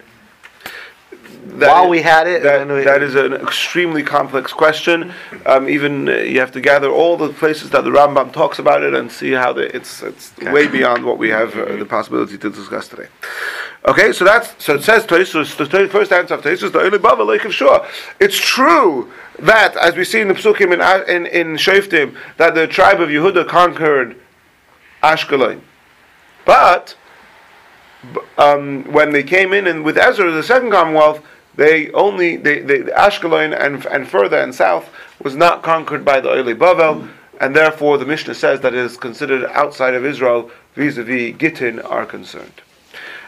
That 1.47 1.69
while 1.69 1.89
we 1.89 2.03
had 2.03 2.27
it, 2.27 2.43
that, 2.43 2.67
we, 2.67 2.83
that 2.83 3.03
is 3.03 3.15
an 3.15 3.33
extremely 3.33 4.03
complex 4.03 4.53
question. 4.53 5.13
Um, 5.47 5.69
even 5.69 6.09
uh, 6.09 6.17
you 6.17 6.41
have 6.41 6.51
to 6.53 6.61
gather 6.61 6.91
all 6.91 7.17
the 7.17 7.29
places 7.33 7.71
that 7.71 7.85
the 7.85 7.91
Rambam 7.91 8.33
talks 8.33 8.59
about 8.59 8.83
it 8.83 8.95
and 8.95 9.11
see 9.11 9.31
how 9.31 9.53
the, 9.53 9.75
it's 9.75 10.03
it's 10.03 10.33
okay. 10.39 10.53
way 10.53 10.67
beyond 10.67 11.05
what 11.05 11.19
we 11.19 11.29
have 11.29 11.57
uh, 11.57 11.77
the 11.77 11.87
possibility 11.87 12.37
to 12.37 12.51
discuss 12.51 12.89
today. 12.89 13.07
Okay, 13.89 14.13
so 14.13 14.25
that's 14.25 14.53
so 14.65 14.75
it 14.75 14.83
says 14.83 15.07
Tosfos, 15.07 15.57
the 15.57 15.89
first 15.89 16.11
answer 16.11 16.35
of 16.35 16.43
Tosfos, 16.43 16.73
the 16.73 16.81
only 16.81 16.99
Bava 16.99 17.25
Lake 17.25 17.45
of 17.45 17.55
Shua. 17.55 17.87
It's 18.19 18.37
true 18.37 19.13
that, 19.39 19.77
as 19.77 19.95
we 19.95 20.05
see 20.05 20.21
in 20.21 20.27
the 20.27 20.35
Psukim 20.35 20.73
in 20.75 20.81
in, 21.09 21.27
in 21.27 21.57
Shoftim, 21.57 22.17
that 22.37 22.57
the 22.57 22.67
tribe 22.67 23.01
of 23.01 23.11
Yehuda 23.11 23.47
conquered 23.47 24.21
Ashkelon, 25.05 25.61
but 26.45 26.97
um, 28.39 28.91
when 28.93 29.13
they 29.13 29.23
came 29.23 29.53
in 29.53 29.69
and 29.69 29.85
with 29.85 29.97
Ezra, 29.97 30.33
the 30.33 30.43
second 30.43 30.73
Commonwealth, 30.73 31.25
they 31.55 31.93
only 31.93 32.37
they, 32.37 32.63
they 32.63 32.81
Ashkelon 32.81 33.57
and 33.57 33.87
and 33.87 34.09
further 34.09 34.39
and 34.39 34.53
south 34.53 34.91
was 35.23 35.37
not 35.37 35.63
conquered 35.63 36.05
by 36.05 36.19
the 36.21 36.29
Oile 36.29 36.57
Bavel, 36.57 37.09
and 37.41 37.55
therefore 37.55 37.99
the 37.99 38.05
Mishnah 38.05 38.35
says 38.35 38.61
that 38.63 38.75
it 38.75 38.81
is 38.81 38.97
considered 38.97 39.45
outside 39.53 39.95
of 39.95 40.05
Israel 40.05 40.51
vis-a-vis 40.75 41.37
Gittin 41.37 41.79
are 41.83 42.05
concerned. 42.05 42.63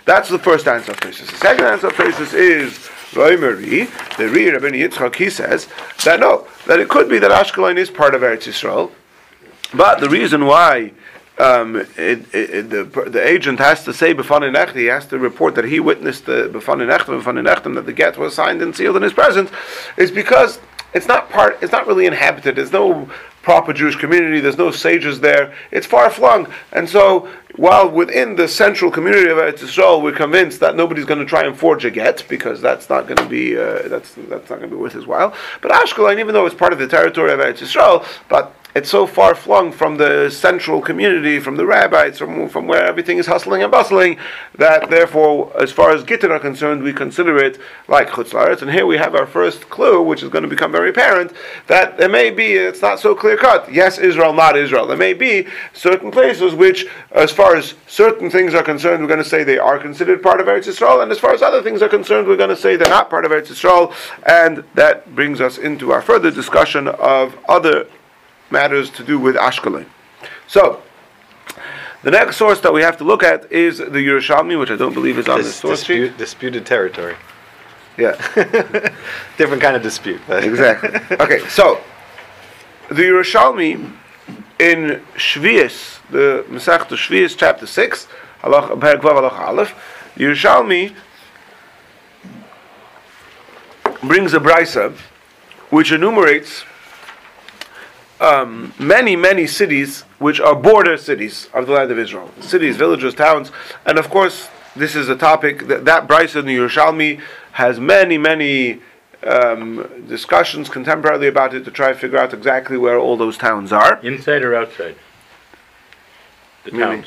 That's 0.08 0.30
the 0.30 0.38
first 0.38 0.66
answer 0.66 0.92
of 0.92 1.00
Tosfos. 1.00 1.30
The 1.30 1.36
second 1.36 1.66
answer 1.66 1.88
of 1.88 1.92
Tosfos 1.92 2.32
is 2.32 2.72
Roimeri, 3.10 4.16
the 4.16 4.30
Ri 4.30 4.50
Rabbi 4.50 4.68
Yitzchak, 4.68 5.16
he 5.16 5.28
says 5.28 5.68
that 6.02 6.18
no, 6.18 6.48
that 6.66 6.80
it 6.80 6.88
could 6.88 7.10
be 7.10 7.18
that 7.18 7.30
Ashkelon 7.30 7.76
is 7.76 7.90
part 7.90 8.14
of 8.14 8.22
Eretz 8.22 8.44
Yisrael, 8.48 8.90
but 9.74 10.00
the 10.00 10.08
reason 10.08 10.46
why 10.46 10.92
um, 11.38 11.76
it, 11.76 12.24
it, 12.34 12.70
the, 12.70 12.84
the 12.84 13.22
agent 13.22 13.58
has 13.58 13.84
to 13.84 13.92
say 13.92 14.14
B'fanin 14.14 14.56
Echta, 14.56 14.76
he 14.76 14.86
has 14.86 15.04
to 15.08 15.18
report 15.18 15.54
that 15.56 15.66
he 15.66 15.78
witnessed 15.78 16.24
the 16.24 16.48
B'fanin 16.54 16.90
Echta, 16.90 17.20
B'fanin 17.20 17.46
Echta, 17.46 17.74
that 17.74 17.84
the 17.84 17.92
get 17.92 18.16
was 18.16 18.34
signed 18.34 18.62
and 18.62 18.74
sealed 18.74 18.96
in 18.96 19.02
his 19.02 19.12
presence, 19.12 19.50
is 19.98 20.10
because 20.10 20.58
it's 20.94 21.06
not 21.06 21.28
part, 21.28 21.58
it's 21.60 21.72
not 21.72 21.86
really 21.86 22.06
inhabited. 22.06 22.56
There's 22.56 22.72
no 22.72 23.10
proper 23.48 23.72
Jewish 23.72 23.96
community. 23.96 24.40
There's 24.40 24.58
no 24.58 24.70
sages 24.70 25.20
there. 25.20 25.54
It's 25.70 25.86
far 25.86 26.10
flung. 26.10 26.52
And 26.72 26.86
so, 26.86 27.30
while 27.56 27.88
within 27.90 28.36
the 28.36 28.46
central 28.46 28.90
community 28.90 29.30
of 29.30 29.38
Eretz 29.38 29.60
Yisrael, 29.60 30.02
we're 30.02 30.12
convinced 30.12 30.60
that 30.60 30.76
nobody's 30.76 31.06
going 31.06 31.20
to 31.20 31.24
try 31.24 31.46
and 31.46 31.58
forge 31.58 31.86
a 31.86 31.90
get 31.90 32.26
because 32.28 32.60
that's 32.60 32.90
not 32.90 33.06
going 33.06 33.16
to 33.16 33.26
be 33.26 33.56
uh, 33.56 33.88
that's 33.88 34.12
that's 34.12 34.50
not 34.50 34.58
going 34.58 34.68
to 34.68 34.76
be 34.76 34.82
worth 34.82 34.92
his 34.92 35.06
while. 35.06 35.34
But 35.62 35.70
Ashkelon, 35.72 36.20
even 36.20 36.34
though 36.34 36.44
it's 36.44 36.54
part 36.54 36.74
of 36.74 36.78
the 36.78 36.86
territory 36.86 37.32
of 37.32 37.40
Eretz 37.40 37.60
Yisrael, 37.60 38.04
but 38.28 38.54
it's 38.78 38.88
so 38.88 39.08
far 39.08 39.34
flung 39.34 39.72
from 39.72 39.96
the 39.96 40.30
central 40.30 40.80
community, 40.80 41.40
from 41.40 41.56
the 41.56 41.66
rabbis, 41.66 42.16
from, 42.16 42.48
from 42.48 42.68
where 42.68 42.84
everything 42.84 43.18
is 43.18 43.26
hustling 43.26 43.60
and 43.64 43.72
bustling, 43.72 44.16
that 44.54 44.88
therefore, 44.88 45.52
as 45.60 45.72
far 45.72 45.90
as 45.90 46.04
Gittin 46.04 46.30
are 46.30 46.38
concerned, 46.38 46.84
we 46.84 46.92
consider 46.92 47.36
it 47.38 47.58
like 47.88 48.08
Chutz 48.08 48.30
La'aretz. 48.30 48.62
And 48.62 48.70
here 48.70 48.86
we 48.86 48.96
have 48.96 49.16
our 49.16 49.26
first 49.26 49.68
clue, 49.68 50.00
which 50.00 50.22
is 50.22 50.28
going 50.28 50.44
to 50.44 50.48
become 50.48 50.70
very 50.70 50.90
apparent, 50.90 51.32
that 51.66 51.98
there 51.98 52.08
may 52.08 52.30
be, 52.30 52.52
it's 52.52 52.80
not 52.80 53.00
so 53.00 53.16
clear 53.16 53.36
cut. 53.36 53.70
Yes, 53.72 53.98
Israel, 53.98 54.32
not 54.32 54.56
Israel. 54.56 54.86
There 54.86 54.96
may 54.96 55.12
be 55.12 55.48
certain 55.72 56.12
places 56.12 56.54
which, 56.54 56.86
as 57.10 57.32
far 57.32 57.56
as 57.56 57.74
certain 57.88 58.30
things 58.30 58.54
are 58.54 58.62
concerned, 58.62 59.02
we're 59.02 59.08
going 59.08 59.18
to 59.18 59.28
say 59.28 59.42
they 59.42 59.58
are 59.58 59.80
considered 59.80 60.22
part 60.22 60.40
of 60.40 60.46
Eretz 60.46 60.68
Yisrael, 60.68 61.02
and 61.02 61.10
as 61.10 61.18
far 61.18 61.34
as 61.34 61.42
other 61.42 61.62
things 61.64 61.82
are 61.82 61.88
concerned, 61.88 62.28
we're 62.28 62.36
going 62.36 62.48
to 62.48 62.56
say 62.56 62.76
they're 62.76 62.88
not 62.88 63.10
part 63.10 63.24
of 63.24 63.32
Eretz 63.32 63.48
Yisrael, 63.48 63.92
and 64.24 64.62
that 64.74 65.12
brings 65.16 65.40
us 65.40 65.58
into 65.58 65.90
our 65.90 66.00
further 66.00 66.30
discussion 66.30 66.86
of 66.86 67.36
other 67.48 67.88
matters 68.50 68.90
to 68.90 69.04
do 69.04 69.18
with 69.18 69.36
Ashkelon. 69.36 69.86
So, 70.46 70.82
the 72.02 72.10
next 72.10 72.36
source 72.36 72.60
that 72.60 72.72
we 72.72 72.82
have 72.82 72.96
to 72.98 73.04
look 73.04 73.22
at 73.22 73.50
is 73.52 73.78
the 73.78 73.84
Yerushalmi, 73.86 74.58
which 74.58 74.70
I 74.70 74.76
don't 74.76 74.94
believe 74.94 75.18
is 75.18 75.28
on 75.28 75.38
Dis- 75.38 75.46
this 75.46 75.56
source 75.56 75.78
dispute, 75.80 76.08
sheet. 76.10 76.18
disputed 76.18 76.66
territory. 76.66 77.16
Yeah, 77.96 78.12
Different 79.36 79.60
kind 79.60 79.74
of 79.76 79.82
dispute. 79.82 80.20
exactly. 80.28 80.90
Okay, 81.18 81.40
so 81.48 81.80
the 82.88 83.02
Yerushalmi 83.02 83.92
in 84.60 85.02
Shvius, 85.16 85.98
the 86.10 86.44
Masechta 86.48 86.96
Shvius, 86.96 87.36
chapter 87.36 87.66
six, 87.66 88.06
halach 88.42 88.68
Perek 88.78 89.00
halach 89.00 89.32
Aleph, 89.38 89.74
the 90.16 90.24
Yerushalmi 90.24 90.94
brings 94.02 94.32
a 94.32 94.38
brisa 94.38 94.92
which 95.70 95.90
enumerates 95.92 96.62
um, 98.20 98.72
many, 98.78 99.16
many 99.16 99.46
cities 99.46 100.02
which 100.18 100.40
are 100.40 100.54
border 100.54 100.96
cities 100.96 101.48
of 101.54 101.66
the 101.66 101.72
land 101.72 101.90
of 101.90 101.98
Israel. 101.98 102.30
Cities, 102.40 102.76
villages, 102.76 103.14
towns, 103.14 103.50
and 103.86 103.98
of 103.98 104.08
course, 104.10 104.48
this 104.74 104.94
is 104.94 105.08
a 105.08 105.16
topic 105.16 105.66
that 105.68 105.84
that 105.84 106.06
Brisa 106.08 106.40
in 106.40 106.46
the 106.46 106.56
Yerushalmi 106.56 107.20
has 107.52 107.80
many, 107.80 108.18
many 108.18 108.80
um, 109.26 110.04
discussions 110.08 110.68
contemporarily 110.68 111.28
about 111.28 111.54
it 111.54 111.64
to 111.64 111.70
try 111.70 111.92
to 111.92 111.98
figure 111.98 112.18
out 112.18 112.32
exactly 112.32 112.76
where 112.76 112.98
all 112.98 113.16
those 113.16 113.36
towns 113.36 113.72
are. 113.72 113.98
Inside 114.02 114.42
or 114.42 114.54
outside? 114.54 114.96
The 116.64 116.72
Maybe. 116.72 116.82
towns. 116.82 117.06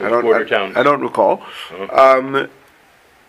I 0.00 0.08
don't, 0.08 0.22
border 0.22 0.44
I, 0.44 0.48
towns. 0.48 0.76
I 0.76 0.82
don't 0.82 1.00
recall. 1.00 1.42
Uh-huh. 1.70 2.18
Um, 2.18 2.48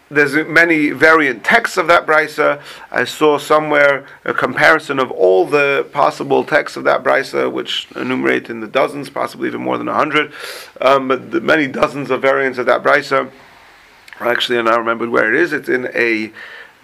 there's 0.10 0.36
many 0.48 0.92
variant 0.92 1.44
texts 1.44 1.78
of 1.78 1.88
that 1.88 2.06
brisa. 2.06 2.62
I 2.92 3.06
saw 3.06 3.40
somewhere 3.40 4.06
a 4.24 4.34
comparison 4.34 5.00
of 5.00 5.10
all 5.12 5.46
the 5.46 5.88
possible 5.92 6.44
texts 6.44 6.78
of 6.78 6.84
that 6.84 7.04
brisa, 7.04 7.52
which 7.52 7.88
enumerate 7.96 8.50
in 8.50 8.60
the 8.60 8.68
dozens, 8.68 9.10
possibly 9.10 9.48
even 9.48 9.62
more 9.62 9.78
than 9.78 9.88
a 9.88 9.96
hundred. 9.96 10.32
Um, 10.80 11.08
but 11.08 11.32
the 11.32 11.42
many 11.42 11.68
dozens 11.68 12.12
of 12.12 12.22
variants 12.22 12.60
of 12.60 12.68
that 12.68 12.84
brisa. 12.84 13.32
Actually, 14.20 14.60
I 14.60 14.62
now 14.62 14.78
remembered 14.78 15.10
where 15.10 15.34
it 15.34 15.40
is. 15.40 15.52
It's 15.52 15.70
in 15.70 15.90
a 15.94 16.32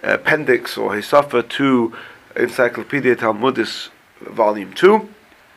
appendix 0.04 0.78
or 0.78 0.92
Hesafa 0.92 1.48
to 1.48 1.96
Encyclopedia 2.36 3.16
Talmudis, 3.16 3.90
volume 4.22 4.74
two, 4.74 5.10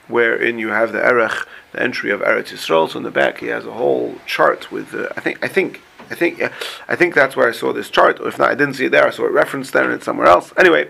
wherein 0.07 0.59
you 0.59 0.68
have 0.68 0.92
the 0.92 1.05
erech, 1.05 1.46
the 1.72 1.83
entry 1.83 2.11
of 2.11 2.20
Eretz 2.20 2.53
Yisrael. 2.53 2.90
So 2.90 2.98
in 2.98 3.05
the 3.05 3.11
back, 3.11 3.38
he 3.38 3.46
has 3.46 3.64
a 3.64 3.72
whole 3.72 4.16
chart 4.27 4.70
with. 4.70 4.94
Uh, 4.94 5.09
I 5.16 5.20
think. 5.20 5.42
I 5.42 5.48
think. 5.48 5.81
I 6.10 6.14
think. 6.14 6.42
I 6.88 6.96
think 6.96 7.14
that's 7.14 7.36
where 7.36 7.48
I 7.48 7.52
saw 7.52 7.72
this 7.72 7.90
chart. 7.90 8.20
Or 8.20 8.28
if 8.28 8.38
not, 8.38 8.50
I 8.50 8.54
didn't 8.54 8.74
see 8.74 8.86
it 8.86 8.90
there. 8.90 9.06
I 9.06 9.10
saw 9.10 9.24
it 9.24 9.32
referenced 9.32 9.72
there 9.72 9.84
and 9.84 9.92
it's 9.92 10.04
somewhere 10.04 10.26
else. 10.26 10.52
Anyway, 10.56 10.88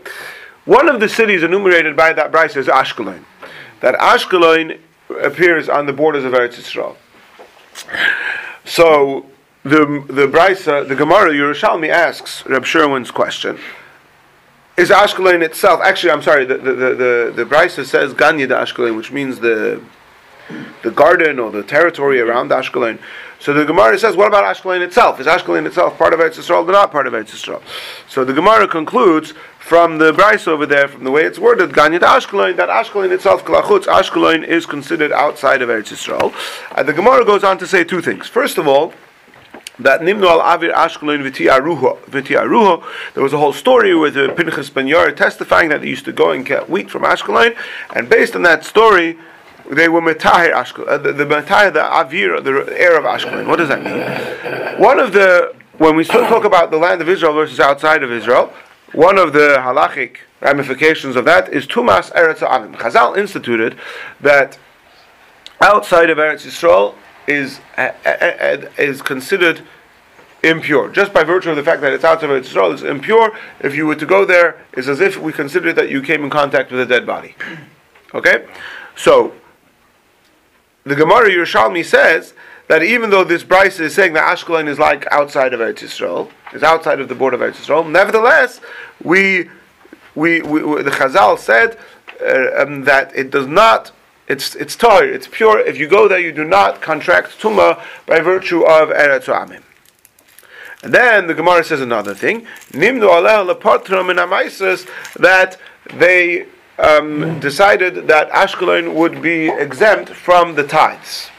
one 0.64 0.88
of 0.88 1.00
the 1.00 1.09
cities 1.09 1.42
enumerated 1.42 1.96
by 1.96 2.12
that 2.12 2.33
Brisa 2.33 2.57
is 2.57 2.66
Ashkelon. 2.66 3.24
That 3.81 3.94
Ashkelon 3.96 4.81
appears 5.22 5.68
on 5.68 5.87
the 5.87 5.92
borders 5.92 6.24
of 6.24 6.33
Eretz 6.33 6.55
Yisrael. 6.55 6.96
So 8.64 9.27
the 9.62 10.05
the 10.09 10.27
Brisa, 10.27 10.83
uh, 10.83 10.85
the 10.85 10.94
Gemara 10.94 11.31
Yerushalmi 11.33 11.88
asks 11.88 12.44
Reb 12.46 12.64
Sherwin's 12.64 13.11
question. 13.11 13.59
Is 14.77 14.90
Ashkelon 14.90 15.42
itself 15.42 15.81
actually? 15.83 16.11
I'm 16.11 16.22
sorry. 16.22 16.44
The 16.44 16.59
the 16.59 16.72
the 16.72 16.94
the, 16.94 17.33
the 17.37 17.44
Brisa 17.44 17.85
says 17.85 18.14
Ganya 18.14 18.48
Ashkelon, 18.48 18.96
which 18.96 19.12
means 19.12 19.40
the 19.40 19.83
the 20.83 20.91
garden 20.91 21.39
or 21.39 21.51
the 21.51 21.63
territory 21.63 22.21
around 22.21 22.51
Ashkelon. 22.51 22.99
So 23.41 23.53
the 23.53 23.65
Gemara 23.65 23.99
says, 23.99 24.17
what 24.17 24.29
about 24.29 24.45
Ashkelon 24.45 24.81
itself? 24.81 25.21
Is 25.21 25.27
Ashkelon 25.27 25.67
itself 25.67 25.99
part 25.99 26.15
of 26.15 26.21
Eretz 26.21 26.39
Yisrael 26.39 26.67
or 26.67 26.73
not 26.73 26.91
part 26.91 27.07
of 27.07 27.13
Eretz 27.13 27.31
Yisrael? 27.31 27.63
So 28.09 28.25
the 28.25 28.33
Gemara 28.33 28.67
concludes 28.69 29.35
from 29.59 29.99
the 29.99 30.13
Brisa 30.13 30.49
over 30.49 30.67
there, 30.67 30.89
from 30.89 31.05
the 31.05 31.11
way 31.11 31.25
it's 31.25 31.39
worded, 31.39 31.71
Ganya 31.71 32.01
de 32.01 32.07
Ashkelon, 32.07 32.57
that 32.57 32.69
Ashkelon 32.69 33.11
itself, 33.11 33.45
Kalachutz, 33.45 33.85
Ashkelon 33.85 34.45
is 34.47 34.67
considered 34.67 35.13
outside 35.13 35.63
of 35.63 35.69
Eretz 35.69 35.93
Yisrael. 35.93 36.33
And 36.77 36.89
the 36.89 36.93
Gemara 36.93 37.25
goes 37.25 37.45
on 37.45 37.59
to 37.59 37.67
say 37.67 37.85
two 37.85 38.01
things. 38.01 38.27
First 38.29 38.59
of 38.59 38.67
all, 38.67 38.93
that 39.79 40.01
Nimnu 40.03 40.27
al 40.27 40.41
Avir 40.41 40.73
Ashkelon. 40.73 41.29
V'tiaruho. 41.29 42.85
There 43.15 43.23
was 43.23 43.33
a 43.33 43.39
whole 43.39 43.53
story 43.53 43.95
with 43.95 44.17
uh, 44.17 44.33
Pinchas 44.35 44.71
Ben 44.71 44.87
Yair 44.87 45.15
testifying 45.17 45.69
that 45.71 45.83
he 45.83 45.91
used 45.91 46.05
to 46.05 46.13
go 46.13 46.31
and 46.31 46.47
get 46.47 46.71
wheat 46.71 46.91
from 46.91 47.03
Ashkelon, 47.03 47.57
and 47.95 48.09
based 48.09 48.37
on 48.37 48.43
that 48.43 48.65
story, 48.65 49.19
they 49.70 49.88
were 49.88 50.00
Metahir 50.00 50.53
Ashkelon, 50.53 50.88
uh, 50.88 50.98
the, 50.98 51.12
the 51.12 51.24
Metahir, 51.24 51.72
the 51.72 51.81
Avir, 51.81 52.42
the 52.42 52.79
heir 52.79 52.98
of 52.98 53.05
Ashkelon. 53.05 53.46
What 53.46 53.57
does 53.57 53.68
that 53.68 53.83
mean? 53.83 54.81
One 54.81 54.98
of 54.98 55.12
the, 55.12 55.55
when 55.79 55.96
we 55.96 56.05
talk 56.05 56.44
about 56.44 56.70
the 56.70 56.77
land 56.77 57.00
of 57.00 57.09
Israel 57.09 57.33
versus 57.33 57.61
outside 57.61 58.03
of 58.03 58.12
Israel, 58.12 58.53
one 58.92 59.18
of 59.18 59.33
the 59.33 59.57
halachic 59.59 60.18
ramifications 60.40 61.16
of 61.16 61.24
that 61.24 61.53
is 61.53 61.66
Tumas 61.66 62.12
Eretz 62.12 62.46
Amim. 62.46 62.77
Chazal 62.77 63.16
instituted 63.16 63.77
that 64.20 64.59
outside 65.61 66.11
of 66.11 66.18
Eretz 66.18 66.46
Yisrael 66.46 66.94
is 67.27 67.61
uh, 67.79 67.90
uh, 68.05 68.68
is 68.79 69.03
considered 69.03 69.62
impure. 70.42 70.90
Just 70.90 71.12
by 71.12 71.24
virtue 71.24 71.50
of 71.50 71.57
the 71.57 71.62
fact 71.62 71.81
that 71.81 71.92
it's 71.92 72.05
outside 72.05 72.31
of 72.31 72.42
Eretz 72.42 72.53
Yisrael, 72.53 72.72
it's 72.72 72.83
impure. 72.83 73.37
If 73.61 73.74
you 73.74 73.87
were 73.87 73.96
to 73.96 74.07
go 74.07 74.24
there, 74.24 74.62
it's 74.74 74.88
as 74.88 75.00
if 75.00 75.16
we 75.16 75.33
consider 75.33 75.72
that 75.72 75.88
you 75.88 76.03
came 76.03 76.22
in 76.22 76.31
contact 76.31 76.70
with 76.70 76.81
a 76.81 76.87
dead 76.87 77.07
body. 77.07 77.35
Okay? 78.12 78.46
So, 78.94 79.35
the 80.85 80.94
Gemara 80.94 81.31
Yerushalmi 81.31 81.85
says 81.85 82.35
that 82.68 82.83
even 82.83 83.11
though 83.11 83.25
this 83.25 83.42
Brisa 83.42 83.81
is 83.81 83.94
saying 83.94 84.12
that 84.14 84.37
Ashkelon 84.37 84.68
is 84.68 84.79
like 84.79 85.07
outside 85.11 85.53
of 85.53 85.61
Eretz 85.61 85.79
Yisrael, 85.79 86.31
is 86.53 86.62
outside 86.62 87.01
of 87.01 87.09
the 87.09 87.14
border 87.14 87.37
of 87.37 87.42
Eretz 87.42 87.61
Yisrael, 87.61 87.90
nevertheless, 87.90 88.61
we, 89.03 89.49
we, 90.14 90.40
we, 90.42 90.62
we 90.62 90.83
the 90.83 90.90
Chazal 90.90 91.38
said 91.38 91.79
uh, 92.25 92.62
um, 92.62 92.85
that 92.85 93.14
it 93.14 93.31
does 93.31 93.47
not, 93.47 93.92
it's 94.29 94.55
it's 94.55 94.77
tar, 94.77 95.05
it's 95.05 95.27
pure. 95.27 95.61
If 95.61 95.79
you 95.79 95.88
go 95.88 96.09
there, 96.09 96.18
you 96.18 96.33
do 96.33 96.44
not 96.44 96.81
contract 96.81 97.38
tuma 97.38 97.83
by 98.07 98.20
virtue 98.20 98.62
of 98.62 98.88
Eretz 98.88 99.25
Amim. 99.25 99.62
And 100.83 100.92
then 100.92 101.27
the 101.27 101.35
Gemara 101.35 101.64
says 101.64 101.81
another 101.81 102.14
thing, 102.14 102.47
Nimdu 102.73 103.09
aleh 103.09 103.55
lepatram 103.55 104.11
in 104.11 104.18
Amaisas, 104.18 104.87
that 105.14 105.59
they 105.94 106.47
um, 106.79 107.39
decided 107.41 108.07
that 108.09 108.31
Ashkelon 108.31 108.95
would 108.95 109.23
be 109.23 109.49
exempt 109.49 110.11
from 110.11 110.55
the 110.55 110.65
tithes. 110.65 111.31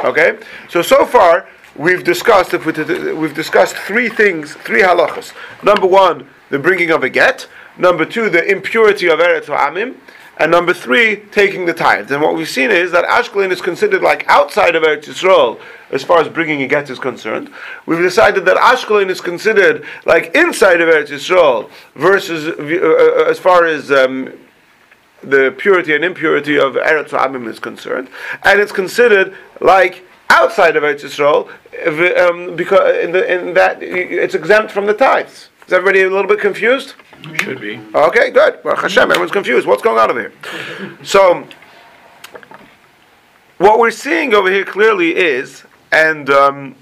Okay, 0.00 0.38
so 0.68 0.82
so 0.82 1.04
far 1.04 1.46
we've 1.76 2.04
discussed 2.04 2.54
if 2.54 2.64
we 2.66 2.72
we've 3.14 3.34
discussed 3.34 3.76
three 3.76 4.08
things, 4.08 4.54
three 4.54 4.82
halachas. 4.82 5.32
Number 5.62 5.86
one, 5.86 6.26
the 6.50 6.58
bringing 6.58 6.90
of 6.90 7.02
a 7.02 7.10
get. 7.10 7.46
Number 7.78 8.04
two, 8.04 8.28
the 8.28 8.44
impurity 8.44 9.08
of 9.08 9.18
eretz 9.18 9.46
amim, 9.46 9.96
and 10.38 10.50
number 10.50 10.72
three, 10.72 11.16
taking 11.30 11.66
the 11.66 11.74
tithes. 11.74 12.10
And 12.10 12.22
what 12.22 12.34
we've 12.34 12.48
seen 12.48 12.70
is 12.70 12.90
that 12.92 13.04
Ashkelon 13.04 13.50
is 13.50 13.60
considered 13.60 14.02
like 14.02 14.26
outside 14.28 14.74
of 14.74 14.82
Eretz 14.82 15.04
Yisrael 15.04 15.60
as 15.90 16.02
far 16.02 16.20
as 16.20 16.28
bringing 16.28 16.62
a 16.62 16.66
get 16.66 16.88
is 16.88 16.98
concerned. 16.98 17.50
We've 17.84 17.98
decided 17.98 18.46
that 18.46 18.56
Ashkelon 18.56 19.10
is 19.10 19.20
considered 19.20 19.84
like 20.06 20.34
inside 20.34 20.80
of 20.80 20.88
Eretz 20.88 21.08
Yisrael 21.08 21.70
versus 21.94 22.48
uh, 22.48 22.52
uh, 22.52 23.30
as 23.30 23.38
far 23.38 23.66
as 23.66 23.92
um, 23.92 24.32
the 25.22 25.54
purity 25.56 25.94
and 25.94 26.04
impurity 26.04 26.58
of 26.58 26.74
Eretz 26.74 27.10
Amim 27.10 27.46
is 27.48 27.58
concerned, 27.58 28.08
and 28.44 28.60
it's 28.60 28.72
considered 28.72 29.36
like 29.60 30.04
outside 30.30 30.76
of 30.76 30.82
Eretz 30.82 31.02
Yisrael 31.02 31.48
um, 32.18 32.56
because 32.56 32.96
in, 33.04 33.12
the, 33.12 33.32
in 33.32 33.54
that 33.54 33.82
it's 33.82 34.34
exempt 34.34 34.72
from 34.72 34.86
the 34.86 34.94
tithes. 34.94 35.48
Is 35.66 35.72
everybody 35.72 36.02
a 36.02 36.10
little 36.10 36.26
bit 36.26 36.40
confused? 36.40 36.94
Should 37.40 37.60
be. 37.60 37.80
Okay, 37.94 38.30
good. 38.30 38.62
Baruch 38.62 38.80
Hashem, 38.80 39.10
everyone's 39.10 39.30
confused. 39.30 39.66
What's 39.66 39.82
going 39.82 39.98
on 39.98 40.10
over 40.10 40.20
here? 40.20 40.32
So, 41.04 41.46
what 43.58 43.78
we're 43.78 43.92
seeing 43.92 44.34
over 44.34 44.50
here 44.50 44.64
clearly 44.64 45.14
is, 45.14 45.62
and 45.92 46.28
um, 46.30 46.74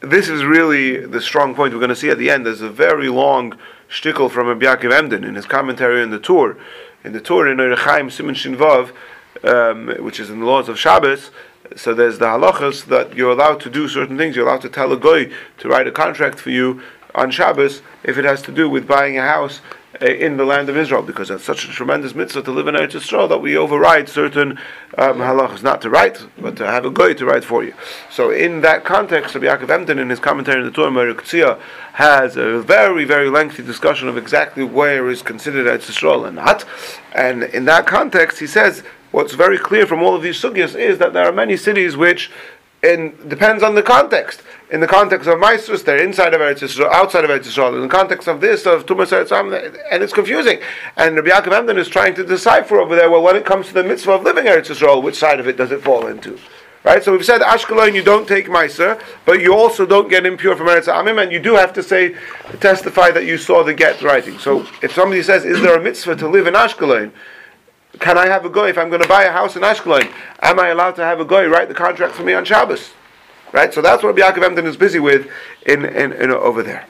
this 0.00 0.28
is 0.28 0.44
really 0.44 1.04
the 1.04 1.20
strong 1.20 1.56
point 1.56 1.72
we're 1.72 1.80
going 1.80 1.88
to 1.88 1.96
see 1.96 2.10
at 2.10 2.18
the 2.18 2.30
end. 2.30 2.46
There's 2.46 2.60
a 2.60 2.70
very 2.70 3.08
long 3.08 3.58
shtickle 3.90 4.30
from 4.30 4.46
Rabbi 4.46 4.64
Yaakov 4.64 4.92
Emden 4.92 5.24
in 5.24 5.34
his 5.34 5.46
commentary 5.46 6.02
on 6.02 6.10
the 6.10 6.20
Tur. 6.20 6.56
In 7.08 7.14
the 7.14 7.22
Tur 7.22 7.48
in 7.48 7.56
Orach 7.56 7.78
Chaim 7.78 8.10
Simon 8.10 8.34
Shinvav, 8.34 8.92
um, 9.42 9.88
which 10.04 10.20
is 10.20 10.28
in 10.28 10.40
the 10.40 10.44
laws 10.44 10.68
of 10.68 10.78
Shabbos, 10.78 11.30
so 11.74 11.94
there's 11.94 12.18
the 12.18 12.26
halachas 12.26 12.84
that 12.84 13.16
you're 13.16 13.30
allowed 13.30 13.60
to 13.60 13.70
do 13.70 13.88
certain 13.88 14.18
things. 14.18 14.36
You're 14.36 14.46
allowed 14.46 14.60
to 14.60 14.68
tell 14.68 14.92
a 14.92 14.96
goy 14.98 15.32
to 15.56 15.68
write 15.70 15.86
a 15.86 15.90
contract 15.90 16.38
for 16.38 16.50
you 16.50 16.82
on 17.14 17.30
Shabbos 17.30 17.80
if 18.04 18.18
it 18.18 18.26
has 18.26 18.42
to 18.42 18.52
do 18.52 18.68
with 18.68 18.86
buying 18.86 19.16
a 19.16 19.22
house 19.22 19.62
uh, 20.00 20.06
in 20.06 20.36
the 20.36 20.44
land 20.44 20.68
of 20.68 20.76
Israel, 20.76 21.02
because 21.02 21.28
that's 21.28 21.44
such 21.44 21.64
a 21.64 21.68
tremendous 21.68 22.14
mitzvah 22.14 22.42
to 22.42 22.50
live 22.50 22.68
in 22.68 22.74
Eretz 22.74 22.92
Yisrael 22.92 23.28
that 23.28 23.38
we 23.38 23.56
override 23.56 24.08
certain 24.08 24.58
um, 24.96 25.18
halachas, 25.18 25.62
not 25.62 25.82
to 25.82 25.90
write, 25.90 26.26
but 26.38 26.56
to 26.56 26.66
have 26.66 26.84
a 26.84 26.90
goy 26.90 27.14
to 27.14 27.26
write 27.26 27.44
for 27.44 27.64
you. 27.64 27.74
So 28.10 28.30
in 28.30 28.60
that 28.62 28.84
context, 28.84 29.34
Rabbi 29.34 29.46
Yaakov 29.46 29.70
Emden, 29.70 29.98
in 29.98 30.10
his 30.10 30.20
commentary 30.20 30.60
on 30.60 30.66
the 30.66 30.72
Tur, 30.72 30.90
Meriktzia, 30.90 31.60
has 31.94 32.36
a 32.36 32.60
very, 32.60 33.04
very 33.04 33.28
lengthy 33.28 33.62
discussion 33.62 34.08
of 34.08 34.16
exactly 34.16 34.64
where 34.64 35.08
is 35.08 35.22
considered 35.22 35.66
Eretz 35.66 35.90
Yisrael 35.90 36.26
and 36.26 36.36
not. 36.36 36.64
And 37.12 37.42
in 37.42 37.64
that 37.66 37.86
context, 37.86 38.38
he 38.38 38.46
says, 38.46 38.82
what's 39.10 39.34
very 39.34 39.58
clear 39.58 39.86
from 39.86 40.02
all 40.02 40.14
of 40.14 40.22
these 40.22 40.40
sugyas 40.40 40.78
is 40.78 40.98
that 40.98 41.12
there 41.12 41.26
are 41.26 41.32
many 41.32 41.56
cities 41.56 41.96
which 41.96 42.30
and 42.82 43.28
depends 43.28 43.62
on 43.62 43.74
the 43.74 43.82
context. 43.82 44.42
In 44.70 44.80
the 44.80 44.86
context 44.86 45.26
of 45.26 45.38
Maasros, 45.38 45.82
they're 45.82 46.02
inside 46.02 46.34
of 46.34 46.42
Eretz 46.42 46.58
Yisrael, 46.58 46.92
outside 46.92 47.24
of 47.24 47.30
Eretz 47.30 47.46
Yisrael. 47.46 47.74
In 47.74 47.80
the 47.80 47.88
context 47.88 48.28
of 48.28 48.42
this, 48.42 48.66
of 48.66 48.84
Tumas 48.84 49.06
Eretz 49.06 49.32
and 49.90 50.02
it's 50.02 50.12
confusing. 50.12 50.60
And 50.96 51.16
Rabbi 51.16 51.30
Yaakov 51.30 51.56
Emden 51.56 51.78
is 51.78 51.88
trying 51.88 52.14
to 52.16 52.24
decipher 52.24 52.78
over 52.78 52.94
there, 52.94 53.08
well, 53.08 53.22
when 53.22 53.34
it 53.34 53.46
comes 53.46 53.68
to 53.68 53.72
the 53.72 53.82
mitzvah 53.82 54.12
of 54.12 54.24
living 54.24 54.44
Eretz 54.44 54.66
Yisrael, 54.66 55.02
which 55.02 55.16
side 55.16 55.40
of 55.40 55.48
it 55.48 55.56
does 55.56 55.72
it 55.72 55.80
fall 55.80 56.06
into? 56.06 56.38
Right, 56.84 57.02
so 57.02 57.12
we've 57.12 57.24
said 57.24 57.40
Ashkelon, 57.40 57.94
you 57.94 58.02
don't 58.02 58.28
take 58.28 58.46
Meiser, 58.46 59.02
but 59.24 59.40
you 59.40 59.54
also 59.54 59.86
don't 59.86 60.10
get 60.10 60.26
impure 60.26 60.54
from 60.54 60.66
Eretz 60.66 60.92
Amim, 60.92 61.22
and 61.22 61.32
you 61.32 61.40
do 61.40 61.54
have 61.54 61.72
to 61.72 61.82
say, 61.82 62.14
testify 62.60 63.10
that 63.10 63.24
you 63.24 63.38
saw 63.38 63.64
the 63.64 63.72
get 63.72 64.02
writing. 64.02 64.38
So 64.38 64.66
if 64.82 64.92
somebody 64.92 65.22
says, 65.22 65.46
is 65.46 65.62
there 65.62 65.78
a 65.78 65.82
mitzvah 65.82 66.16
to 66.16 66.28
live 66.28 66.46
in 66.46 66.52
Ashkelon? 66.52 67.12
Can 68.00 68.18
I 68.18 68.26
have 68.26 68.44
a 68.44 68.50
goy 68.50 68.68
if 68.68 68.76
I'm 68.76 68.90
going 68.90 69.02
to 69.02 69.08
buy 69.08 69.24
a 69.24 69.32
house 69.32 69.56
in 69.56 69.62
Ashkelon? 69.62 70.12
Am 70.40 70.60
I 70.60 70.68
allowed 70.68 70.92
to 70.96 71.04
have 71.04 71.20
a 71.20 71.24
goy 71.24 71.46
write 71.46 71.68
the 71.68 71.74
contract 71.74 72.14
for 72.14 72.22
me 72.22 72.34
on 72.34 72.44
Shabbos? 72.44 72.90
Right. 73.52 73.72
So 73.72 73.80
that's 73.80 74.02
what 74.02 74.14
Rabbi 74.14 74.38
Yaakov 74.38 74.44
Emden 74.44 74.66
is 74.66 74.76
busy 74.76 74.98
with 74.98 75.30
in, 75.66 75.84
in, 75.84 76.12
in 76.12 76.30
over 76.30 76.62
there. 76.62 76.86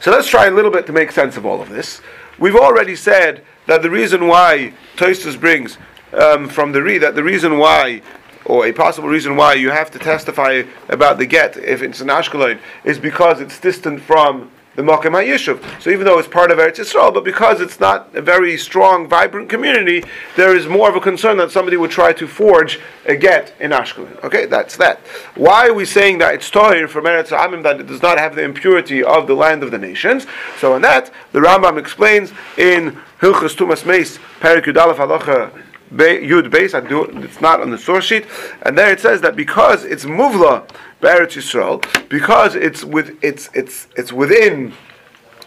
So 0.00 0.10
let's 0.10 0.28
try 0.28 0.46
a 0.46 0.50
little 0.50 0.70
bit 0.70 0.86
to 0.86 0.92
make 0.92 1.12
sense 1.12 1.36
of 1.36 1.46
all 1.46 1.62
of 1.62 1.68
this. 1.68 2.00
We've 2.38 2.56
already 2.56 2.96
said 2.96 3.44
that 3.66 3.82
the 3.82 3.90
reason 3.90 4.26
why 4.26 4.74
Tosfos 4.96 5.38
brings 5.38 5.78
um, 6.12 6.48
from 6.48 6.72
the 6.72 6.82
Re 6.82 6.98
that 6.98 7.14
the 7.14 7.22
reason 7.22 7.58
why 7.58 8.02
or 8.44 8.66
a 8.66 8.72
possible 8.72 9.08
reason 9.08 9.36
why 9.36 9.54
you 9.54 9.70
have 9.70 9.90
to 9.92 9.98
testify 9.98 10.62
about 10.88 11.18
the 11.18 11.26
get 11.26 11.56
if 11.56 11.82
it's 11.82 12.00
an 12.00 12.08
Ashkelon 12.08 12.58
is 12.84 12.98
because 12.98 13.40
it's 13.40 13.58
distant 13.60 14.00
from 14.00 14.50
the 14.74 14.82
Makom 14.82 15.12
HaYishuv. 15.12 15.82
So 15.82 15.90
even 15.90 16.06
though 16.06 16.18
it's 16.18 16.28
part 16.28 16.50
of 16.50 16.58
Eretz 16.58 16.76
Yisrael, 16.76 17.12
but 17.12 17.24
because 17.24 17.60
it's 17.60 17.78
not 17.78 18.14
a 18.14 18.22
very 18.22 18.56
strong, 18.56 19.08
vibrant 19.08 19.48
community, 19.48 20.04
there 20.36 20.56
is 20.56 20.66
more 20.66 20.88
of 20.88 20.96
a 20.96 21.00
concern 21.00 21.36
that 21.38 21.50
somebody 21.50 21.76
would 21.76 21.90
try 21.90 22.12
to 22.14 22.26
forge 22.26 22.80
a 23.06 23.16
get 23.16 23.54
in 23.60 23.70
Ashkelon. 23.70 24.22
Okay, 24.24 24.46
that's 24.46 24.76
that. 24.76 24.98
Why 25.34 25.68
are 25.68 25.74
we 25.74 25.84
saying 25.84 26.18
that 26.18 26.34
it's 26.34 26.50
Tohir 26.50 26.88
from 26.88 27.04
Eretz 27.04 27.36
Amim 27.36 27.62
that 27.64 27.80
it 27.80 27.86
does 27.86 28.02
not 28.02 28.18
have 28.18 28.34
the 28.34 28.42
impurity 28.42 29.02
of 29.02 29.26
the 29.26 29.34
land 29.34 29.62
of 29.62 29.70
the 29.70 29.78
nations? 29.78 30.26
So 30.58 30.74
in 30.76 30.82
that, 30.82 31.10
the 31.32 31.40
Rambam 31.40 31.78
explains 31.78 32.32
in 32.56 32.98
Hilchas 33.20 33.56
Tumas 33.56 33.84
Meis, 33.86 34.18
Perik 34.40 34.64
Yudalef 34.64 34.96
Halacha 34.96 35.52
Yud 35.92 36.50
Beis, 36.50 36.74
I 36.74 36.86
do 36.86 37.04
it's 37.22 37.40
not 37.40 37.60
on 37.60 37.70
the 37.70 37.78
source 37.78 38.04
sheet, 38.04 38.26
and 38.62 38.76
there 38.76 38.90
it 38.90 39.00
says 39.00 39.20
that 39.20 39.36
because 39.36 39.84
it's 39.84 40.04
Muvla, 40.04 40.66
Eretz 41.00 41.36
Yisrael, 41.36 42.08
because 42.08 42.54
it's 42.54 42.84
with 42.84 43.18
it's 43.22 43.50
it's 43.54 43.88
it's 43.96 44.12
within, 44.12 44.72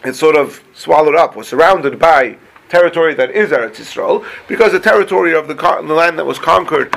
it's 0.04 0.18
sort 0.18 0.36
of 0.36 0.62
swallowed 0.74 1.16
up 1.16 1.36
or 1.36 1.44
surrounded 1.44 1.98
by 1.98 2.38
territory 2.68 3.14
that 3.14 3.30
is 3.30 3.50
Eretz 3.50 3.76
Yisrael, 3.76 4.24
because 4.48 4.72
the 4.72 4.80
territory 4.80 5.34
of 5.34 5.48
the, 5.48 5.54
the 5.54 5.94
land 5.94 6.18
that 6.18 6.26
was 6.26 6.38
conquered 6.38 6.94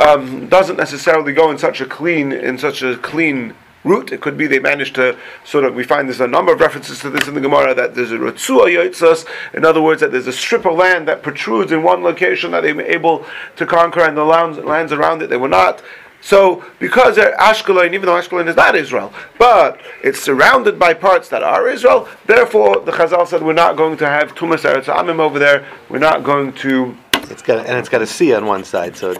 um, 0.00 0.48
doesn't 0.48 0.76
necessarily 0.76 1.32
go 1.32 1.50
in 1.50 1.58
such 1.58 1.80
a 1.80 1.86
clean 1.86 2.32
in 2.32 2.58
such 2.58 2.82
a 2.82 2.96
clean 2.98 3.54
route. 3.84 4.12
It 4.12 4.20
could 4.20 4.36
be 4.36 4.46
they 4.46 4.58
managed 4.58 4.94
to 4.96 5.16
sort 5.44 5.64
of, 5.64 5.74
we 5.74 5.84
find 5.84 6.08
there's 6.08 6.20
a 6.20 6.26
number 6.26 6.52
of 6.52 6.60
references 6.60 7.00
to 7.00 7.10
this 7.10 7.28
in 7.28 7.34
the 7.34 7.40
Gemara, 7.40 7.74
that 7.74 7.94
there's 7.94 8.12
a 8.12 8.18
Ratsua 8.18 8.66
Yoitzas, 8.66 9.26
in 9.54 9.64
other 9.64 9.80
words, 9.80 10.00
that 10.00 10.12
there's 10.12 10.26
a 10.26 10.32
strip 10.32 10.66
of 10.66 10.76
land 10.76 11.08
that 11.08 11.22
protrudes 11.22 11.72
in 11.72 11.82
one 11.82 12.02
location 12.02 12.50
that 12.50 12.62
they 12.62 12.72
were 12.72 12.82
able 12.82 13.24
to 13.56 13.66
conquer, 13.66 14.00
and 14.00 14.16
the 14.16 14.24
lands, 14.24 14.58
lands 14.58 14.92
around 14.92 15.22
it 15.22 15.28
they 15.28 15.36
were 15.36 15.48
not. 15.48 15.82
So, 16.22 16.64
because 16.78 17.16
Ashkelon, 17.16 17.94
even 17.94 18.06
though 18.06 18.20
Ashkelon 18.20 18.46
is 18.46 18.56
not 18.56 18.76
Israel, 18.76 19.12
but 19.38 19.80
it's 20.04 20.20
surrounded 20.20 20.78
by 20.78 20.92
parts 20.92 21.30
that 21.30 21.42
are 21.42 21.66
Israel, 21.68 22.08
therefore 22.26 22.80
the 22.80 22.92
Chazal 22.92 23.26
said 23.26 23.42
we're 23.42 23.54
not 23.54 23.76
going 23.76 23.96
to 23.98 24.06
have 24.06 24.34
Tumas 24.34 24.70
Eretz 24.70 24.84
Amim 24.94 25.18
over 25.18 25.38
there. 25.38 25.66
We're 25.88 25.98
not 25.98 26.22
going 26.22 26.52
to. 26.54 26.96
It's 27.30 27.42
got 27.42 27.58
a, 27.58 27.68
and 27.68 27.78
it's 27.78 27.88
got 27.88 28.02
a 28.02 28.06
C 28.06 28.34
on 28.34 28.46
one 28.46 28.64
side, 28.64 28.96
so 28.96 29.14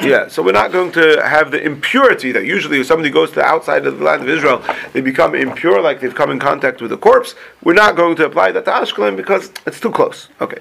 yeah. 0.00 0.28
So 0.28 0.42
we're 0.42 0.52
not 0.52 0.72
going 0.72 0.92
to 0.92 1.22
have 1.26 1.50
the 1.50 1.62
impurity 1.62 2.32
that 2.32 2.44
usually 2.44 2.80
if 2.80 2.86
somebody 2.86 3.10
goes 3.10 3.30
to 3.30 3.36
the 3.36 3.44
outside 3.44 3.86
of 3.86 3.98
the 3.98 4.04
land 4.04 4.22
of 4.22 4.28
Israel, 4.28 4.62
they 4.92 5.00
become 5.00 5.34
impure, 5.34 5.80
like 5.80 6.00
they've 6.00 6.14
come 6.14 6.30
in 6.30 6.38
contact 6.38 6.80
with 6.80 6.92
a 6.92 6.96
corpse. 6.96 7.34
We're 7.62 7.74
not 7.74 7.96
going 7.96 8.16
to 8.16 8.26
apply 8.26 8.52
that 8.52 8.64
to 8.66 8.70
Ashkelon 8.70 9.16
because 9.16 9.52
it's 9.66 9.80
too 9.80 9.90
close. 9.90 10.28
Okay. 10.40 10.60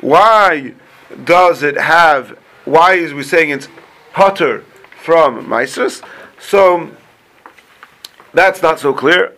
Why 0.00 0.74
does 1.24 1.62
it 1.62 1.76
have? 1.76 2.38
Why 2.64 2.94
is 2.94 3.12
we 3.12 3.22
saying 3.22 3.50
it's 3.50 3.68
Potter? 4.12 4.64
from 5.02 5.48
Mises. 5.48 6.00
So 6.38 6.90
that's 8.32 8.62
not 8.62 8.78
so 8.78 8.92
clear. 8.92 9.34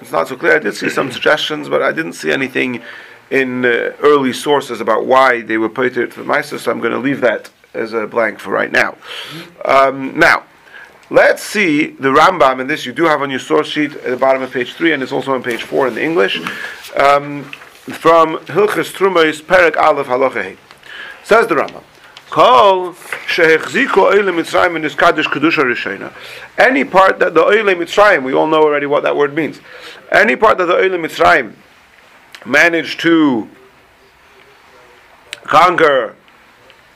It's 0.00 0.10
not 0.10 0.26
so 0.26 0.36
clear. 0.36 0.56
I 0.56 0.58
did 0.58 0.74
see 0.74 0.88
some 0.88 1.12
suggestions, 1.12 1.68
but 1.68 1.82
I 1.82 1.92
didn't 1.92 2.14
see 2.14 2.32
anything 2.32 2.82
in 3.32 3.64
uh, 3.64 3.94
early 4.00 4.32
sources 4.32 4.82
about 4.82 5.06
why 5.06 5.40
they 5.40 5.56
were 5.56 5.70
put 5.70 5.96
it 5.96 6.12
for 6.12 6.22
Mises. 6.22 6.62
So 6.62 6.70
I'm 6.70 6.80
going 6.80 6.92
to 6.92 6.98
leave 6.98 7.22
that 7.22 7.50
as 7.72 7.94
a 7.94 8.06
blank 8.06 8.38
for 8.38 8.50
right 8.50 8.70
now. 8.70 8.96
Um, 9.64 10.18
now. 10.18 10.44
Let's 11.10 11.42
see 11.42 11.88
the 11.88 12.08
Rambam, 12.08 12.58
and 12.62 12.70
this 12.70 12.86
you 12.86 12.92
do 12.94 13.04
have 13.04 13.20
on 13.20 13.28
your 13.28 13.38
source 13.38 13.68
sheet 13.68 13.92
at 13.96 14.04
the 14.04 14.16
bottom 14.16 14.40
of 14.40 14.50
page 14.50 14.72
3, 14.72 14.94
and 14.94 15.02
it's 15.02 15.12
also 15.12 15.34
on 15.34 15.42
page 15.42 15.62
4 15.62 15.88
in 15.88 15.94
the 15.94 16.02
English, 16.02 16.38
um, 16.96 17.44
from 17.84 18.38
Hilchas 18.38 18.94
Trumais 18.94 19.42
Perek 19.42 19.76
Aleph 19.76 20.06
Halacha 20.06 20.56
Says 21.22 21.48
the 21.48 21.54
Rambam. 21.54 21.82
Any 26.56 26.84
part 26.84 27.18
that 27.18 27.34
the 27.34 27.40
oile 27.42 27.74
Mitzrayim, 27.74 28.24
we 28.24 28.32
all 28.32 28.46
know 28.46 28.62
already 28.62 28.86
what 28.86 29.02
that 29.02 29.14
word 29.14 29.34
means. 29.34 29.60
Any 30.10 30.36
part 30.36 30.56
that 30.56 30.64
the 30.64 30.76
oile 30.76 30.98
Mitzrayim 30.98 31.52
managed 32.44 33.00
to 33.00 33.48
conquer 35.44 36.16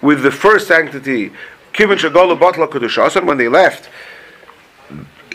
with 0.00 0.22
the 0.22 0.30
first 0.30 0.68
sanctity, 0.68 1.30
kivin 1.72 1.98
shagolu 1.98 2.38
batla 2.38 2.68
kedusha, 2.68 3.24
when 3.24 3.38
they 3.38 3.48
left 3.48 3.88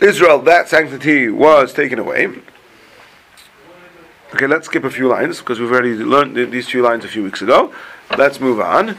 Israel, 0.02 0.40
that 0.40 0.68
sanctity 0.68 1.28
was 1.28 1.72
taken 1.72 1.98
away. 1.98 2.28
Okay, 4.34 4.46
let's 4.46 4.66
skip 4.66 4.82
a 4.84 4.90
few 4.90 5.08
lines 5.08 5.38
because 5.38 5.60
we've 5.60 5.70
already 5.70 5.94
learned 5.94 6.36
these 6.50 6.68
few 6.68 6.82
lines 6.82 7.04
a 7.04 7.08
few 7.08 7.22
weeks 7.22 7.42
ago. 7.42 7.72
Let's 8.16 8.40
move 8.40 8.60
on. 8.60 8.96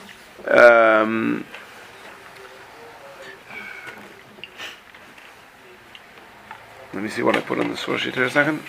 Um, 0.47 1.43
let 6.93 7.03
me 7.03 7.09
see 7.09 7.23
what 7.23 7.35
I 7.35 7.41
put 7.41 7.59
on 7.59 7.69
the 7.69 7.77
source 7.77 8.01
sheet 8.01 8.15
here 8.15 8.25
a 8.25 8.29
second. 8.29 8.61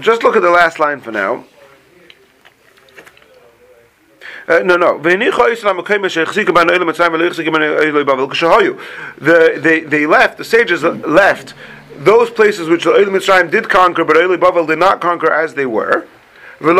Just 0.00 0.22
look 0.22 0.36
at 0.36 0.42
the 0.42 0.50
last 0.50 0.78
line 0.78 1.00
for 1.00 1.12
now. 1.12 1.44
Uh, 4.48 4.58
no, 4.60 4.76
no. 4.76 4.98
The, 4.98 5.16
they, 9.60 9.80
they 9.80 10.06
left, 10.06 10.38
the 10.38 10.44
sages 10.44 10.82
left 10.82 11.54
those 11.96 12.30
places 12.30 12.68
which 12.68 12.84
the 12.84 12.90
Oile 12.90 13.06
Mitzrayim 13.06 13.50
did 13.50 13.68
conquer, 13.68 14.04
but 14.04 14.16
Oile 14.16 14.36
Bavel 14.36 14.66
did 14.66 14.78
not 14.78 15.00
conquer 15.00 15.32
as 15.32 15.54
they 15.54 15.66
were. 15.66 16.06
But 16.60 16.74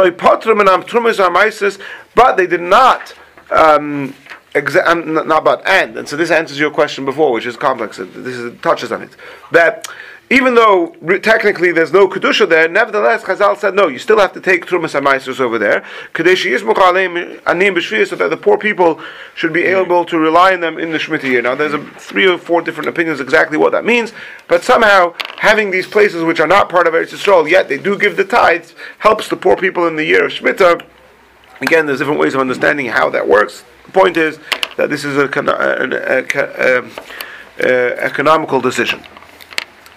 they 2.37 2.47
did 2.47 2.61
not 2.61 3.15
um, 3.51 4.15
exa- 4.55 4.87
um, 4.87 5.15
not 5.15 5.45
but 5.45 5.67
and 5.67 5.97
and 5.97 6.09
so 6.09 6.17
this 6.17 6.31
answers 6.31 6.59
your 6.59 6.71
question 6.71 7.05
before, 7.05 7.33
which 7.33 7.47
is 7.47 7.57
complex. 7.57 7.97
This 7.97 8.37
is, 8.37 8.61
touches 8.61 8.93
on 8.93 9.03
it 9.03 9.11
that 9.51 9.89
even 10.33 10.55
though 10.55 10.97
re- 11.03 11.21
technically 11.21 11.73
there's 11.73 11.93
no 11.93 12.09
kedusha 12.09 12.49
there, 12.49 12.67
nevertheless 12.67 13.23
Chazal 13.23 13.55
said 13.59 13.75
no. 13.75 13.89
You 13.89 13.99
still 13.99 14.19
have 14.19 14.33
to 14.33 14.41
take 14.41 14.65
trumas 14.65 14.95
and 14.95 15.41
over 15.41 15.59
there. 15.59 15.85
Kadesh 16.15 16.47
anim 16.47 17.81
so 18.07 18.17
that 18.17 18.31
the 18.31 18.37
poor 18.39 18.57
people 18.57 18.99
should 19.35 19.53
be 19.53 19.65
able 19.65 20.07
to 20.07 20.19
rely 20.19 20.55
on 20.55 20.61
them 20.61 20.79
in 20.79 20.91
the 20.91 20.97
Shemitah 20.97 21.25
year. 21.25 21.43
Now 21.43 21.55
there's 21.55 21.75
a, 21.75 21.85
three 21.99 22.27
or 22.27 22.39
four 22.39 22.63
different 22.63 22.89
opinions 22.89 23.21
exactly 23.21 23.59
what 23.59 23.73
that 23.73 23.85
means, 23.85 24.15
but 24.49 24.65
somehow 24.65 25.15
having 25.37 25.71
these 25.71 25.87
places 25.87 26.25
which 26.25 26.41
are 26.41 26.47
not 26.47 26.71
part 26.71 26.87
of 26.87 26.95
Eretz 26.95 27.13
Yisrael 27.13 27.49
yet 27.49 27.69
they 27.69 27.77
do 27.77 27.99
give 27.99 28.17
the 28.17 28.25
tithes 28.25 28.75
helps 28.99 29.29
the 29.29 29.37
poor 29.37 29.57
people 29.57 29.87
in 29.87 29.97
the 29.97 30.05
year 30.05 30.25
of 30.25 30.33
Shemitah. 30.33 30.83
Again, 31.61 31.85
there's 31.85 31.99
different 31.99 32.19
ways 32.19 32.33
of 32.33 32.41
understanding 32.41 32.87
how 32.87 33.11
that 33.11 33.29
works. 33.29 33.65
The 33.85 33.93
point 33.93 34.17
is 34.17 34.39
that 34.79 34.89
this 34.89 35.05
is 35.05 35.19
an 35.19 35.29
um, 35.49 36.91
uh, 37.63 37.67
economical 37.67 38.61
decision. 38.63 39.03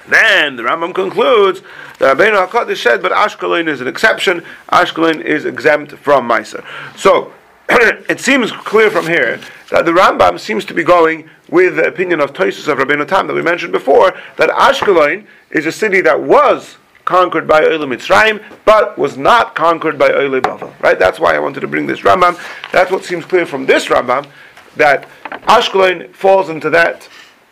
Then 0.08 0.56
the 0.56 0.64
Rambam 0.64 0.94
concludes 0.94 1.62
that 2.00 2.18
Rabbeinu 2.18 2.48
Hakadosh 2.48 2.82
said, 2.82 3.02
but 3.02 3.12
Ashkelon 3.12 3.68
is 3.68 3.82
an 3.82 3.88
exception. 3.88 4.44
Ashkelon 4.70 5.22
is 5.22 5.46
exempt 5.46 5.94
from 5.94 6.28
Meiser. 6.30 6.64
So 6.98 7.34
it 7.70 8.20
seems 8.20 8.52
clear 8.52 8.92
from 8.92 9.08
here 9.08 9.40
that 9.72 9.86
the 9.86 9.92
Rambam 9.92 10.40
seems 10.40 10.66
to 10.66 10.74
be 10.74 10.84
going 10.84 11.30
with 11.50 11.78
the 11.78 11.88
opinion 11.88 12.22
of 12.22 12.34
Tosfos 12.34 12.68
of 12.68 12.78
Rabbeinu 12.78 13.08
Tam 13.08 13.28
that 13.28 13.34
we 13.34 13.42
mentioned 13.42 13.72
before 13.72 14.14
that 14.38 14.50
Ashkelon 14.50 15.26
is 15.52 15.66
a 15.66 15.72
city 15.72 16.02
that 16.02 16.22
was 16.22 16.78
conquered 17.06 17.48
by 17.48 17.64
Oile 17.64 17.86
Mitzrayim, 17.86 18.44
but 18.66 18.98
was 18.98 19.16
not 19.18 19.56
conquered 19.56 19.98
by 19.98 20.10
Oile 20.12 20.42
Bavel. 20.42 20.80
Right? 20.82 20.98
That's 20.98 21.20
why 21.20 21.36
I 21.36 21.40
wanted 21.40 21.62
to 21.62 21.68
bring 21.68 21.86
this 21.86 22.02
Rambam. 22.02 22.40
That's 22.72 22.92
what 22.92 23.04
seems 23.04 23.26
clear 23.26 23.46
from 23.46 23.66
this 23.66 23.86
Rambam 23.86 24.28
that 24.76 25.08
Ashkelon 25.48 26.14
falls 26.14 26.50
into 26.50 26.70
that 26.72 27.08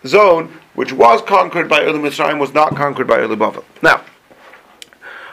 zone 0.05 0.51
which 0.75 0.91
was 0.91 1.21
conquered 1.21 1.69
by 1.69 1.81
Oile 1.81 1.99
Mitzrayim, 1.99 2.39
was 2.39 2.53
not 2.53 2.75
conquered 2.75 3.07
by 3.07 3.19
Oile 3.19 3.35
Bavel. 3.35 3.63
Now, 3.81 4.03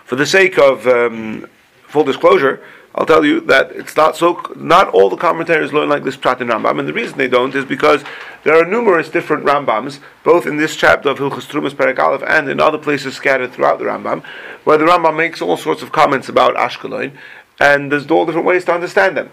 for 0.05 0.17
the 0.17 0.27
sake 0.27 0.59
of 0.59 0.87
um, 0.87 1.47
full 1.87 2.05
disclosure, 2.05 2.63
I'll 2.95 3.07
tell 3.07 3.25
you 3.25 3.41
that 3.43 3.71
it's 3.71 3.97
not 3.97 4.17
so. 4.17 4.43
Not 4.57 4.89
all 4.89 5.09
the 5.09 5.17
commentators 5.17 5.73
learn 5.73 5.89
like 5.89 6.03
this 6.03 6.17
Prat 6.17 6.41
in 6.41 6.49
Rambam, 6.49 6.81
and 6.81 6.89
the 6.89 6.93
reason 6.93 7.19
they 7.19 7.29
don't 7.29 7.55
is 7.55 7.65
because 7.65 8.03
there 8.43 8.57
are 8.57 8.65
numerous 8.65 9.09
different 9.09 9.45
Rambams, 9.45 10.01
both 10.25 10.45
in 10.45 10.57
this 10.57 10.75
chapter 10.75 11.09
of 11.09 11.19
Hilchas 11.19 11.47
Trumas 11.47 11.99
Aleph 11.99 12.23
and 12.27 12.49
in 12.49 12.59
other 12.59 12.79
places 12.79 13.15
scattered 13.15 13.53
throughout 13.53 13.79
the 13.79 13.85
Rambam, 13.85 14.25
where 14.65 14.77
the 14.77 14.87
Rambam 14.87 15.17
makes 15.17 15.41
all 15.41 15.57
sorts 15.57 15.83
of 15.83 15.93
comments 15.93 16.29
about 16.29 16.57
Ashkelon, 16.57 17.13
and 17.61 17.93
there's 17.93 18.11
all 18.11 18.27
different 18.27 18.47
ways 18.47 18.65
to 18.65 18.73
understand 18.73 19.17
them. 19.17 19.31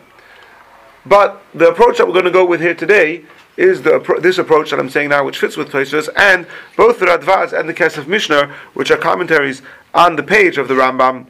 But 1.03 1.41
the 1.55 1.69
approach 1.69 1.97
that 1.97 2.05
we're 2.05 2.13
going 2.13 2.25
to 2.25 2.31
go 2.31 2.45
with 2.45 2.61
here 2.61 2.75
today 2.75 3.23
is 3.57 3.81
the, 3.81 4.19
this 4.21 4.37
approach 4.37 4.69
that 4.69 4.79
I'm 4.79 4.89
saying 4.89 5.09
now, 5.09 5.25
which 5.25 5.39
fits 5.39 5.57
with 5.57 5.69
Tosfos, 5.69 6.09
and 6.15 6.47
both 6.75 6.99
the 6.99 7.07
Radvaz 7.07 7.57
and 7.57 7.67
the 7.67 7.73
Kesef 7.73 8.07
Mishnah, 8.07 8.53
which 8.73 8.91
are 8.91 8.97
commentaries 8.97 9.61
on 9.93 10.15
the 10.15 10.23
page 10.23 10.57
of 10.57 10.67
the 10.67 10.75
Rambam, 10.75 11.25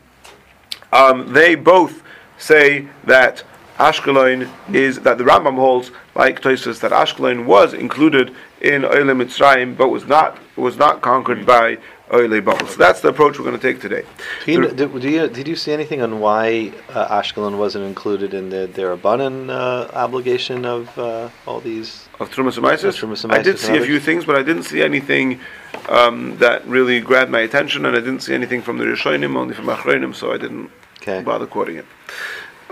um, 0.92 1.34
they 1.34 1.56
both 1.56 2.04
say 2.38 2.88
that 3.06 3.44
Ashkelon 3.78 4.50
is 4.74 5.00
that 5.02 5.18
the 5.18 5.24
Rambam 5.24 5.56
holds, 5.56 5.92
like 6.16 6.42
Tosfos, 6.42 6.80
that 6.82 6.92
Ashkelon 6.92 7.46
was 7.46 7.74
included 7.74 8.36
in 8.62 8.84
Oile 8.84 9.14
Mitzrayim, 9.14 9.78
but 9.78 9.90
was 9.90 10.06
not 10.08 10.38
was 10.56 10.78
not 10.78 11.02
conquered 11.02 11.46
by 11.46 11.78
Oile 12.12 12.42
Bavel. 12.42 12.68
So 12.68 12.78
that's 12.78 13.02
the 13.02 13.10
approach 13.10 13.38
we're 13.38 13.46
going 13.46 13.60
to 13.60 13.62
take 13.62 13.80
today. 13.80 14.04
Do 14.46 14.52
you, 14.52 14.68
did, 14.70 15.00
do 15.00 15.10
you, 15.10 15.28
did 15.28 15.48
you 15.48 15.56
see 15.56 15.72
anything 15.72 16.02
on 16.02 16.20
why 16.20 16.74
uh, 16.90 17.22
Ashkelon 17.22 17.58
wasn't 17.58 17.86
included 17.86 18.34
in 18.34 18.50
the 18.50 18.68
Derabanan 18.74 19.50
uh, 19.50 19.92
obligation 19.94 20.66
of 20.66 20.98
uh, 20.98 21.30
all 21.46 21.60
these? 21.60 22.07
Of 22.20 22.32
Trumas 22.32 23.30
I 23.32 23.42
did 23.44 23.60
see 23.60 23.78
a 23.78 23.86
few 23.86 24.00
things, 24.00 24.26
but 24.26 24.36
I 24.36 24.42
didn't 24.42 24.64
see 24.64 24.82
anything 24.82 25.40
um, 25.88 26.36
that 26.38 26.66
really 26.68 27.00
grabbed 27.00 27.30
my 27.30 27.42
attention, 27.42 27.86
and 27.86 27.96
I 27.96 28.00
didn't 28.00 28.22
see 28.22 28.34
anything 28.34 28.64
from 28.64 28.80
the 28.80 28.86
Rishonim, 28.86 29.36
only 29.36 29.54
from 29.54 29.66
Achronim, 29.66 30.16
so 30.16 30.34
I 30.34 30.38
didn't 30.38 30.72
okay. 31.02 31.22
bother 31.22 31.46
quoting 31.46 31.78
it. 31.78 31.86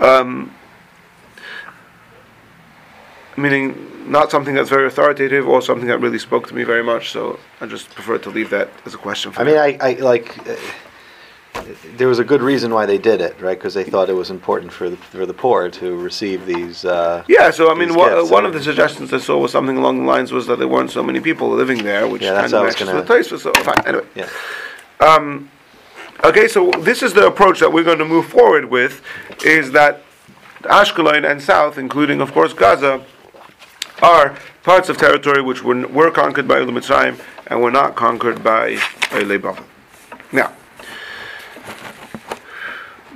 Um, 0.00 0.52
meaning 3.36 4.10
not 4.10 4.32
something 4.32 4.54
that's 4.54 4.68
very 4.68 4.86
authoritative 4.86 5.46
or 5.46 5.62
something 5.62 5.86
that 5.86 5.98
really 6.00 6.18
spoke 6.18 6.48
to 6.48 6.54
me 6.54 6.64
very 6.64 6.82
much. 6.82 7.10
So 7.12 7.38
I 7.60 7.66
just 7.66 7.94
prefer 7.94 8.18
to 8.18 8.30
leave 8.30 8.50
that 8.50 8.68
as 8.84 8.94
a 8.94 8.98
question. 8.98 9.30
For 9.30 9.44
you. 9.44 9.56
I 9.56 9.70
mean, 9.70 9.80
I, 9.80 9.90
I 9.90 9.92
like. 9.94 10.38
Uh, 10.48 10.56
there 11.96 12.08
was 12.08 12.18
a 12.18 12.24
good 12.24 12.42
reason 12.42 12.72
why 12.72 12.86
they 12.86 12.98
did 12.98 13.20
it, 13.20 13.40
right? 13.40 13.58
Because 13.58 13.74
they 13.74 13.84
thought 13.84 14.08
it 14.08 14.14
was 14.14 14.30
important 14.30 14.72
for 14.72 14.90
the 14.90 14.96
for 14.96 15.26
the 15.26 15.34
poor 15.34 15.68
to 15.70 15.96
receive 15.96 16.46
these. 16.46 16.84
Uh, 16.84 17.24
yeah, 17.28 17.50
so 17.50 17.70
I 17.70 17.74
mean, 17.74 17.90
wh- 17.90 18.30
one 18.30 18.44
of 18.44 18.52
the 18.52 18.62
suggestions 18.62 19.12
I 19.12 19.18
saw 19.18 19.38
was 19.38 19.52
something 19.52 19.76
along 19.76 20.00
the 20.00 20.04
lines 20.04 20.32
was 20.32 20.46
that 20.46 20.58
there 20.58 20.68
weren't 20.68 20.90
so 20.90 21.02
many 21.02 21.20
people 21.20 21.50
living 21.50 21.82
there, 21.82 22.06
which 22.08 22.22
yeah, 22.22 22.40
kind 22.40 22.52
of 22.52 22.64
matches 22.64 22.88
the 22.88 23.04
taste. 23.04 23.30
So 23.30 23.52
fine, 23.52 23.86
anyway. 23.86 24.06
Yeah. 24.14 24.28
Um, 25.00 25.50
okay, 26.24 26.48
so 26.48 26.70
this 26.80 27.02
is 27.02 27.12
the 27.12 27.26
approach 27.26 27.60
that 27.60 27.72
we're 27.72 27.84
going 27.84 27.98
to 27.98 28.04
move 28.04 28.26
forward 28.26 28.66
with, 28.66 29.02
is 29.44 29.72
that 29.72 30.02
Ashkelon 30.62 31.30
and 31.30 31.40
South, 31.42 31.78
including 31.78 32.20
of 32.20 32.32
course 32.32 32.52
Gaza, 32.52 33.04
are 34.02 34.36
parts 34.62 34.88
of 34.88 34.96
territory 34.96 35.42
which 35.42 35.62
were, 35.62 35.86
were 35.88 36.10
conquered 36.10 36.48
by 36.48 36.56
Ulam 36.56 36.78
Mitzrayim 36.78 37.20
and 37.46 37.62
were 37.62 37.70
not 37.70 37.94
conquered 37.94 38.42
by 38.42 38.74
Eilei 39.14 39.38
Bavel. 39.38 39.64
Now, 40.32 40.52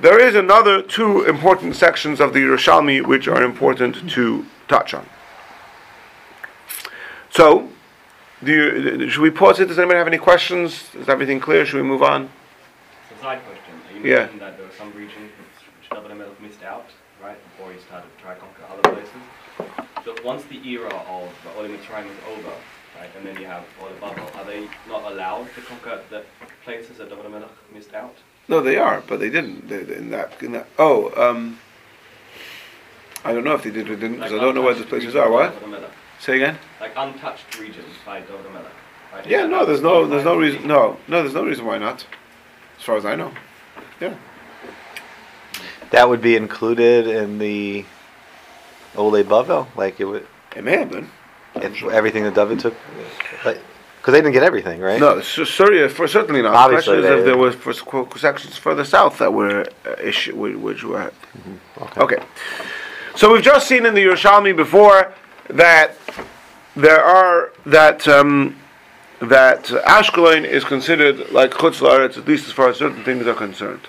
there 0.01 0.19
is 0.19 0.35
another 0.35 0.81
two 0.81 1.23
important 1.25 1.75
sections 1.75 2.19
of 2.19 2.33
the 2.33 2.39
Yerushalmi 2.39 3.05
which 3.05 3.27
are 3.27 3.43
important 3.43 4.09
to 4.11 4.45
touch 4.67 4.93
on. 4.93 5.05
So, 7.29 7.69
do 8.43 8.51
you, 8.51 9.09
should 9.09 9.21
we 9.21 9.29
pause 9.29 9.59
it? 9.59 9.67
Does 9.67 9.77
anybody 9.77 9.99
have 9.99 10.07
any 10.07 10.17
questions? 10.17 10.83
Is 10.95 11.07
everything 11.07 11.39
clear? 11.39 11.65
Should 11.65 11.77
we 11.77 11.87
move 11.87 12.01
on? 12.01 12.29
It's 13.09 13.19
a 13.19 13.23
side 13.23 13.41
question. 13.45 14.01
You 14.03 14.09
yeah. 14.09 14.19
mentioned 14.21 14.41
that 14.41 14.57
there 14.57 14.65
were 14.65 14.73
some 14.73 14.91
regions 14.93 15.31
which, 15.37 15.89
David 15.89 16.41
missed 16.41 16.63
out, 16.63 16.87
right, 17.21 17.37
before 17.51 17.71
he 17.71 17.79
started 17.79 18.07
to 18.15 18.23
try 18.23 18.33
to 18.33 18.39
conquer 18.39 18.63
other 18.71 18.81
places. 18.81 19.21
So 20.03 20.15
once 20.25 20.43
the 20.45 20.67
era 20.67 20.89
of 20.89 21.29
the 21.43 21.59
Olim 21.59 21.77
Mitzrayim 21.77 22.07
is 22.07 22.17
over, 22.27 22.53
right, 22.97 23.09
and 23.15 23.25
then 23.25 23.39
you 23.39 23.45
have 23.45 23.63
Olim 23.79 23.99
Babel, 24.01 24.27
are 24.35 24.45
they 24.45 24.67
not 24.87 25.11
allowed 25.11 25.47
to 25.53 25.61
conquer 25.61 26.01
the 26.09 26.23
places 26.63 26.97
that 26.97 27.09
David 27.09 27.43
missed 27.71 27.93
out? 27.93 28.15
No, 28.47 28.61
they 28.61 28.77
are, 28.77 29.03
but 29.07 29.19
they 29.19 29.29
didn't. 29.29 29.69
They, 29.69 29.79
in 29.95 30.09
that, 30.09 30.41
in 30.41 30.51
that. 30.53 30.67
Oh, 30.77 31.11
um, 31.15 31.59
I 33.23 33.33
don't 33.33 33.43
know 33.43 33.53
if 33.53 33.63
they 33.63 33.71
did 33.71 33.89
or 33.89 33.95
didn't 33.95 34.17
because 34.17 34.31
like 34.31 34.41
I 34.41 34.43
don't 34.43 34.55
know 34.55 34.61
where 34.61 34.73
those 34.73 34.85
places 34.85 35.15
are. 35.15 35.31
What? 35.31 35.55
Say 36.19 36.35
again. 36.35 36.57
Like 36.79 36.93
untouched 36.95 37.59
regions 37.59 37.95
by 38.05 38.21
David 38.21 38.51
Melech. 38.53 38.71
Right? 39.13 39.25
Yeah, 39.25 39.45
no, 39.45 39.65
there's 39.65 39.81
no, 39.81 40.07
there's 40.07 40.25
no 40.25 40.37
reason. 40.37 40.67
No, 40.67 40.97
no, 41.07 41.21
there's 41.21 41.33
no 41.33 41.45
reason 41.45 41.65
why 41.65 41.77
not. 41.77 42.05
As 42.77 42.83
far 42.83 42.97
as 42.97 43.05
I 43.05 43.15
know. 43.15 43.31
Yeah. 43.99 44.15
That 45.91 46.09
would 46.09 46.21
be 46.21 46.35
included 46.35 47.07
in 47.07 47.37
the 47.37 47.85
Ole 48.95 49.23
Bavel? 49.23 49.67
Like 49.75 49.99
it 49.99 50.05
would. 50.05 50.27
It 50.55 50.63
may 50.63 50.77
have 50.77 50.91
been. 50.91 51.09
Sure. 51.73 51.91
Everything 51.91 52.23
that 52.23 52.33
David 52.33 52.59
took, 52.59 52.75
like, 53.43 53.61
because 54.01 54.13
they 54.13 54.21
didn't 54.21 54.33
get 54.33 54.41
everything, 54.41 54.81
right? 54.81 54.99
No, 54.99 55.21
Syria 55.21 55.87
for 55.87 56.07
certainly 56.07 56.41
not. 56.41 56.55
Obviously, 56.55 56.95
the 56.95 57.01
question 57.03 57.13
is 57.13 57.19
if 57.19 57.25
there 57.25 57.37
was 57.37 57.53
for 57.53 58.17
sections 58.17 58.57
further 58.57 58.83
south 58.83 59.19
that 59.19 59.31
were 59.31 59.63
uh, 59.85 59.91
issue 60.01 60.35
which 60.35 60.83
were. 60.83 61.11
Mm-hmm. 61.37 61.83
Okay. 61.83 62.01
okay. 62.01 62.23
So 63.15 63.31
we've 63.31 63.43
just 63.43 63.67
seen 63.67 63.85
in 63.85 63.93
the 63.93 64.03
Yerushalmi 64.03 64.55
before 64.55 65.13
that 65.49 65.95
there 66.75 67.03
are 67.03 67.51
that 67.67 68.07
um, 68.07 68.55
that 69.19 69.65
Ashkelon 69.65 70.45
is 70.45 70.63
considered 70.63 71.29
like 71.29 71.51
Chutz 71.51 71.79
La'aretz, 71.79 72.17
at 72.17 72.27
least 72.27 72.47
as 72.47 72.53
far 72.53 72.69
as 72.69 72.77
certain 72.77 73.03
things 73.03 73.27
are 73.27 73.35
concerned. 73.35 73.81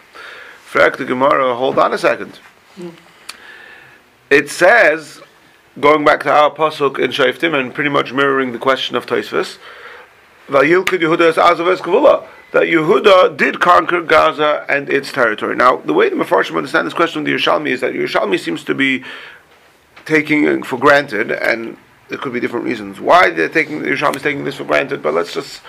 Fact 0.63 0.99
the 0.99 1.07
Gemara, 1.07 1.55
hold 1.55 1.79
on 1.79 1.95
a 1.95 1.99
second. 1.99 2.39
It 4.29 4.51
says, 4.51 5.23
going 5.81 6.05
back 6.05 6.23
to 6.25 6.31
our 6.31 6.51
pasuk 6.51 6.99
in 6.99 7.13
Shoftim 7.13 7.59
and 7.59 7.73
pretty 7.73 7.91
much 7.91 8.13
mirroring 8.13 8.53
the 8.53 8.59
question 8.59 8.95
of 8.95 9.07
Tosfos, 9.07 9.57
that 12.53 12.65
Yehuda 12.65 13.37
did 13.37 13.61
conquer 13.61 14.03
Gaza 14.03 14.65
and 14.69 14.91
its 14.91 15.11
territory. 15.13 15.57
Now, 15.57 15.77
the 15.77 15.93
way 15.93 16.09
the 16.09 16.17
Mefarshim 16.17 16.57
understand 16.57 16.87
this 16.87 16.95
question 16.95 17.21
of 17.21 17.27
the 17.27 17.33
Yerushalmi 17.33 17.71
is 17.71 17.81
that 17.81 17.95
Yerushalmi 17.95 18.39
seems 18.39 18.63
to 18.65 18.75
be 18.75 19.05
taking 20.05 20.63
for 20.63 20.79
granted, 20.79 21.31
and 21.33 21.77
there 22.09 22.19
could 22.19 22.33
be 22.33 22.41
different 22.41 22.67
reasons 22.67 23.01
why 23.01 23.31
they're 23.31 23.49
taking 23.49 23.83
the 23.83 23.89
Yerushalmi 23.89 24.17
is 24.17 24.23
taking 24.23 24.45
this 24.45 24.57
for 24.57 24.65
granted. 24.65 25.03
But 25.03 25.15
let's 25.15 25.33
just 25.33 25.63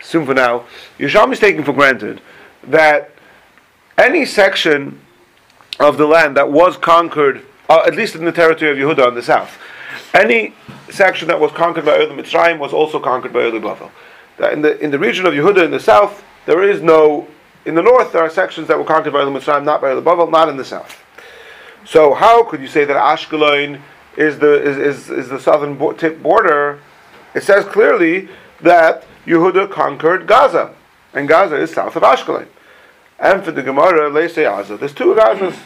assume 0.00 0.26
for 0.26 0.34
now, 0.34 0.64
Yerushalmi 0.98 1.32
is 1.32 1.40
taking 1.40 1.64
for 1.64 1.72
granted 1.72 2.20
that 2.64 3.10
any 3.96 4.24
section 4.24 5.00
of 5.78 5.96
the 5.96 6.06
land 6.06 6.36
that 6.36 6.50
was 6.50 6.76
conquered 6.76 7.44
uh, 7.68 7.82
at 7.86 7.94
least 7.94 8.14
in 8.14 8.24
the 8.24 8.32
territory 8.32 8.70
of 8.70 8.78
Yehuda 8.78 9.08
in 9.08 9.14
the 9.14 9.22
south. 9.22 9.58
Any 10.14 10.54
section 10.90 11.28
that 11.28 11.38
was 11.38 11.52
conquered 11.52 11.84
by 11.84 11.98
Olam 11.98 12.18
Mitzrayim 12.18 12.58
was 12.58 12.72
also 12.72 12.98
conquered 12.98 13.32
by 13.32 13.40
Olam 13.40 13.62
Bavel. 13.62 13.90
That 14.38 14.52
In 14.52 14.62
the 14.62 14.78
in 14.78 14.90
the 14.90 14.98
region 14.98 15.26
of 15.26 15.34
Yehuda 15.34 15.64
in 15.64 15.70
the 15.70 15.80
south, 15.80 16.24
there 16.46 16.62
is 16.62 16.80
no. 16.82 17.28
In 17.64 17.74
the 17.74 17.82
north, 17.82 18.12
there 18.12 18.22
are 18.22 18.30
sections 18.30 18.68
that 18.68 18.78
were 18.78 18.84
conquered 18.84 19.12
by 19.12 19.24
the 19.24 19.30
Mitzrayim, 19.30 19.64
not 19.64 19.80
by 19.80 19.94
the 19.94 20.00
Bavel, 20.00 20.30
not 20.30 20.48
in 20.48 20.56
the 20.56 20.64
south. 20.64 21.02
So 21.84 22.14
how 22.14 22.44
could 22.44 22.60
you 22.60 22.68
say 22.68 22.84
that 22.84 22.96
Ashkelon 22.96 23.80
is 24.16 24.38
the 24.38 24.62
is, 24.62 24.76
is, 24.78 25.10
is 25.10 25.28
the 25.28 25.40
southern 25.40 25.76
bo- 25.76 25.92
tip 25.92 26.22
border? 26.22 26.80
It 27.34 27.42
says 27.42 27.64
clearly 27.64 28.28
that 28.60 29.04
Yehuda 29.26 29.70
conquered 29.70 30.26
Gaza, 30.26 30.74
and 31.12 31.28
Gaza 31.28 31.56
is 31.56 31.72
south 31.72 31.96
of 31.96 32.02
Ashkelon. 32.02 32.46
And 33.18 33.44
for 33.44 33.50
the 33.50 33.62
Gemara, 33.62 34.10
they 34.10 34.28
say 34.28 34.44
Gaza. 34.44 34.76
There's 34.76 34.94
two 34.94 35.14
Gazas. 35.14 35.56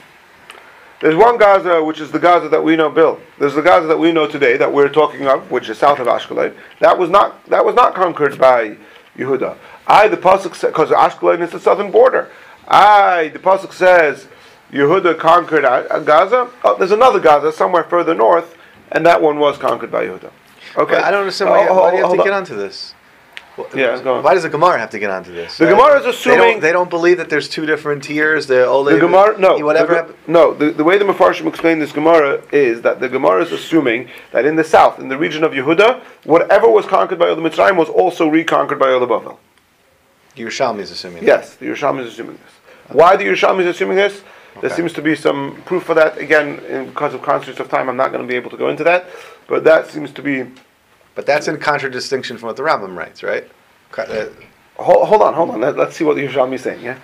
There's 1.03 1.17
one 1.17 1.37
Gaza, 1.37 1.83
which 1.83 2.01
is 2.01 2.13
the 2.13 2.21
Gaza 2.21 2.49
that 2.49 2.63
we 2.63 2.77
know, 2.77 2.89
Bill. 2.89 3.21
There's 3.37 3.55
the 3.55 3.61
Gaza 3.61 3.89
that 3.89 3.99
we 3.99 4.13
know 4.13 4.29
today, 4.29 4.57
that 4.57 4.73
we're 4.73 4.89
talking 4.89 5.27
of, 5.27 5.51
which 5.51 5.69
is 5.69 5.77
south 5.77 5.99
of 5.99 6.07
Ashkelon. 6.07 6.55
That 6.79 6.97
was 6.97 7.11
not 7.11 7.45
that 7.47 7.65
was 7.65 7.75
not 7.75 7.93
conquered 7.97 8.39
by 8.39 8.77
Yehuda. 9.17 9.57
I, 9.89 10.07
the 10.07 10.17
pasuk 10.17 10.61
because 10.65 10.91
Ashkelon 10.91 11.41
is 11.41 11.51
the 11.51 11.59
southern 11.59 11.91
border. 11.91 12.31
I, 12.69 13.29
the 13.33 13.41
pasuk 13.41 13.73
says, 13.73 14.29
Yehuda 14.73 15.19
conquered 15.19 15.65
Gaza. 16.07 16.49
Oh, 16.63 16.77
there's 16.79 16.93
another 16.93 17.19
Gaza 17.19 17.51
somewhere 17.53 17.83
further 17.83 18.15
north, 18.15 18.57
and 18.93 19.05
that 19.05 19.21
one 19.21 19.41
was 19.41 19.59
conquered 19.59 19.91
by 19.91 20.05
Yehuda. 20.07 20.31
Okay, 20.77 20.97
I 20.97 21.11
don't 21.11 21.21
understand 21.23 21.51
uh, 21.51 21.55
why, 21.55 21.69
Oh, 21.69 21.81
why 21.81 21.91
do 21.91 21.97
you 21.97 22.03
have 22.05 22.13
to 22.13 22.19
on. 22.21 22.25
get 22.25 22.33
onto 22.33 22.55
this. 22.57 22.95
Yeah, 23.75 24.01
go. 24.03 24.21
Why 24.23 24.33
does 24.35 24.45
the 24.45 24.49
Gemara 24.49 24.79
have 24.79 24.91
to 24.91 24.99
get 24.99 25.11
onto 25.11 25.33
this? 25.33 25.59
The 25.59 25.67
right? 25.67 25.71
Gemara 25.73 25.99
is 25.99 26.05
They 26.05 26.11
assuming 26.11 26.39
don't, 26.39 26.61
they 26.61 26.73
don't 26.73 26.89
believe 26.89 27.19
that 27.19 27.29
there's 27.29 27.49
two 27.49 27.67
different 27.67 28.03
tiers. 28.03 28.47
The 28.47 28.67
Ole, 28.67 28.85
The 28.85 28.99
Gemara, 28.99 29.39
no, 29.39 29.59
whatever. 29.59 30.15
the, 30.27 30.31
no. 30.33 30.55
The, 30.55 30.71
the 30.71 30.85
way 30.85 30.97
the 30.97 31.05
Mefarshim 31.05 31.47
explain 31.47 31.79
this 31.79 31.93
Gemara 31.93 32.43
is 32.51 32.81
that 32.83 33.01
the 33.01 33.09
Gemara 33.11 33.43
is 33.43 33.53
assuming 33.53 34.09
that 34.33 34.47
in 34.47 34.57
the 34.57 34.65
south, 34.65 34.99
in 34.99 35.09
the 35.09 35.19
region 35.19 35.45
of 35.45 35.53
Yehuda, 35.53 36.01
whatever 36.25 36.69
was 36.69 36.87
conquered 36.87 37.19
by 37.19 37.27
Olam 37.27 37.47
Mitzrayim 37.49 37.77
was 37.77 37.91
also 37.91 38.27
reconquered 38.27 38.79
by 38.79 38.87
Olam 38.87 39.09
Bavel. 39.09 39.37
Yerushalmi 40.37 40.79
is 40.81 40.91
assuming. 40.91 41.23
Yes, 41.25 41.57
the 41.57 41.67
Yerushalmi 41.67 42.01
is 42.07 42.13
assuming 42.15 42.39
this. 42.39 42.97
Why 42.97 43.17
the 43.17 43.25
Yerushalmi 43.25 43.61
is 43.61 43.67
assuming 43.67 43.97
this? 43.97 44.23
There 44.61 44.67
Okay. 44.71 44.77
seems 44.77 44.93
to 44.95 45.03
be 45.03 45.15
some 45.15 45.63
proof 45.65 45.83
for 45.83 45.95
that. 45.95 46.19
Again, 46.19 46.59
in, 46.69 46.87
because 46.87 47.15
of 47.15 47.23
constraints 47.23 47.61
of 47.61 47.69
time, 47.71 47.89
I'm 47.89 47.97
not 47.97 48.13
going 48.13 48.23
to 48.23 48.29
be 48.29 48.35
able 48.37 48.51
to 48.51 48.57
go 48.57 48.69
into 48.69 48.85
that. 48.85 49.07
But 49.47 49.65
that 49.65 49.89
seems 49.89 50.11
to 50.13 50.23
be. 50.23 50.47
But 51.15 51.27
that's 51.27 51.49
in 51.49 51.59
contradistinction 51.59 52.39
from 52.39 52.49
what 52.49 52.57
the 52.57 52.63
Rambam 52.63 52.97
writes, 52.97 53.23
right? 53.23 53.49
Uh, 53.97 54.27
Hold, 54.77 55.07
hold 55.07 55.23
on, 55.23 55.35
hold 55.35 55.51
on. 55.51 55.61
Let, 55.61 55.79
us 55.79 55.97
see 55.97 56.03
what 56.03 56.17
the 56.17 56.27
Yerushalmi 56.27 56.55
is 56.55 56.63
saying. 56.63 56.83
Yeah. 56.83 56.99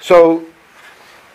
So, 0.00 0.44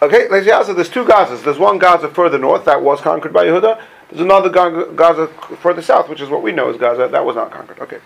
okay, 0.01 0.27
let's 0.29 0.45
say 0.67 0.73
there's 0.73 0.89
two 0.89 1.05
Gazas. 1.05 1.43
There's 1.43 1.59
one 1.59 1.77
Gaza 1.77 2.09
further 2.09 2.37
north 2.37 2.65
that 2.65 2.81
was 2.81 2.99
conquered 2.99 3.31
by 3.31 3.45
Yehuda. 3.45 3.81
There's 4.09 4.21
another 4.21 4.49
Ga- 4.49 4.91
Gaza 4.93 5.27
further 5.61 5.81
south, 5.81 6.09
which 6.09 6.19
is 6.19 6.29
what 6.29 6.41
we 6.41 6.51
know 6.51 6.69
as 6.69 6.77
Gaza, 6.77 7.07
that 7.09 7.23
was 7.25 7.35
not 7.35 7.51
conquered. 7.51 7.79
Okay. 7.79 7.99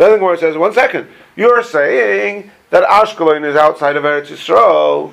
Then 0.00 0.12
the 0.12 0.16
Gemara 0.16 0.38
says, 0.38 0.56
one 0.56 0.72
second, 0.72 1.08
you're 1.36 1.62
saying 1.62 2.50
that 2.70 2.88
Ashkelon 2.88 3.44
is 3.44 3.54
outside 3.54 3.96
of 3.96 4.04
Eretz 4.04 4.28
Yisrael. 4.28 5.12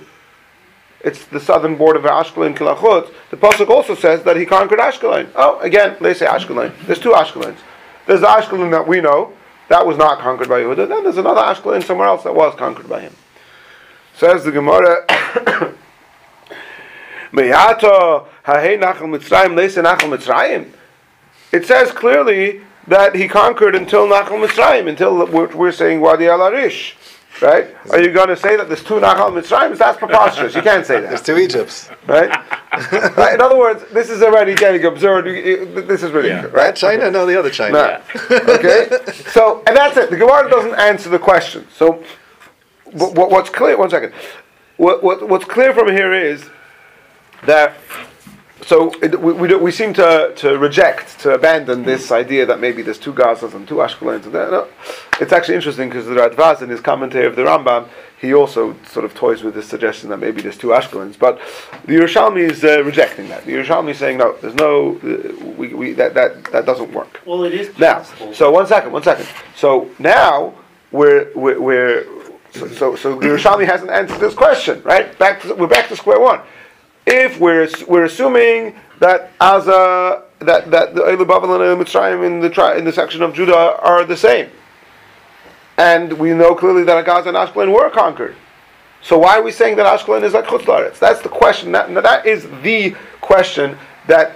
It's 1.01 1.25
the 1.25 1.41
southern 1.41 1.75
border 1.75 1.99
of 1.99 2.05
Ashkelon, 2.05 2.55
Kilachut. 2.55 3.11
The 3.29 3.35
Pasuk 3.35 3.67
also 3.67 3.95
says 3.95 4.23
that 4.23 4.37
he 4.37 4.45
conquered 4.45 4.79
Ashkelon. 4.79 5.27
Oh, 5.35 5.59
again, 5.59 5.97
they 5.99 6.13
say 6.13 6.25
Ashkelon. 6.25 6.71
There's 6.85 6.99
two 6.99 7.09
Ashkelons. 7.09 7.57
There's 8.05 8.21
the 8.21 8.27
Ashkelon 8.27 8.71
that 8.71 8.87
we 8.87 9.01
know, 9.01 9.33
that 9.67 9.85
was 9.85 9.97
not 9.97 10.19
conquered 10.19 10.47
by 10.47 10.61
Yehuda. 10.61 10.87
Then 10.87 11.03
there's 11.03 11.17
another 11.17 11.41
Ashkelon 11.41 11.83
somewhere 11.83 12.07
else 12.07 12.23
that 12.23 12.33
was 12.33 12.55
conquered 12.55 12.87
by 12.87 13.01
him. 13.01 13.13
Says 14.15 14.45
the 14.45 14.53
Gemara, 14.53 15.05
Meyato 17.33 18.25
hahei 18.45 18.79
nachal 18.81 19.09
Mitzrayim 19.13 19.53
leise 19.53 19.83
nachal 19.83 20.17
Mitzrayim. 20.17 20.71
It 21.51 21.65
says 21.65 21.91
clearly 21.91 22.61
that 22.87 23.15
he 23.15 23.27
conquered 23.27 23.75
until 23.75 24.07
Nachal 24.07 24.45
Mitzrayim, 24.45 24.87
until 24.87 25.25
we're, 25.27 25.53
we're 25.55 25.71
saying 25.71 26.01
Wadi 26.01 26.27
Al 26.27 26.39
Arish. 26.39 26.95
Right? 27.39 27.67
Are 27.91 28.01
you 28.01 28.11
going 28.11 28.29
to 28.29 28.35
say 28.35 28.55
that 28.57 28.67
there's 28.67 28.83
two 28.83 28.95
Nachal 28.95 29.31
Mitzrayim? 29.31 29.77
That's 29.77 29.97
preposterous. 29.99 30.55
You 30.55 30.63
can't 30.63 30.85
say 30.85 31.01
that. 31.01 31.09
there's 31.09 31.21
two 31.21 31.37
Egypts. 31.37 31.87
Right? 32.07 32.29
Right? 33.15 33.33
In 33.35 33.41
other 33.41 33.57
words, 33.57 33.83
this 33.91 34.09
is 34.09 34.23
already 34.23 34.55
getting 34.55 34.83
absurd. 34.85 35.25
This 35.87 36.01
is 36.01 36.11
ridiculous. 36.11 36.45
Right? 36.45 36.53
Right? 36.53 36.75
China? 36.75 37.11
No, 37.11 37.25
the 37.27 37.37
other 37.37 37.51
China. 37.51 38.01
No. 38.31 38.37
okay? 38.55 38.89
So, 39.31 39.61
and 39.67 39.77
that's 39.77 39.97
it. 39.97 40.09
The 40.09 40.17
Gemara 40.17 40.49
doesn't 40.49 40.75
answer 40.79 41.09
the 41.09 41.19
question. 41.19 41.67
So, 41.75 42.03
what, 42.85 43.13
what- 43.13 43.29
what's 43.29 43.49
clear, 43.51 43.77
one 43.77 43.89
second. 43.91 44.13
What, 44.77 45.03
what, 45.03 45.27
what's 45.29 45.45
clear 45.45 45.73
from 45.73 45.89
here 45.89 46.13
is 46.13 46.49
that, 47.45 47.75
so 48.67 48.91
it, 49.01 49.19
we, 49.19 49.31
we, 49.31 49.55
we 49.55 49.71
seem 49.71 49.93
to, 49.93 50.33
to 50.35 50.57
reject, 50.57 51.19
to 51.21 51.33
abandon 51.33 51.83
this 51.83 52.11
idea 52.11 52.45
that 52.45 52.59
maybe 52.59 52.81
there's 52.81 52.99
two 52.99 53.13
Gazas 53.13 53.53
and 53.53 53.65
two 53.65 53.75
Ashkelons. 53.75 54.25
And. 54.25 54.33
No. 54.33 54.67
It's 55.21 55.31
actually 55.31 55.55
interesting 55.55 55.87
because 55.87 56.05
the 56.05 56.15
Radvaz, 56.15 56.61
in 56.61 56.67
his 56.69 56.81
commentary 56.81 57.25
of 57.25 57.37
the 57.37 57.43
Rambam, 57.43 57.87
he 58.19 58.33
also 58.33 58.75
sort 58.83 59.05
of 59.05 59.13
toys 59.15 59.41
with 59.41 59.53
this 59.53 59.69
suggestion 59.69 60.09
that 60.09 60.17
maybe 60.17 60.41
there's 60.41 60.57
two 60.57 60.67
Ashkelons. 60.67 61.17
But 61.17 61.39
the 61.85 61.93
Yerushalmi 61.93 62.39
is 62.51 62.65
uh, 62.65 62.83
rejecting 62.83 63.29
that. 63.29 63.45
The 63.45 63.53
Yerushalmi 63.53 63.91
is 63.91 63.99
saying, 63.99 64.17
no, 64.17 64.35
there's 64.41 64.55
no, 64.55 64.97
uh, 64.97 65.45
we, 65.57 65.73
we, 65.73 65.93
that, 65.93 66.13
that, 66.15 66.43
that 66.51 66.65
doesn't 66.65 66.91
work. 66.91 67.21
Well, 67.25 67.45
it 67.45 67.53
is 67.53 67.77
Now, 67.79 67.99
possible. 67.99 68.33
so 68.33 68.51
one 68.51 68.67
second, 68.67 68.91
one 68.91 69.03
second. 69.03 69.27
So 69.55 69.89
now 69.97 70.53
we're 70.91 71.31
we're, 71.35 71.61
we're 71.61 72.05
so, 72.51 72.67
so 72.67 72.95
so 72.97 73.15
the 73.19 73.27
Yerushalmi 73.27 73.65
hasn't 73.65 73.91
answered 73.91 74.19
this 74.19 74.33
question, 74.33 74.81
right? 74.83 75.17
Back 75.19 75.41
to, 75.43 75.53
we're 75.55 75.67
back 75.67 75.87
to 75.87 75.95
square 75.95 76.19
one. 76.19 76.41
If 77.09 77.39
we're 77.39 77.69
we're 77.87 78.03
assuming 78.03 78.75
that 78.99 79.31
Aza 79.39 80.23
that 80.39 80.69
that 80.69 80.93
the 80.93 81.01
Eilu 81.01 81.25
Babylon 81.25 81.61
and 81.61 81.81
Mitzrayim 81.81 82.25
in 82.25 82.41
the 82.41 82.49
tri- 82.49 82.75
in 82.75 82.83
the 82.83 82.91
section 82.91 83.21
of 83.21 83.33
Judah 83.33 83.79
are 83.79 84.03
the 84.03 84.17
same, 84.17 84.49
and 85.77 86.11
we 86.13 86.33
know 86.33 86.53
clearly 86.53 86.83
that 86.83 87.05
Gaza 87.05 87.29
and 87.29 87.37
Ashkelon 87.37 87.73
were 87.73 87.89
conquered. 87.89 88.35
So 89.01 89.17
why 89.17 89.37
are 89.37 89.41
we 89.41 89.53
saying 89.53 89.77
that 89.77 89.85
Ashkelon 89.85 90.23
is 90.23 90.33
like 90.33 90.47
Chutz 90.47 90.63
La'aretz? 90.63 90.99
That's 90.99 91.21
the 91.21 91.29
question. 91.29 91.71
That 91.71 91.93
that 92.03 92.25
is 92.25 92.45
the 92.61 92.93
question 93.21 93.77
that 94.07 94.33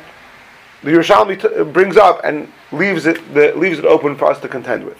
the 0.81 0.91
Yerushalmi 0.91 1.41
t- 1.41 1.63
brings 1.73 1.97
up 1.97 2.21
and 2.23 2.51
leaves 2.71 3.05
it 3.05 3.33
the, 3.33 3.53
leaves 3.55 3.79
it 3.79 3.85
open 3.85 4.15
for 4.15 4.31
us 4.31 4.39
to 4.39 4.47
contend 4.47 4.85
with. 4.85 4.97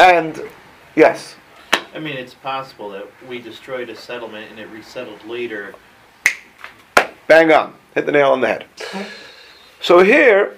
And 0.00 0.42
yes, 0.96 1.36
I 1.96 1.98
mean, 1.98 2.18
it's 2.18 2.34
possible 2.34 2.90
that 2.90 3.06
we 3.26 3.38
destroyed 3.38 3.88
a 3.88 3.96
settlement 3.96 4.50
and 4.50 4.60
it 4.60 4.68
resettled 4.68 5.24
later. 5.24 5.74
bang 7.26 7.50
on, 7.50 7.72
hit 7.94 8.04
the 8.04 8.12
nail 8.12 8.32
on 8.32 8.42
the 8.42 8.48
head. 8.48 8.66
So 9.80 10.00
here, 10.00 10.54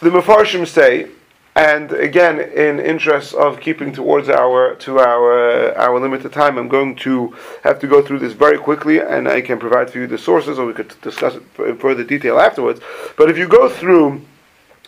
the 0.00 0.10
Mefarshim 0.10 0.66
say, 0.66 1.06
and 1.54 1.92
again, 1.92 2.40
in 2.40 2.80
interest 2.80 3.32
of 3.32 3.60
keeping 3.60 3.92
towards 3.92 4.28
our 4.28 4.74
to 4.76 4.98
our 4.98 5.72
our 5.76 6.00
limited 6.00 6.32
time, 6.32 6.58
I'm 6.58 6.68
going 6.68 6.96
to 6.96 7.36
have 7.62 7.78
to 7.78 7.86
go 7.86 8.02
through 8.02 8.18
this 8.18 8.32
very 8.32 8.58
quickly, 8.58 8.98
and 8.98 9.28
I 9.28 9.40
can 9.40 9.60
provide 9.60 9.88
for 9.88 9.98
you 10.00 10.08
the 10.08 10.18
sources, 10.18 10.58
or 10.58 10.66
we 10.66 10.72
could 10.72 11.00
discuss 11.00 11.36
it 11.36 11.44
in 11.60 11.78
further 11.78 12.02
detail 12.02 12.40
afterwards. 12.40 12.80
But 13.16 13.30
if 13.30 13.38
you 13.38 13.46
go 13.46 13.68
through 13.68 14.22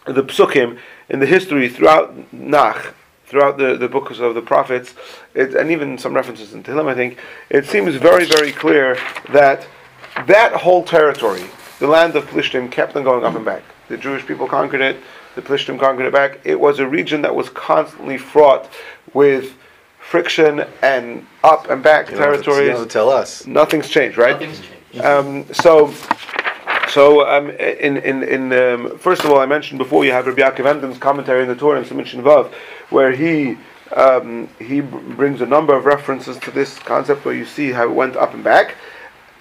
the 0.06 0.24
psukim 0.24 0.78
in 1.08 1.20
the 1.20 1.26
history 1.26 1.68
throughout 1.68 2.32
Nach, 2.32 2.94
throughout 3.26 3.56
the, 3.56 3.76
the 3.76 3.88
books 3.88 4.18
of 4.18 4.34
the 4.34 4.42
prophets, 4.42 4.94
it, 5.34 5.54
and 5.54 5.70
even 5.70 5.98
some 5.98 6.14
references 6.14 6.52
in 6.52 6.62
Tehillim, 6.62 6.88
I 6.88 6.94
think, 6.94 7.18
it 7.50 7.66
seems 7.66 7.94
very, 7.96 8.26
very 8.26 8.52
clear 8.52 8.96
that 9.32 9.66
that 10.26 10.52
whole 10.52 10.84
territory, 10.84 11.44
the 11.78 11.86
land 11.86 12.14
of 12.16 12.24
Plishtim, 12.26 12.70
kept 12.70 12.94
on 12.96 13.04
going 13.04 13.24
up 13.24 13.34
and 13.34 13.44
back. 13.44 13.62
The 13.88 13.96
Jewish 13.96 14.26
people 14.26 14.46
conquered 14.46 14.80
it, 14.80 14.96
the 15.34 15.42
Plishtim 15.42 15.78
conquered 15.78 16.06
it 16.06 16.12
back. 16.12 16.40
It 16.44 16.58
was 16.58 16.78
a 16.78 16.86
region 16.86 17.22
that 17.22 17.34
was 17.34 17.48
constantly 17.50 18.18
fraught 18.18 18.70
with 19.12 19.54
friction 19.98 20.64
and 20.82 21.26
up 21.42 21.70
and 21.70 21.82
back 21.82 22.10
You 22.10 22.16
don't 22.16 22.36
you 22.36 22.42
territories. 22.42 22.76
don't 22.76 22.86
to 22.86 22.92
tell 22.92 23.10
us. 23.10 23.46
Nothing's 23.46 23.88
changed, 23.88 24.18
right? 24.18 24.32
Nothing's 24.32 24.60
changed. 24.60 25.04
Um, 25.04 25.52
so, 25.52 25.92
so 26.88 27.26
um, 27.26 27.50
in 27.50 27.96
in 27.96 28.22
in 28.22 28.52
um, 28.52 28.98
first 28.98 29.24
of 29.24 29.30
all, 29.30 29.38
I 29.40 29.46
mentioned 29.46 29.78
before 29.78 30.04
you 30.04 30.12
have 30.12 30.26
Rabbi 30.26 30.42
Yaakov 30.42 30.80
Emden's 30.80 30.98
commentary 30.98 31.42
in 31.42 31.48
the 31.48 31.56
Torah 31.56 31.80
in 31.80 31.84
Siman 31.84 32.22
Vav, 32.22 32.52
where 32.90 33.12
he 33.12 33.58
um, 33.94 34.48
he 34.58 34.80
brings 34.80 35.40
a 35.40 35.46
number 35.46 35.76
of 35.76 35.84
references 35.84 36.38
to 36.38 36.50
this 36.50 36.78
concept 36.80 37.24
where 37.24 37.34
you 37.34 37.44
see 37.44 37.70
how 37.70 37.84
it 37.84 37.92
went 37.92 38.16
up 38.16 38.34
and 38.34 38.42
back. 38.42 38.76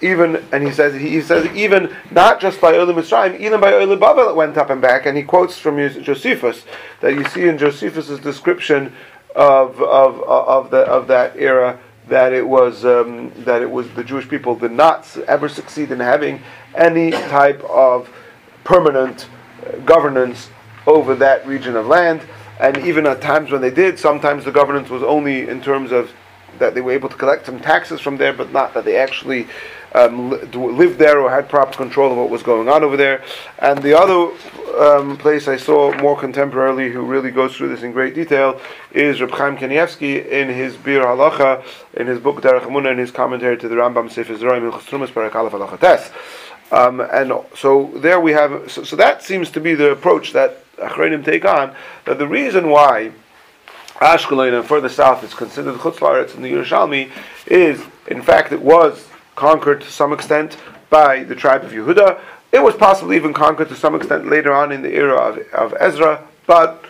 Even 0.00 0.44
and 0.52 0.62
he 0.62 0.70
says 0.70 0.94
he, 1.00 1.20
says 1.22 1.46
even 1.56 1.94
not 2.10 2.40
just 2.40 2.60
by 2.60 2.72
Olam 2.72 2.94
Mitzrayim, 2.94 3.38
even 3.40 3.60
by 3.60 3.72
Olam 3.72 3.98
Babel 3.98 4.28
it 4.28 4.36
went 4.36 4.56
up 4.56 4.70
and 4.70 4.80
back. 4.80 5.06
And 5.06 5.16
he 5.16 5.22
quotes 5.22 5.58
from 5.58 5.76
Josephus 6.02 6.64
that 7.00 7.14
you 7.14 7.24
see 7.26 7.48
in 7.48 7.58
Josephus's 7.58 8.20
description 8.20 8.92
of 9.34 9.80
of 9.82 10.20
of 10.22 10.70
the 10.70 10.80
of 10.80 11.06
that 11.08 11.36
era 11.36 11.78
that 12.08 12.32
it 12.32 12.46
was 12.46 12.84
um, 12.84 13.32
that 13.44 13.62
it 13.62 13.70
was 13.70 13.88
the 13.90 14.04
Jewish 14.04 14.28
people 14.28 14.54
did 14.54 14.72
not 14.72 15.16
ever 15.26 15.48
succeed 15.48 15.90
in 15.90 16.00
having 16.00 16.42
any 16.74 17.10
type 17.10 17.62
of 17.64 18.10
permanent 18.62 19.28
uh, 19.66 19.76
governance 19.78 20.50
over 20.86 21.14
that 21.14 21.46
region 21.46 21.76
of 21.76 21.86
land. 21.86 22.20
And 22.60 22.78
even 22.78 23.06
at 23.06 23.20
times 23.20 23.50
when 23.50 23.60
they 23.60 23.70
did, 23.70 23.98
sometimes 23.98 24.44
the 24.44 24.52
governance 24.52 24.88
was 24.88 25.02
only 25.02 25.48
in 25.48 25.60
terms 25.60 25.92
of 25.92 26.12
that 26.58 26.74
they 26.74 26.80
were 26.80 26.92
able 26.92 27.08
to 27.08 27.16
collect 27.16 27.46
some 27.46 27.60
taxes 27.60 28.00
from 28.00 28.16
there, 28.16 28.32
but 28.32 28.52
not 28.52 28.74
that 28.74 28.84
they 28.84 28.96
actually 28.96 29.48
um, 29.92 30.30
lived 30.52 30.98
there 30.98 31.20
or 31.20 31.30
had 31.30 31.48
proper 31.48 31.76
control 31.76 32.12
of 32.12 32.18
what 32.18 32.30
was 32.30 32.42
going 32.42 32.68
on 32.68 32.82
over 32.82 32.96
there. 32.96 33.22
And 33.58 33.82
the 33.82 33.98
other 33.98 34.32
um, 34.78 35.16
place 35.16 35.46
I 35.48 35.56
saw 35.56 35.96
more 36.00 36.16
contemporarily, 36.16 36.92
who 36.92 37.04
really 37.04 37.30
goes 37.30 37.56
through 37.56 37.68
this 37.68 37.82
in 37.82 37.92
great 37.92 38.14
detail, 38.14 38.60
is 38.92 39.20
Reb 39.20 39.30
Chaim 39.30 39.56
Kanievsky 39.56 40.26
in 40.26 40.48
his 40.48 40.76
Biur 40.76 41.04
Halacha, 41.04 41.64
in 41.94 42.06
his 42.06 42.20
book 42.20 42.40
Derech 42.40 42.62
Emunah, 42.62 42.92
in 42.92 42.98
his 42.98 43.10
commentary 43.10 43.56
to 43.56 43.68
the 43.68 43.76
Rambam 43.76 44.10
Sefer 44.10 44.34
Zeroim 44.34 44.70
Ilchus 44.70 44.82
Trumas 44.82 45.10
Halacha 45.12 45.80
Tes. 45.80 46.10
Um, 46.74 47.00
and 47.00 47.32
so 47.56 47.92
there 47.96 48.18
we 48.18 48.32
have. 48.32 48.70
So, 48.70 48.82
so 48.82 48.96
that 48.96 49.22
seems 49.22 49.50
to 49.50 49.60
be 49.60 49.74
the 49.74 49.92
approach 49.92 50.32
that 50.32 50.58
Achronim 50.76 51.24
take 51.24 51.44
on. 51.44 51.72
That 52.04 52.18
the 52.18 52.26
reason 52.26 52.68
why 52.68 53.12
Ashkelon 54.00 54.58
and 54.58 54.66
further 54.66 54.88
south 54.88 55.22
is 55.22 55.34
considered 55.34 55.76
Chutz 55.76 55.98
La'aretz 55.98 56.34
in 56.34 56.42
the 56.42 56.52
Yerushalmi 56.52 57.10
is, 57.46 57.80
in 58.08 58.22
fact, 58.22 58.50
it 58.50 58.60
was 58.60 59.06
conquered 59.36 59.82
to 59.82 59.90
some 59.90 60.12
extent 60.12 60.56
by 60.90 61.22
the 61.22 61.36
tribe 61.36 61.62
of 61.62 61.70
Yehuda. 61.70 62.18
It 62.50 62.60
was 62.60 62.74
possibly 62.74 63.14
even 63.14 63.32
conquered 63.32 63.68
to 63.68 63.76
some 63.76 63.94
extent 63.94 64.28
later 64.28 64.52
on 64.52 64.72
in 64.72 64.82
the 64.82 64.92
era 64.92 65.16
of, 65.16 65.38
of 65.52 65.74
Ezra, 65.78 66.26
but 66.46 66.84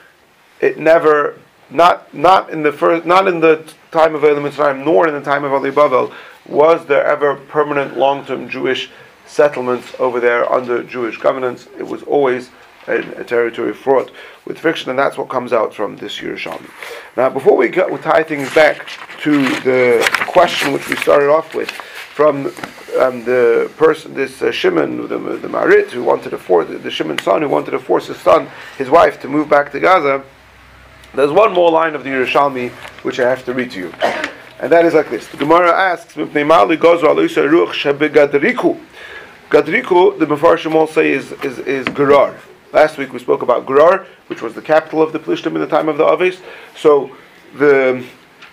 it 0.61 0.79
never, 0.79 1.39
not 1.69 2.13
not 2.15 2.49
in 2.49 2.63
the 2.63 2.73
first, 2.73 3.05
not 3.05 3.29
in 3.29 3.41
the 3.41 3.71
time 3.91 4.15
of 4.15 4.25
Elam 4.25 4.45
Mitzrayim, 4.45 4.83
nor 4.83 5.07
in 5.09 5.13
the 5.15 5.21
time 5.21 5.45
of 5.45 5.53
Ali 5.53 5.71
Bavel, 5.71 6.11
was 6.47 6.87
there 6.87 7.05
ever 7.05 7.37
permanent, 7.37 7.99
long-term 7.99 8.49
Jewish 8.49 8.91
settlements 9.35 9.93
over 9.99 10.21
there 10.21 10.51
under 10.51 10.85
Jewish 10.85 11.19
governance. 11.19 11.67
It 11.77 11.83
was 11.87 12.05
always 12.05 12.51
a, 12.87 12.99
a 13.21 13.25
territory 13.25 13.75
fraught 13.75 14.13
with 14.47 14.59
friction, 14.59 14.91
and 14.91 14.99
that's 14.99 15.19
what 15.19 15.29
comes 15.29 15.53
out 15.53 15.75
from 15.75 15.97
this 15.97 16.19
Yerushalmi. 16.19 16.71
Now, 17.17 17.31
before 17.31 17.57
we, 17.57 17.69
go, 17.69 17.89
we 17.89 17.99
tie 17.99 18.23
things 18.23 18.55
back 18.55 18.89
to 19.23 19.43
the 19.61 20.07
question 20.29 20.73
which 20.73 20.89
we 20.89 20.95
started 20.97 21.31
off 21.31 21.55
with, 21.55 21.71
from 21.71 22.47
um, 23.01 23.25
the 23.25 23.73
person, 23.77 24.15
this 24.15 24.41
uh, 24.41 24.53
Shimon, 24.53 25.09
the, 25.09 25.19
the 25.19 25.49
Maharit, 25.49 25.91
who 25.91 26.05
wanted 26.05 26.31
to 26.31 26.39
force 26.39 26.69
the 26.69 26.91
Shimon 26.91 27.19
son, 27.19 27.43
who 27.43 27.49
wanted 27.49 27.73
to 27.73 27.81
force 27.81 28.07
his 28.07 28.19
son, 28.19 28.49
his 28.79 28.89
wife, 28.89 29.21
to 29.23 29.29
move 29.29 29.49
back 29.49 29.73
to 29.73 29.81
Gaza. 29.81 30.23
There's 31.13 31.33
one 31.33 31.53
more 31.53 31.73
line 31.73 31.97
of 31.97 32.05
the 32.05 32.11
Yerushalmi 32.11 32.71
which 33.03 33.19
I 33.19 33.29
have 33.29 33.45
to 33.47 33.53
read 33.53 33.73
to 33.73 33.79
you, 33.81 33.93
and 34.61 34.71
that 34.71 34.85
is 34.85 34.95
like 34.95 35.11
this: 35.11 35.27
The 35.27 35.37
Gemara 35.39 35.73
asks, 35.73 36.15
Gadriku, 39.55 40.19
the 40.19 40.27
Mefarshim 40.27 40.75
all 40.75 40.89
say 40.89 41.13
is 41.13 41.31
is 41.45 41.61
is 41.61 41.87
Gerar. 41.95 42.35
Last 42.73 42.99
week 42.99 43.13
we 43.13 43.21
spoke 43.21 43.41
about 43.41 43.69
Gerar, 43.69 44.05
which 44.27 44.43
was 44.43 44.53
the 44.53 44.61
capital 44.61 45.01
of 45.01 45.13
the 45.13 45.21
Plishtim 45.21 45.55
in 45.55 45.61
the 45.61 45.69
time 45.69 45.89
of 45.89 45.97
the 45.97 46.05
Aves. 46.05 46.41
So 46.77 47.15
the 47.57 48.05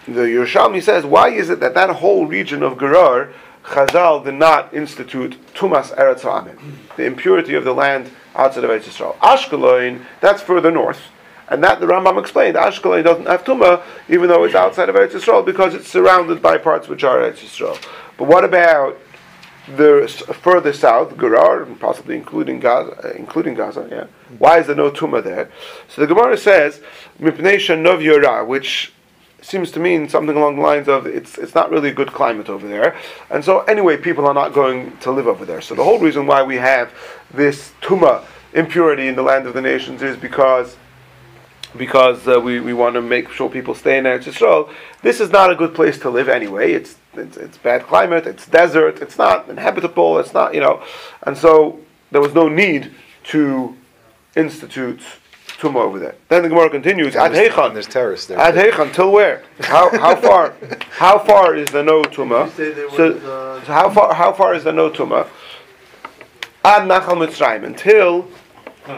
the 0.06 0.22
Yerushalmi 0.22 0.80
says, 0.84 1.04
why 1.04 1.30
is 1.30 1.49
it 1.49 1.60
that 1.60 1.74
that 1.74 1.89
whole 1.89 2.28
region 2.28 2.62
of 2.62 2.78
Gerar, 2.78 3.34
Chazal 3.64 4.24
did 4.24 4.36
not 4.36 4.76
institute 4.76 5.38
Tumas 5.56 5.91
Eretz 5.97 6.22
Ha'amim, 6.22 6.60
the 6.97 7.06
impurity 7.06 7.56
of 7.56 7.64
the 7.64 7.74
land 7.74 8.12
outside 8.36 8.64
of 8.64 8.70
Eretz 8.70 8.84
Yisrael? 8.84 9.16
Ashkelon, 9.18 10.06
that's 10.20 10.43
further 10.43 10.70
north. 10.70 11.02
And 11.49 11.64
that 11.64 11.80
the 11.80 11.88
Rambam 11.88 12.20
explained, 12.20 12.58
Ashkelon 12.58 13.04
doesn't 13.04 13.26
have 13.26 13.43
Tumah, 13.43 13.82
even 14.08 14.30
though 14.30 14.43
it's 14.43 14.54
outside 14.54 14.88
of 14.88 14.93
Eretz 14.93 15.14
Yisrael, 15.14 15.43
because 15.43 15.74
it's 15.74 15.88
surrounded 15.88 16.43
by 16.43 16.60
parts 16.60 16.88
which 16.88 17.04
are 17.04 17.18
Eretz 17.18 17.39
Yisrael. 17.39 17.84
But 18.18 18.28
what 18.28 18.43
about 18.43 18.99
the 19.68 20.07
further 20.41 20.74
south, 20.74 21.18
Gerar, 21.18 21.64
and 21.64 21.80
possibly 21.80 22.16
including 22.16 22.59
Gaza, 22.59 23.09
uh, 23.09 23.12
including 23.12 23.53
Gaza, 23.53 23.88
yeah. 23.91 24.07
Why 24.39 24.59
is 24.59 24.68
there 24.68 24.76
no 24.76 24.89
tumah 24.89 25.24
there? 25.24 25.51
So 25.88 26.01
the 26.01 26.07
Gemara 26.07 26.38
says, 26.38 26.82
"Mipnei 27.20 27.57
shanov 27.57 28.01
yora," 28.01 28.45
which 28.45 28.91
seems 29.41 29.72
to 29.72 29.80
mean 29.80 30.07
something 30.09 30.36
along 30.36 30.55
the 30.55 30.62
lines 30.62 30.88
of 30.88 31.05
it's 31.05 31.38
it's 31.38 31.55
not 31.55 31.72
really 31.72 31.89
a 31.89 31.93
good 31.93 32.12
climate 32.12 32.49
over 32.49 32.68
there, 32.68 32.95
and 33.30 33.45
so 33.45 33.62
anyway, 33.62 33.97
people 33.97 34.26
are 34.26 34.34
not 34.34 34.53
going 34.53 34.97
to 34.97 35.12
live 35.12 35.28
over 35.28 35.45
there. 35.45 35.62
So 35.62 35.76
the 35.76 35.84
whole 35.84 35.99
reason 35.99 36.26
why 36.26 36.41
we 36.41 36.55
have 36.57 36.91
this 37.32 37.72
tumah 37.82 38.26
impurity 38.53 39.07
in 39.07 39.16
the 39.16 39.24
land 39.24 39.47
of 39.47 39.53
the 39.53 39.62
nations 39.62 40.01
is 40.01 40.18
because 40.18 40.76
because 41.78 42.28
uh, 42.28 42.39
we, 42.39 42.59
we 42.59 42.74
want 42.74 42.95
to 42.95 43.01
make 43.01 43.32
sure 43.32 43.49
people 43.49 43.74
stay 43.74 43.97
in 43.97 44.05
Eretz 44.05 44.24
Yisrael. 44.24 44.70
This 45.01 45.22
is 45.22 45.30
not 45.30 45.51
a 45.51 45.55
good 45.55 45.74
place 45.74 45.97
to 45.99 46.09
live 46.09 46.28
anyway. 46.28 46.74
It's, 46.74 46.97
it's 47.14 47.38
it's 47.38 47.57
bad 47.57 47.84
climate. 47.84 48.26
It's 48.28 48.47
desert. 48.47 49.01
It's 49.01 49.18
not 49.18 49.49
inhabitable. 49.49 50.20
It's 50.20 50.34
not 50.34 50.53
you 50.53 50.62
know, 50.62 50.84
and 51.24 51.38
so 51.38 51.80
there 52.12 52.22
was 52.22 52.34
no 52.34 52.47
need 52.47 52.91
to 53.26 53.76
institute 54.36 55.01
tumah 55.59 55.76
over 55.76 55.99
there. 55.99 56.16
Then 56.30 56.43
the 56.43 56.49
Gemara 56.49 56.70
continues. 56.70 57.16
Ad 57.16 57.28
And 57.28 57.36
there's, 57.36 57.53
Heichan. 57.53 57.74
there's 57.74 57.88
terrorists 57.88 58.28
there. 58.28 58.39
Ad 58.39 58.55
Heichan. 58.55 58.93
Till 58.93 59.12
where? 59.12 59.43
How 59.62 59.89
how 59.97 60.16
far? 60.28 60.53
how 60.91 61.20
far 61.20 61.55
is 61.55 61.70
the 61.70 61.84
no 61.84 62.01
tumah? 62.03 62.45
You 62.45 62.51
say 62.51 62.72
there 62.72 62.88
was, 62.88 62.95
So, 62.95 63.12
uh, 63.18 63.66
so 63.66 63.72
how 63.74 63.89
far 63.89 64.14
how 64.14 64.34
far 64.34 64.53
is 64.55 64.64
the 64.64 64.72
no 64.72 64.89
tumah? 64.89 65.28
Ad 66.64 66.84
Nachal 66.88 67.18
Mitzrayim 67.26 67.64
until 67.66 68.28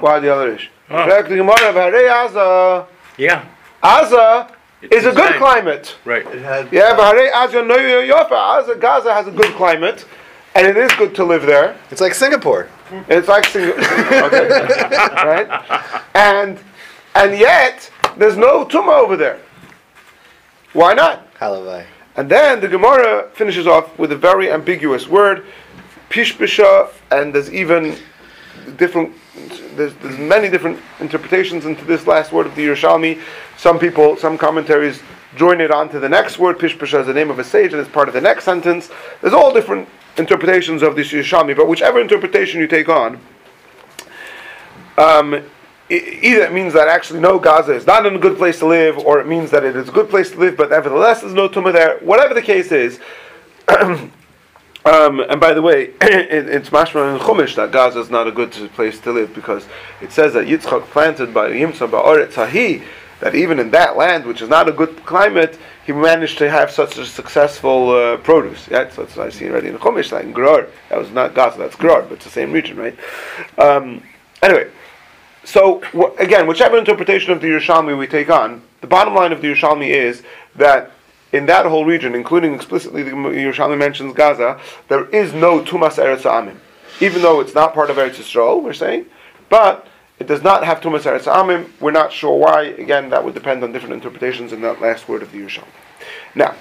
Wadi 0.01 0.28
Al 0.30 0.39
Arish. 0.39 0.70
Huh. 0.88 1.22
The 1.24 1.36
Gemara. 1.36 1.74
V'harei 1.74 2.28
Aza. 2.28 2.86
Yeah, 3.18 3.45
Aza 3.82 4.51
It's 4.84 5.05
is 5.05 5.05
a 5.05 5.15
good 5.15 5.36
climate. 5.36 5.95
right. 6.05 6.25
It 6.27 6.41
had. 6.41 6.71
Yeah, 6.71 6.95
but 6.95 7.15
Harei 7.15 7.31
Aza 7.31 7.65
no 7.65 7.77
Yofa. 7.77 8.79
Gaza 8.79 9.13
has 9.13 9.27
a 9.27 9.31
good 9.31 9.53
climate, 9.55 10.05
and 10.55 10.67
it 10.67 10.77
is 10.77 10.91
good 10.93 11.15
to 11.15 11.23
live 11.23 11.43
there. 11.43 11.75
It's 11.89 12.01
like 12.01 12.13
Singapore. 12.13 12.69
It's 13.07 13.27
like 13.27 13.45
Singapore, 13.45 13.81
right? 13.81 15.49
And 16.15 16.59
and 17.15 17.38
yet 17.38 17.89
there's 18.17 18.38
no 18.38 18.65
tumah 18.65 18.99
over 18.99 19.17
there. 19.17 19.39
Why 20.73 20.93
not? 20.93 21.34
Halavai. 21.36 21.86
And 22.15 22.29
then 22.29 22.59
the 22.59 22.67
Gemara 22.67 23.29
finishes 23.34 23.67
off 23.67 23.97
with 23.97 24.11
a 24.11 24.15
very 24.15 24.51
ambiguous 24.51 25.07
word, 25.07 25.45
pishpisha, 26.09 26.89
and 27.11 27.34
there's 27.34 27.51
even 27.51 27.95
different. 28.77 29.13
There's, 29.75 29.93
there's 29.95 30.17
many 30.17 30.49
different 30.49 30.79
interpretations 30.99 31.65
into 31.65 31.84
this 31.86 32.05
last 32.05 32.31
word 32.31 32.45
of 32.45 32.55
the 32.55 32.67
Yerushalmi. 32.67 33.19
Some 33.57 33.79
people, 33.79 34.15
some 34.15 34.38
commentaries 34.38 35.01
join 35.36 35.59
it 35.59 35.71
onto 35.71 35.99
the 35.99 36.09
next 36.09 36.38
word. 36.38 36.59
Pishpisha 36.59 37.01
is 37.01 37.07
the 37.07 37.13
name 37.13 37.31
of 37.31 37.39
a 37.39 37.43
sage, 37.43 37.73
and 37.73 37.81
it's 37.81 37.89
part 37.89 38.07
of 38.07 38.13
the 38.13 38.21
next 38.21 38.43
sentence. 38.43 38.91
There's 39.21 39.34
all 39.34 39.51
different 39.51 39.89
interpretations 40.17 40.84
of 40.84 40.95
this 40.95 41.11
Yerushalmi, 41.11 41.57
but 41.57 41.67
whichever 41.67 41.99
interpretation 41.99 42.59
you 42.59 42.67
take 42.67 42.89
on, 42.89 43.19
um, 44.99 45.43
either 45.89 46.43
it 46.43 46.53
means 46.53 46.73
that 46.73 46.88
actually 46.88 47.19
no 47.19 47.39
Gaza 47.39 47.73
is 47.73 47.88
not 47.88 48.05
in 48.05 48.15
a 48.15 48.19
good 48.19 48.38
place 48.38 48.59
to 48.59 48.67
live, 48.67 48.99
or 48.99 49.19
it 49.19 49.25
means 49.25 49.49
that 49.49 49.63
it 49.63 49.75
is 49.75 49.89
a 49.89 49.91
good 49.91 50.09
place 50.09 50.29
to 50.31 50.38
live, 50.38 50.55
but 50.55 50.69
nevertheless 50.69 51.21
there's 51.21 51.34
no 51.34 51.49
tumah 51.49 51.73
there. 51.73 51.97
Whatever 51.99 52.36
the 52.36 52.41
case 52.41 52.71
is. 52.71 52.99
Um, 54.86 55.21
and 55.21 55.39
by 55.39 55.53
the 55.53 55.61
way, 55.61 55.84
it, 56.01 56.49
it's 56.49 56.69
mashma 56.69 57.15
in 57.15 57.21
Chumash 57.21 57.55
that 57.55 57.71
Gaza 57.71 57.99
is 57.99 58.09
not 58.09 58.27
a 58.27 58.31
good 58.31 58.51
place 58.51 58.99
to 59.01 59.11
live 59.11 59.34
because 59.34 59.65
it 60.01 60.11
says 60.11 60.34
that 60.34 60.47
Yitzchak 60.47 60.84
planted 60.88 61.34
by 61.34 61.49
Yimsa 61.51 61.89
Ba'oretz 61.89 62.34
Hahi, 62.34 62.84
that 63.21 63.34
even 63.34 63.59
in 63.59 63.71
that 63.71 63.95
land, 63.95 64.25
which 64.25 64.41
is 64.41 64.49
not 64.49 64.67
a 64.67 64.73
good 64.73 65.05
climate, 65.05 65.57
he 65.86 65.93
managed 65.93 66.38
to 66.39 66.49
have 66.49 66.69
such 66.69 66.97
a 66.97 67.05
successful 67.05 67.91
uh, 67.91 68.17
produce. 68.17 68.67
Yeah, 68.69 68.89
so 68.89 69.03
that's 69.03 69.15
what 69.15 69.27
I 69.27 69.29
see 69.29 69.49
already 69.49 69.69
in 69.69 69.77
Chumash, 69.77 70.11
like 70.11 70.25
in 70.25 70.34
Gerar. 70.34 70.67
That 70.89 70.99
was 70.99 71.09
not 71.11 71.34
Gaza, 71.34 71.59
that's 71.59 71.77
Gerar, 71.77 72.01
but 72.01 72.13
it's 72.13 72.25
the 72.25 72.31
same 72.31 72.51
region, 72.51 72.75
right? 72.75 72.97
Um, 73.57 74.03
anyway, 74.41 74.69
so 75.45 75.81
wh- 75.97 76.19
again, 76.19 76.45
whichever 76.45 76.77
interpretation 76.77 77.31
of 77.31 77.39
the 77.39 77.47
Yerushalmi 77.47 77.97
we 77.97 78.07
take 78.07 78.29
on, 78.29 78.61
the 78.81 78.88
bottom 78.88 79.15
line 79.15 79.31
of 79.31 79.41
the 79.41 79.47
Yerushalmi 79.47 79.88
is 79.88 80.23
that 80.55 80.91
in 81.34 81.47
that 81.47 81.65
whole 81.65 81.84
region, 81.84 82.13
including 82.13 82.53
explicitly 82.53 83.01
the 83.01 83.11
Yerushalmi 83.11 83.77
mentions 83.77 84.13
Gaza, 84.13 84.59
there 84.88 85.05
is 85.09 85.34
no 85.34 85.59
Tumas 85.61 85.97
Eretz 85.97 86.21
Amim, 86.21 86.57
even 87.01 87.23
though 87.23 87.39
it's 87.41 87.55
not 87.55 87.73
part 87.73 87.89
of 87.89 87.97
Eretz 87.97 88.15
Yisrael. 88.15 88.63
We're 88.63 88.73
saying, 88.73 89.07
but 89.49 89.88
it 90.19 90.27
does 90.27 90.43
not 90.43 90.63
have 90.63 90.79
Tumas 90.79 91.01
Eretz 91.01 91.23
Amim. 91.23 91.69
We're 91.81 91.91
not 91.91 92.13
sure 92.13 92.38
why. 92.38 92.65
Again, 92.65 93.09
that 93.09 93.25
would 93.25 93.34
depend 93.34 93.63
on 93.63 93.71
different 93.71 93.95
interpretations 93.95 94.53
in 94.53 94.61
that 94.61 94.79
last 94.79 95.09
word 95.09 95.23
of 95.23 95.31
the 95.31 95.39
Yerushalmi. 95.39 95.65
Now. 96.36 96.55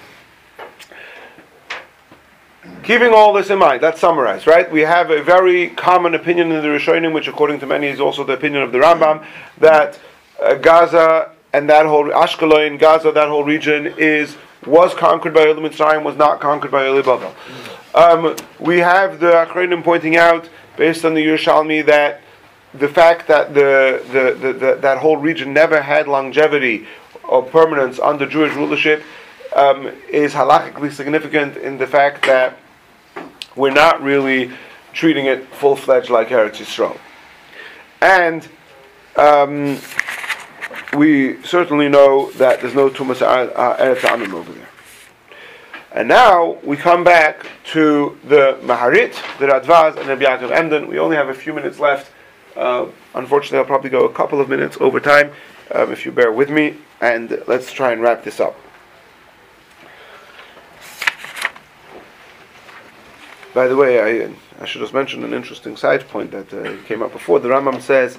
Keeping 2.85 3.13
all 3.13 3.33
this 3.33 3.51
in 3.51 3.59
mind, 3.59 3.83
let's 3.83 4.01
summarize, 4.01 4.47
right? 4.47 4.71
We 4.71 4.81
have 4.81 5.11
a 5.11 5.23
very 5.23 5.71
common 5.71 6.15
opinion 6.15 6.51
in 6.51 6.63
the 6.63 6.69
Rishonim, 6.69 7.13
which 7.13 7.29
according 7.29 7.61
to 7.61 7.67
many 7.67 7.89
is 7.89 8.01
also 8.01 8.25
the 8.25 8.33
opinion 8.33 8.63
of 8.63 8.73
the 8.73 8.79
Rambam, 8.79 9.25
that 9.59 10.01
uh, 10.41 10.55
Gaza 10.55 11.33
and 11.53 11.69
that 11.69 11.87
whole 11.87 12.07
Ashkelon, 12.07 12.79
Gaza, 12.79 13.13
that 13.13 13.29
whole 13.29 13.45
region 13.45 13.95
is 13.99 14.37
was 14.67 14.95
conquered 14.95 15.35
by 15.35 15.49
Elam 15.49 15.65
Mitzrayim, 15.65 16.05
was 16.05 16.17
not 16.17 16.41
conquered 16.41 16.71
by 16.71 16.87
Eli 16.87 17.03
Bavel. 17.03 17.35
Um, 17.95 18.37
we 18.59 18.79
have 18.79 19.21
the 19.21 19.33
Achronim 19.33 19.85
pointing 19.85 20.17
out, 20.17 20.49
based 20.77 21.05
on 21.05 21.15
the 21.15 21.25
Yerushalmi, 21.25 21.85
that 21.87 22.21
the 22.75 22.89
fact 22.89 23.29
that 23.29 23.53
the, 23.53 24.03
the, 24.13 24.35
the, 24.35 24.53
the 24.53 24.75
that 24.77 24.99
whole 24.99 25.19
region 25.19 25.53
never 25.53 25.83
had 25.83 26.09
longevity 26.09 26.87
or 27.25 27.43
permanence 27.43 27.99
under 27.99 28.27
Jewish 28.27 28.55
rulership 28.55 29.03
um, 29.55 29.89
is 30.09 30.33
halachically 30.33 30.91
significant 30.91 31.57
in 31.59 31.77
the 31.77 31.87
fact 31.87 32.25
that 32.25 32.57
we're 33.57 33.71
not 33.71 34.03
really 34.03 34.51
treating 34.95 35.27
it 35.27 35.47
full 35.49 35.77
fledged 35.77 36.09
like 36.09 36.29
Eretz 36.29 36.57
Yisrael. 36.57 36.99
And 38.01 38.49
um, 39.17 39.79
we 40.97 41.43
certainly 41.43 41.89
know 41.89 42.31
that 42.33 42.61
there's 42.61 42.75
no 42.75 42.91
Tumas 42.91 43.19
Eretz 43.19 44.01
Amim 44.01 44.35
over 44.35 44.53
there. 44.53 44.69
And 45.93 46.09
now 46.09 46.59
we 46.63 46.77
come 46.77 47.05
back 47.05 47.47
to 47.73 48.19
the 48.25 48.59
Maharit, 48.63 49.13
the 49.39 49.47
Radvaz, 49.47 49.97
and 49.97 50.09
the 50.09 50.25
Yaakov 50.25 50.51
Emden. 50.51 50.89
We 50.89 50.99
only 50.99 51.17
have 51.17 51.29
a 51.29 51.35
few 51.35 51.53
minutes 51.53 51.79
left. 51.79 52.11
Uh, 52.57 52.87
unfortunately, 53.15 53.59
I'll 53.59 53.65
probably 53.65 53.91
go 53.91 54.07
a 54.07 54.13
couple 54.13 54.41
of 54.41 54.49
minutes 54.49 54.77
over 54.81 55.01
time 55.01 55.33
um, 55.71 55.93
if 55.93 56.05
you 56.05 56.13
bear 56.13 56.33
with 56.33 56.51
me. 56.51 56.77
And 57.01 57.43
let's 57.47 57.73
try 57.73 57.93
and 57.93 58.01
wrap 58.01 58.25
this 58.25 58.41
up. 58.41 58.57
By 63.55 63.69
the 63.69 63.77
way, 63.77 64.25
I, 64.25 64.35
I 64.63 64.65
should 64.65 64.81
just 64.81 64.95
mention 64.95 65.25
an 65.25 65.35
interesting 65.35 65.77
side 65.77 66.09
point 66.09 66.31
that 66.31 66.53
uh, 66.55 66.77
came 66.87 67.03
up 67.03 67.13
before. 67.13 67.39
The 67.39 67.49
Rambam 67.49 67.83
says, 67.83 68.19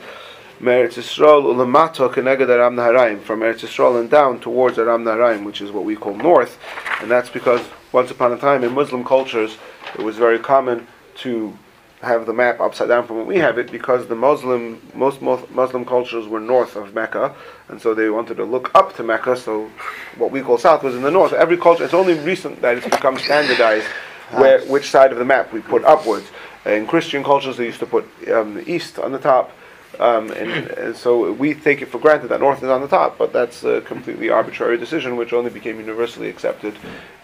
Meretz 0.63 0.93
Yisrael 0.93 1.43
ulamato 1.43 2.09
keneged 2.09 2.47
Aram 2.47 2.77
Naharaim, 2.77 3.21
from 3.21 3.41
Eretz 3.41 3.65
Yisrael 3.65 3.99
and 3.99 4.09
down 4.09 4.39
towards 4.39 4.79
Aram 4.79 5.03
Naharaim, 5.03 5.43
which 5.43 5.59
is 5.59 5.71
what 5.71 5.83
we 5.83 5.93
call 5.93 6.15
north, 6.15 6.57
and 7.01 7.11
that's 7.11 7.29
because 7.29 7.59
once 7.91 8.09
upon 8.11 8.31
a 8.31 8.37
time 8.37 8.63
in 8.63 8.73
Muslim 8.73 9.03
cultures 9.03 9.57
it 9.95 10.01
was 10.01 10.15
very 10.15 10.39
common 10.39 10.87
to 11.15 11.57
have 12.01 12.25
the 12.25 12.31
map 12.31 12.61
upside 12.61 12.87
down 12.87 13.05
from 13.05 13.17
what 13.17 13.27
we 13.27 13.37
have 13.37 13.57
it 13.57 13.73
because 13.73 14.07
the 14.07 14.15
Muslim 14.15 14.81
most 14.95 15.21
Muslim 15.21 15.83
cultures 15.83 16.29
were 16.29 16.39
north 16.39 16.77
of 16.77 16.93
Mecca, 16.93 17.35
and 17.67 17.81
so 17.81 17.93
they 17.93 18.09
wanted 18.09 18.37
to 18.37 18.45
look 18.45 18.71
up 18.73 18.95
to 18.95 19.03
Mecca. 19.03 19.35
So 19.35 19.69
what 20.17 20.31
we 20.31 20.39
call 20.39 20.57
south 20.57 20.81
was 20.81 20.95
in 20.95 21.01
the 21.01 21.11
north. 21.11 21.33
Every 21.33 21.57
culture 21.57 21.83
it's 21.83 21.93
only 21.93 22.17
recent 22.19 22.61
that 22.61 22.77
it's 22.77 22.87
become 22.87 23.17
standardized 23.17 23.87
where 24.31 24.61
which 24.67 24.89
side 24.89 25.11
of 25.11 25.17
the 25.17 25.25
map 25.25 25.51
we 25.51 25.59
put 25.59 25.83
upwards. 25.83 26.27
In 26.65 26.87
Christian 26.87 27.21
cultures, 27.21 27.57
they 27.57 27.65
used 27.65 27.81
to 27.81 27.85
put 27.85 28.05
um, 28.31 28.53
the 28.53 28.71
east 28.71 28.97
on 28.97 29.11
the 29.11 29.19
top 29.19 29.51
um, 29.99 30.31
and, 30.31 30.51
and, 30.51 30.95
so 30.95 31.31
we 31.31 31.53
take 31.53 31.81
it 31.81 31.87
for 31.87 31.99
granted 31.99 32.29
that 32.29 32.39
North 32.39 32.63
is 32.63 32.69
on 32.69 32.81
the 32.81 32.87
top, 32.87 33.17
but 33.17 33.31
that's 33.31 33.63
a 33.63 33.81
completely 33.81 34.29
arbitrary 34.29 34.77
decision, 34.77 35.15
which 35.17 35.33
only 35.33 35.51
became 35.51 35.79
universally 35.79 36.29
accepted 36.29 36.75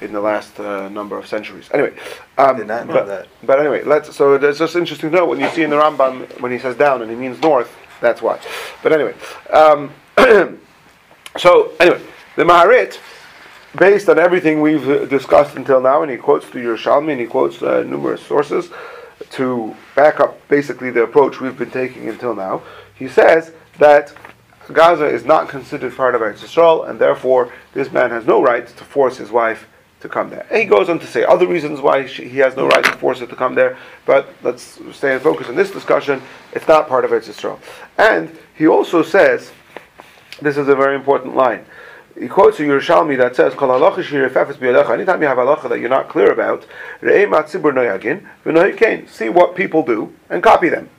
in 0.01 0.13
the 0.13 0.21
last 0.21 0.59
uh, 0.59 0.87
number 0.89 1.17
of 1.17 1.27
centuries. 1.27 1.69
Anyway, 1.73 1.93
um, 2.37 2.57
did 2.57 2.67
not 2.67 2.87
know 2.87 2.93
but, 2.93 3.07
that. 3.07 3.27
But 3.43 3.59
anyway, 3.59 3.83
let's. 3.83 4.15
So 4.15 4.35
it's 4.35 4.59
just 4.59 4.75
interesting 4.75 5.09
to 5.09 5.15
know 5.15 5.25
when 5.25 5.39
you 5.39 5.49
see 5.49 5.63
in 5.63 5.69
the 5.69 5.77
Rambam 5.77 6.39
when 6.41 6.51
he 6.51 6.59
says 6.59 6.75
down 6.75 7.01
and 7.01 7.09
he 7.09 7.17
means 7.17 7.41
north. 7.41 7.75
That's 8.01 8.21
why. 8.21 8.39
But 8.83 8.93
anyway, 8.93 9.15
um, 9.51 9.91
so 11.37 11.71
anyway, 11.79 12.01
the 12.35 12.43
Maharit, 12.43 12.99
based 13.77 14.09
on 14.09 14.19
everything 14.19 14.61
we've 14.61 14.87
uh, 14.87 15.05
discussed 15.05 15.55
until 15.55 15.81
now, 15.81 16.03
and 16.03 16.11
he 16.11 16.17
quotes 16.17 16.49
to 16.51 16.57
Yerushalmi 16.59 17.11
and 17.11 17.21
he 17.21 17.27
quotes 17.27 17.61
uh, 17.61 17.83
numerous 17.83 18.21
sources 18.21 18.69
to 19.31 19.75
back 19.95 20.19
up 20.19 20.47
basically 20.47 20.89
the 20.89 21.03
approach 21.03 21.39
we've 21.39 21.57
been 21.57 21.71
taking 21.71 22.09
until 22.09 22.35
now, 22.35 22.61
he 22.95 23.07
says 23.07 23.51
that 23.77 24.13
Gaza 24.71 25.05
is 25.05 25.25
not 25.25 25.49
considered 25.49 25.95
part 25.95 26.15
of 26.15 26.21
Eretz 26.21 26.39
Yisrael, 26.39 26.89
and 26.89 26.99
therefore 26.99 27.51
this 27.73 27.91
man 27.91 28.11
has 28.11 28.25
no 28.25 28.41
right 28.41 28.67
to 28.67 28.83
force 28.83 29.17
his 29.17 29.31
wife 29.31 29.67
to 30.01 30.07
come 30.07 30.29
there. 30.29 30.45
And 30.49 30.59
he 30.59 30.65
goes 30.65 30.89
on 30.89 30.99
to 30.99 31.07
say 31.07 31.23
other 31.23 31.47
reasons 31.47 31.81
why 31.81 32.05
she, 32.05 32.29
he 32.29 32.37
has 32.37 32.55
no 32.55 32.67
right 32.67 32.83
to 32.83 32.91
force 32.93 33.19
her 33.19 33.25
to 33.25 33.35
come 33.35 33.55
there, 33.55 33.77
but 34.05 34.33
let's 34.43 34.79
stay 34.93 35.13
and 35.13 35.21
focus 35.21 35.47
on 35.47 35.55
this 35.55 35.71
discussion. 35.71 36.21
It's 36.53 36.67
not 36.67 36.87
part 36.87 37.03
of 37.03 37.11
Eretz 37.11 37.29
Yisrael. 37.29 37.59
And 37.97 38.37
he 38.55 38.67
also 38.67 39.03
says, 39.03 39.51
this 40.41 40.57
is 40.57 40.67
a 40.67 40.75
very 40.75 40.95
important 40.95 41.35
line 41.35 41.65
he 42.19 42.27
quotes 42.27 42.59
a 42.59 42.63
Yerushalmi 42.63 43.17
that 43.17 43.35
says, 43.35 43.53
"Kol 43.53 43.69
halacha 43.69 44.03
shirifefes 44.03 44.55
biyalecha." 44.55 44.91
Anytime 44.91 45.21
you 45.21 45.27
have 45.27 45.37
halacha 45.37 45.69
that 45.69 45.79
you're 45.79 45.89
not 45.89 46.09
clear 46.09 46.31
about. 46.31 46.65
See 49.09 49.29
what 49.29 49.55
people 49.55 49.83
do 49.83 50.13
and 50.29 50.43
copy 50.43 50.67
them. 50.67 50.89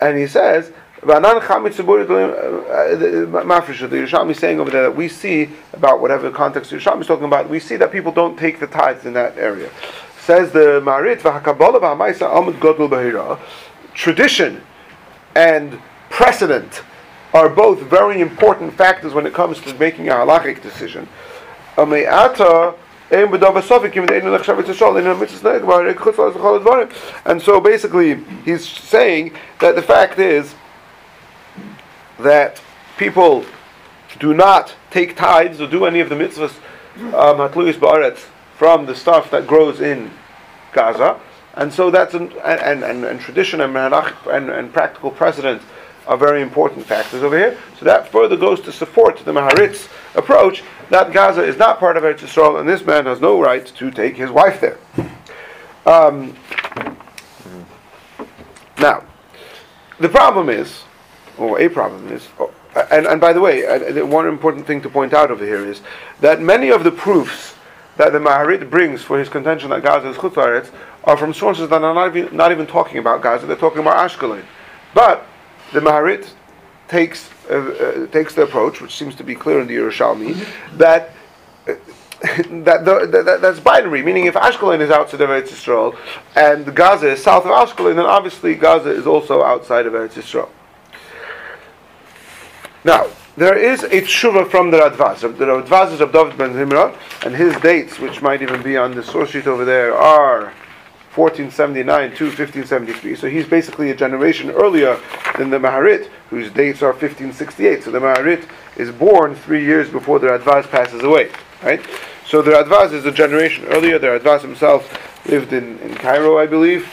And 0.00 0.16
he 0.16 0.28
says, 0.28 0.70
"V'anan 1.02 1.40
chamit 1.40 1.74
tzibur 1.74 2.08
uh, 2.08 3.38
uh, 3.38 3.42
mafresh." 3.42 3.80
The 3.90 3.96
Yerushalmi 3.96 4.30
is 4.30 4.38
saying 4.38 4.60
over 4.60 4.70
there 4.70 4.82
that 4.82 4.94
we 4.94 5.08
see 5.08 5.50
about 5.72 6.00
whatever 6.00 6.30
context 6.30 6.70
Yerushalmi 6.70 7.00
is 7.00 7.08
talking 7.08 7.24
about. 7.24 7.48
We 7.50 7.58
see 7.58 7.76
that 7.76 7.90
people 7.90 8.12
don't 8.12 8.38
take 8.38 8.60
the 8.60 8.68
tithes 8.68 9.06
in 9.06 9.14
that 9.14 9.36
area. 9.38 9.70
Says 10.20 10.52
the 10.52 10.80
Maharit. 10.80 11.20
Tradition 13.94 14.62
and 15.34 15.80
precedent 16.10 16.82
are 17.32 17.48
both 17.48 17.80
very 17.82 18.20
important 18.20 18.74
factors 18.74 19.14
when 19.14 19.26
it 19.26 19.32
comes 19.32 19.60
to 19.60 19.74
making 19.74 20.08
a 20.08 20.12
halachic 20.12 20.60
decision. 20.62 21.08
And 27.24 27.42
so 27.42 27.60
basically, 27.60 28.24
he's 28.44 28.68
saying 28.68 29.32
that 29.60 29.74
the 29.74 29.82
fact 29.82 30.18
is 30.18 30.54
that 32.18 32.60
people 32.96 33.44
do 34.18 34.34
not 34.34 34.74
take 34.90 35.16
tithes 35.16 35.60
or 35.60 35.66
do 35.66 35.84
any 35.84 36.00
of 36.00 36.08
the 36.08 36.14
mitzvahs 36.14 36.54
um, 37.14 37.40
from 38.56 38.86
the 38.86 38.94
stuff 38.94 39.30
that 39.30 39.46
grows 39.46 39.80
in 39.80 40.10
Gaza. 40.72 41.18
And 41.54 41.72
so 41.72 41.90
that's 41.90 42.14
an, 42.14 42.32
and, 42.44 42.84
and, 42.84 43.04
and 43.04 43.20
tradition 43.20 43.60
and, 43.60 43.76
and, 43.76 44.50
and 44.50 44.72
practical 44.72 45.10
precedent 45.10 45.62
are 46.10 46.16
very 46.16 46.42
important 46.42 46.84
factors 46.84 47.22
over 47.22 47.38
here. 47.38 47.56
So 47.78 47.84
that 47.84 48.08
further 48.10 48.36
goes 48.36 48.60
to 48.62 48.72
support 48.72 49.16
the 49.18 49.32
Maharit's 49.32 49.88
approach 50.16 50.64
that 50.90 51.12
Gaza 51.12 51.44
is 51.44 51.56
not 51.56 51.78
part 51.78 51.96
of 51.96 52.02
Eretz 52.02 52.18
Yisrael 52.18 52.58
and 52.58 52.68
this 52.68 52.84
man 52.84 53.06
has 53.06 53.20
no 53.20 53.40
right 53.40 53.64
to 53.64 53.90
take 53.92 54.16
his 54.16 54.28
wife 54.28 54.60
there. 54.60 54.78
Um, 55.86 56.36
now, 58.80 59.04
the 60.00 60.08
problem 60.08 60.48
is, 60.48 60.82
or 61.38 61.60
a 61.60 61.68
problem 61.68 62.12
is, 62.12 62.26
oh, 62.40 62.52
and, 62.90 63.06
and 63.06 63.20
by 63.20 63.32
the 63.32 63.40
way, 63.40 63.64
uh, 63.64 64.04
one 64.04 64.26
important 64.26 64.66
thing 64.66 64.82
to 64.82 64.88
point 64.88 65.14
out 65.14 65.30
over 65.30 65.44
here 65.44 65.64
is 65.64 65.80
that 66.20 66.40
many 66.40 66.70
of 66.70 66.82
the 66.82 66.90
proofs 66.90 67.54
that 67.98 68.12
the 68.12 68.18
Maharit 68.18 68.68
brings 68.68 69.00
for 69.02 69.16
his 69.16 69.28
contention 69.28 69.70
that 69.70 69.84
Gaza 69.84 70.08
is 70.08 70.16
Chutzaretz 70.16 70.72
are 71.04 71.16
from 71.16 71.32
sources 71.32 71.68
that 71.68 71.82
are 71.82 71.94
not 71.94 72.16
even, 72.16 72.36
not 72.36 72.50
even 72.50 72.66
talking 72.66 72.98
about 72.98 73.22
Gaza, 73.22 73.46
they're 73.46 73.56
talking 73.56 73.80
about 73.80 74.10
Ashkelon. 74.10 74.44
But 74.92 75.26
the 75.72 75.80
Maharit 75.80 76.30
takes 76.88 77.30
uh, 77.50 77.54
uh, 77.54 78.06
takes 78.08 78.34
the 78.34 78.42
approach, 78.42 78.80
which 78.80 78.96
seems 78.96 79.14
to 79.16 79.24
be 79.24 79.34
clear 79.34 79.60
in 79.60 79.66
the 79.66 79.76
Yerushalmi, 79.76 80.46
that. 80.76 81.12
Uh, 81.68 81.74
that, 82.50 82.84
the, 82.84 83.22
that, 83.24 83.40
that's 83.40 83.60
binary, 83.60 84.02
meaning 84.02 84.26
if 84.26 84.34
Ashkelon 84.34 84.80
is 84.80 84.90
outside 84.90 85.22
of 85.22 85.30
Eretz 85.30 85.48
Yisrael 85.48 85.96
and 86.36 86.76
Gaza 86.76 87.12
is 87.12 87.22
south 87.22 87.46
of 87.46 87.50
Ashkelon, 87.50 87.96
then 87.96 88.04
obviously 88.04 88.54
Gaza 88.54 88.90
is 88.90 89.06
also 89.06 89.42
outside 89.42 89.86
of 89.86 89.94
Eretz 89.94 90.20
Yisrael. 90.20 90.50
Now, 92.84 93.06
there 93.38 93.56
is 93.56 93.84
a 93.84 94.02
tshuva 94.02 94.50
from 94.50 94.70
the 94.70 94.76
Radvaz. 94.78 95.20
The 95.20 95.44
Radvaz 95.46 95.92
is 95.94 96.02
of 96.02 96.12
David 96.12 96.36
ben 96.36 96.52
Zimra, 96.52 96.94
and 97.24 97.34
his 97.34 97.56
dates, 97.62 97.98
which 97.98 98.20
might 98.20 98.42
even 98.42 98.62
be 98.62 98.76
on 98.76 98.94
the 98.94 99.02
source 99.02 99.30
sheet 99.30 99.46
over 99.46 99.64
there, 99.64 99.96
are 99.96 100.52
1479 101.14 102.16
to 102.16 102.24
1573. 102.26 103.16
So 103.16 103.28
he's 103.28 103.46
basically 103.46 103.90
a 103.90 103.96
generation 103.96 104.50
earlier 104.50 104.96
than 105.36 105.50
the 105.50 105.58
Maharit, 105.58 106.08
whose 106.28 106.52
dates 106.52 106.82
are 106.82 106.92
1568. 106.92 107.82
So 107.82 107.90
the 107.90 107.98
Maharit 107.98 108.48
is 108.76 108.92
born 108.92 109.34
three 109.34 109.64
years 109.64 109.90
before 109.90 110.20
the 110.20 110.28
Radvaz 110.28 110.70
passes 110.70 111.02
away. 111.02 111.30
Right? 111.64 111.84
So 112.26 112.42
the 112.42 112.52
Radvaz 112.52 112.92
is 112.92 113.06
a 113.06 113.10
generation 113.10 113.64
earlier. 113.66 113.98
The 113.98 114.06
Radvaz 114.06 114.42
himself 114.42 115.26
lived 115.26 115.52
in, 115.52 115.80
in 115.80 115.96
Cairo, 115.96 116.38
I 116.38 116.46
believe, 116.46 116.88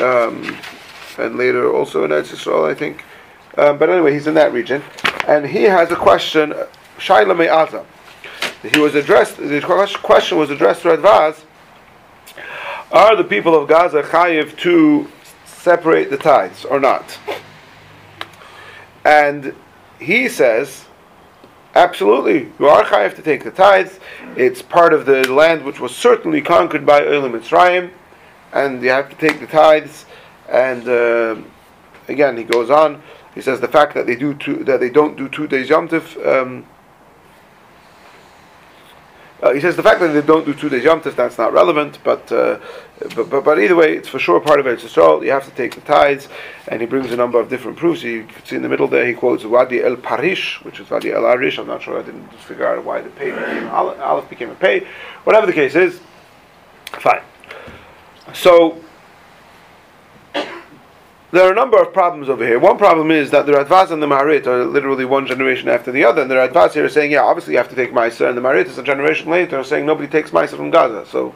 um, 0.00 0.56
and 1.18 1.36
later 1.36 1.72
also 1.72 2.04
in 2.04 2.12
Israel, 2.12 2.64
I 2.64 2.74
think. 2.74 3.04
Um, 3.58 3.76
but 3.76 3.90
anyway, 3.90 4.12
he's 4.12 4.28
in 4.28 4.34
that 4.34 4.52
region, 4.52 4.84
and 5.26 5.44
he 5.44 5.64
has 5.64 5.90
a 5.90 5.96
question. 5.96 6.54
Shaila 6.98 7.36
Me'aza. 7.36 7.84
He 8.62 8.78
was 8.78 8.94
addressed. 8.94 9.36
The 9.38 9.60
question 10.02 10.38
was 10.38 10.50
addressed 10.50 10.82
to 10.82 10.96
Radvaz 10.96 11.42
are 12.92 13.16
the 13.16 13.24
people 13.24 13.54
of 13.54 13.68
Gaza 13.68 14.02
chayiv 14.02 14.56
to 14.58 15.10
separate 15.44 16.10
the 16.10 16.16
tithes 16.16 16.64
or 16.64 16.78
not? 16.78 17.18
And 19.04 19.54
he 19.98 20.28
says, 20.28 20.86
absolutely, 21.74 22.52
you 22.58 22.66
are 22.66 22.84
chayiv 22.84 23.14
to 23.16 23.22
take 23.22 23.44
the 23.44 23.50
tithes. 23.50 23.98
It's 24.36 24.62
part 24.62 24.92
of 24.92 25.06
the 25.06 25.30
land 25.32 25.64
which 25.64 25.80
was 25.80 25.94
certainly 25.94 26.40
conquered 26.40 26.86
by 26.86 27.04
Elam 27.04 27.32
Mitzrayim, 27.32 27.90
and 28.52 28.82
you 28.82 28.90
have 28.90 29.10
to 29.10 29.16
take 29.16 29.40
the 29.40 29.46
tithes. 29.46 30.06
And 30.48 30.88
uh, 30.88 31.36
again, 32.08 32.36
he 32.36 32.44
goes 32.44 32.70
on. 32.70 33.02
He 33.34 33.42
says 33.42 33.60
the 33.60 33.68
fact 33.68 33.94
that 33.94 34.06
they 34.06 34.16
do 34.16 34.34
two, 34.34 34.64
that 34.64 34.80
they 34.80 34.90
don't 34.90 35.16
do 35.16 35.28
two 35.28 35.46
days 35.46 35.68
Yom 35.68 35.88
Tif, 35.88 36.16
um, 36.26 36.66
uh, 39.42 39.52
he 39.52 39.60
says 39.60 39.76
the 39.76 39.82
fact 39.82 40.00
that 40.00 40.08
they 40.08 40.22
don't 40.22 40.46
do 40.46 40.54
two 40.54 40.68
days 40.68 40.82
Yom 40.82 41.00
Tif, 41.00 41.14
that's 41.14 41.36
not 41.36 41.52
relevant, 41.52 41.98
but, 42.02 42.30
uh, 42.32 42.58
but, 43.14 43.28
but, 43.28 43.44
but, 43.44 43.58
either 43.58 43.76
way, 43.76 43.94
it's 43.94 44.08
for 44.08 44.18
sure 44.18 44.40
part 44.40 44.58
of 44.58 44.66
Eretz 44.66 44.80
Yisrael. 44.80 45.22
You 45.22 45.30
have 45.30 45.44
to 45.44 45.50
take 45.50 45.74
the 45.74 45.82
tithes, 45.82 46.28
and 46.68 46.80
he 46.80 46.86
brings 46.86 47.12
a 47.12 47.16
number 47.16 47.38
of 47.38 47.50
different 47.50 47.76
proofs. 47.76 48.02
You 48.02 48.24
can 48.24 48.44
see 48.46 48.56
in 48.56 48.62
the 48.62 48.68
middle 48.68 48.88
there, 48.88 49.06
he 49.06 49.12
quotes 49.12 49.44
Wadi 49.44 49.82
El 49.82 49.96
Parish, 49.96 50.64
which 50.64 50.80
is 50.80 50.88
Wadi 50.88 51.12
El 51.12 51.26
Arish. 51.26 51.58
I'm 51.58 51.66
not 51.66 51.82
sure, 51.82 51.98
I 51.98 52.02
didn't 52.02 52.32
figure 52.34 52.66
out 52.66 52.82
why 52.82 53.02
the 53.02 53.10
pay 53.10 53.30
became 53.30 53.68
Aleph, 53.68 54.28
became 54.30 54.50
a 54.50 54.54
pay. 54.54 54.86
Whatever 55.24 55.46
the 55.46 55.52
case 55.52 55.74
is, 55.74 56.00
fine. 56.92 57.22
So, 58.32 58.82
there 61.36 61.46
are 61.46 61.52
a 61.52 61.54
number 61.54 61.80
of 61.80 61.92
problems 61.92 62.30
over 62.30 62.46
here. 62.46 62.58
One 62.58 62.78
problem 62.78 63.10
is 63.10 63.30
that 63.30 63.44
the 63.44 63.52
Radvaz 63.52 63.90
and 63.90 64.02
the 64.02 64.06
Maharit 64.06 64.46
are 64.46 64.64
literally 64.64 65.04
one 65.04 65.26
generation 65.26 65.68
after 65.68 65.92
the 65.92 66.02
other, 66.02 66.22
and 66.22 66.30
the 66.30 66.34
Radvaz 66.34 66.72
here 66.72 66.86
is 66.86 66.94
saying, 66.94 67.12
yeah, 67.12 67.22
obviously 67.22 67.52
you 67.52 67.58
have 67.58 67.68
to 67.68 67.74
take 67.74 67.92
Maisa, 67.92 68.28
and 68.28 68.38
the 68.38 68.40
Maharit 68.40 68.66
is 68.66 68.78
a 68.78 68.82
generation 68.82 69.28
later 69.28 69.62
saying 69.62 69.84
nobody 69.84 70.08
takes 70.08 70.30
Maisa 70.30 70.56
from 70.56 70.70
Gaza. 70.70 71.04
So, 71.06 71.34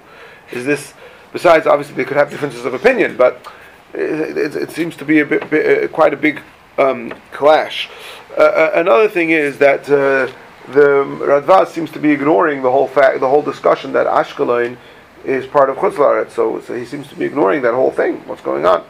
is 0.53 0.65
this, 0.65 0.95
besides, 1.35 1.67
obviously 1.67 1.97
they 1.97 2.07
could 2.07 2.17
have 2.17 2.31
differences 2.31 2.65
of 2.65 2.73
opinion, 2.73 3.19
but 3.19 3.47
it, 3.93 4.39
it, 4.39 4.57
it 4.57 4.71
seems 4.71 4.97
to 4.97 5.05
be 5.05 5.21
a 5.21 5.27
bit, 5.27 5.51
bit 5.51 5.85
uh, 5.85 5.89
quite 5.89 6.15
a 6.15 6.17
big 6.17 6.41
um, 6.79 7.13
clash. 7.33 7.91
Uh, 8.39 8.41
uh, 8.41 8.71
another 8.77 9.09
thing 9.09 9.31
is 9.31 9.59
that 9.59 9.83
uh, 9.91 10.33
the 10.73 11.05
Radvaz 11.21 11.69
seems 11.69 11.91
to 11.91 11.99
be 11.99 12.11
ignoring 12.11 12.63
the 12.63 12.71
whole 12.71 12.89
fact, 12.89 13.21
the 13.21 13.29
whole 13.29 13.43
discussion 13.43 13.93
that 13.93 14.07
Ashkelon 14.07 14.79
is 15.27 15.47
part 15.47 15.69
of 15.69 15.77
Chutzlaret. 15.77 16.31
So, 16.31 16.59
so 16.63 16.75
he 16.75 16.87
seems 16.87 17.07
to 17.09 17.17
be 17.17 17.27
ignoring 17.27 17.61
that 17.63 17.75
whole 17.75 17.91
thing. 17.91 18.27
What's 18.27 18.41
going 18.41 18.65
on? 18.65 18.83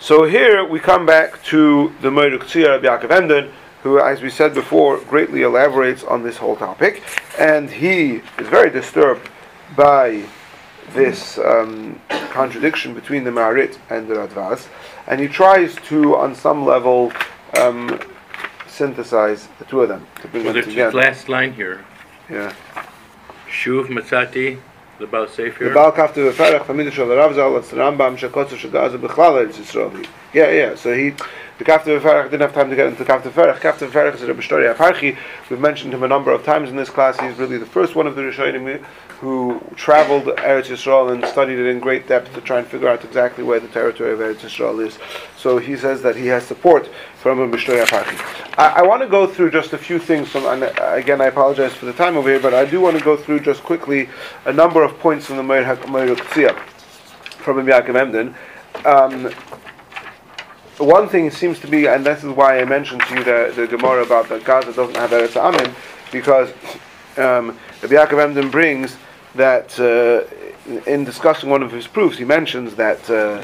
So 0.00 0.24
here 0.24 0.64
we 0.64 0.78
come 0.80 1.06
back 1.06 1.42
to 1.44 1.92
the 2.00 2.10
Mor 2.10 2.24
U'Ketzia 2.30 2.80
Rabbi 2.80 2.86
Yaakov 2.86 3.10
Emden, 3.10 3.52
who, 3.82 3.98
as 4.00 4.22
we 4.22 4.30
said 4.30 4.54
before, 4.54 4.98
greatly 5.00 5.42
elaborates 5.42 6.04
on 6.04 6.22
this 6.22 6.36
whole 6.36 6.56
topic, 6.56 7.02
and 7.38 7.68
he 7.70 8.22
is 8.38 8.46
very 8.48 8.70
disturbed 8.70 9.28
by 9.76 10.24
this 10.92 11.38
um, 11.38 12.00
contradiction 12.30 12.94
between 12.94 13.24
the 13.24 13.30
Maharit 13.30 13.78
and 13.90 14.08
the 14.08 14.14
Radvaz, 14.14 14.68
and 15.06 15.20
he 15.20 15.28
tries 15.28 15.74
to, 15.88 16.16
on 16.16 16.34
some 16.34 16.64
level, 16.64 17.12
um, 17.60 18.00
synthesize 18.66 19.48
the 19.58 19.64
two 19.64 19.82
of 19.82 19.88
them 19.88 20.06
to 20.22 20.28
bring 20.28 20.44
Well, 20.44 20.54
them 20.54 20.64
together. 20.64 20.96
last 20.96 21.28
line 21.28 21.52
here. 21.52 21.84
Yeah. 22.30 22.54
Shuv 23.50 23.86
Matzati, 23.88 24.60
the 24.98 25.06
Baal 25.06 25.28
Sefer. 25.28 25.64
The 25.64 25.70
Baal 25.70 25.92
Kaftor 25.92 26.30
VaFerach 26.32 26.64
Famid 26.64 26.90
Shal 26.92 27.56
It's 27.56 27.70
the 27.70 27.76
Rambam 27.76 28.16
Shekotzer 28.16 28.56
Shagaza 28.56 28.98
B'Chlal 28.98 29.46
Eretz 29.46 29.54
Yisrael. 29.54 30.06
Yeah, 30.34 30.50
yeah. 30.50 30.74
So 30.74 30.94
he, 30.94 31.10
the 31.10 31.64
Kaftor 31.64 32.00
VaFerach 32.00 32.24
didn't 32.24 32.42
have 32.42 32.54
time 32.54 32.68
to 32.70 32.76
get 32.76 32.86
into 32.86 33.04
the 33.04 33.10
Kaftor 33.10 33.30
VaFerach. 33.30 33.60
Kaftor 33.60 33.88
VaFerach 33.88 34.16
is 34.16 34.22
a 34.22 34.26
Rebbe 34.26 34.42
Shtori 34.42 34.74
Aparchi. 34.74 35.16
We've 35.48 35.60
mentioned 35.60 35.94
him 35.94 36.02
a 36.02 36.08
number 36.08 36.32
of 36.32 36.44
times 36.44 36.70
in 36.70 36.76
this 36.76 36.90
class. 36.90 37.18
He's 37.20 37.38
really 37.38 37.58
the 37.58 37.66
first 37.66 37.94
one 37.94 38.06
of 38.06 38.16
the 38.16 38.22
Rishonim 38.22 38.84
who 39.20 39.60
traveled 39.74 40.24
Eretz 40.24 40.66
Yisrael 40.66 41.12
and 41.12 41.24
studied 41.26 41.58
it 41.58 41.66
in 41.66 41.80
great 41.80 42.06
depth 42.06 42.32
to 42.34 42.40
try 42.40 42.60
and 42.60 42.66
figure 42.68 42.88
out 42.88 43.04
exactly 43.04 43.42
where 43.42 43.58
the 43.58 43.66
territory 43.68 44.12
of 44.12 44.20
Eretz 44.20 44.42
Yisrael 44.42 44.86
is. 44.86 44.96
So 45.36 45.58
he 45.58 45.76
says 45.76 46.02
that 46.02 46.14
he 46.14 46.28
has 46.28 46.46
support 46.46 46.88
from 47.16 47.40
a 47.40 47.46
Mishnah 47.46 47.74
Aparchi. 47.74 48.16
I, 48.56 48.80
I 48.80 48.82
want 48.82 49.02
to 49.02 49.08
go 49.08 49.26
through 49.26 49.50
just 49.50 49.72
a 49.72 49.78
few 49.78 49.98
things. 49.98 50.28
From, 50.28 50.46
and 50.46 50.62
uh, 50.62 50.92
again, 50.92 51.20
I 51.20 51.26
apologize 51.26 51.74
for 51.74 51.86
the 51.86 51.92
time 51.92 52.16
over 52.16 52.28
here, 52.28 52.38
but 52.38 52.54
I 52.54 52.64
do 52.64 52.80
want 52.80 52.96
to 52.96 53.04
go 53.04 53.16
through 53.16 53.40
just 53.40 53.64
quickly 53.64 54.08
a 54.44 54.52
number 54.52 54.84
of 54.84 55.00
points 55.00 55.26
from 55.26 55.36
the 55.36 55.42
Mor 55.42 55.62
U'Ketzia 55.62 56.56
from 57.38 57.56
Rabbi 57.56 57.70
Yaakov 57.70 57.96
Emden. 57.96 58.34
Um, 58.84 59.32
one 60.78 61.08
thing 61.08 61.28
seems 61.32 61.58
to 61.58 61.66
be, 61.66 61.88
and 61.88 62.06
this 62.06 62.22
is 62.22 62.30
why 62.30 62.60
I 62.60 62.64
mentioned 62.64 63.00
to 63.02 63.14
you 63.16 63.24
the, 63.24 63.52
the 63.56 63.66
Gemara 63.66 64.04
about 64.04 64.28
that 64.28 64.44
Gaza 64.44 64.72
doesn't 64.72 64.96
have 64.96 65.10
Eretz 65.10 65.32
Amim, 65.32 65.74
because 66.12 66.50
um, 67.18 67.58
Rabbi 67.82 67.96
Yaakov 67.96 68.22
Emden 68.22 68.48
brings 68.48 68.96
that 69.38 69.80
uh, 69.80 70.24
in 70.86 71.04
discussing 71.04 71.48
one 71.48 71.62
of 71.62 71.72
his 71.72 71.86
proofs, 71.86 72.18
he 72.18 72.24
mentions 72.24 72.74
that 72.74 73.08
uh, 73.08 73.42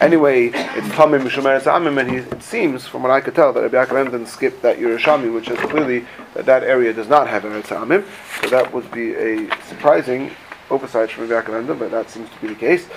anyway, 0.00 0.46
it's 0.48 0.88
Tamim 0.88 1.22
Mishum 1.22 1.60
Amim, 1.60 2.00
and 2.00 2.10
he, 2.10 2.16
it 2.16 2.42
seems, 2.42 2.86
from 2.86 3.02
what 3.02 3.12
I 3.12 3.20
could 3.20 3.34
tell, 3.34 3.52
that 3.52 3.60
Rabbi 3.62 3.84
Yaakov 3.84 4.06
Emden 4.06 4.26
skipped 4.26 4.62
that 4.62 4.78
Yerushalmi, 4.78 5.32
which 5.32 5.48
is 5.48 5.58
clearly 5.58 6.04
that 6.34 6.46
that 6.46 6.64
area 6.64 6.92
does 6.92 7.08
not 7.08 7.28
have 7.28 7.44
Eretz 7.44 7.68
Amim, 7.68 8.04
so 8.42 8.50
that 8.50 8.72
would 8.72 8.90
be 8.90 9.14
a 9.14 9.48
surprising 9.66 10.32
oversight 10.70 11.10
from 11.10 11.28
Rabbi 11.28 11.48
Yaakov 11.48 11.78
but 11.78 11.90
that 11.92 12.10
seems 12.10 12.28
to 12.30 12.40
be 12.40 12.48
the 12.48 12.54
case. 12.54 12.88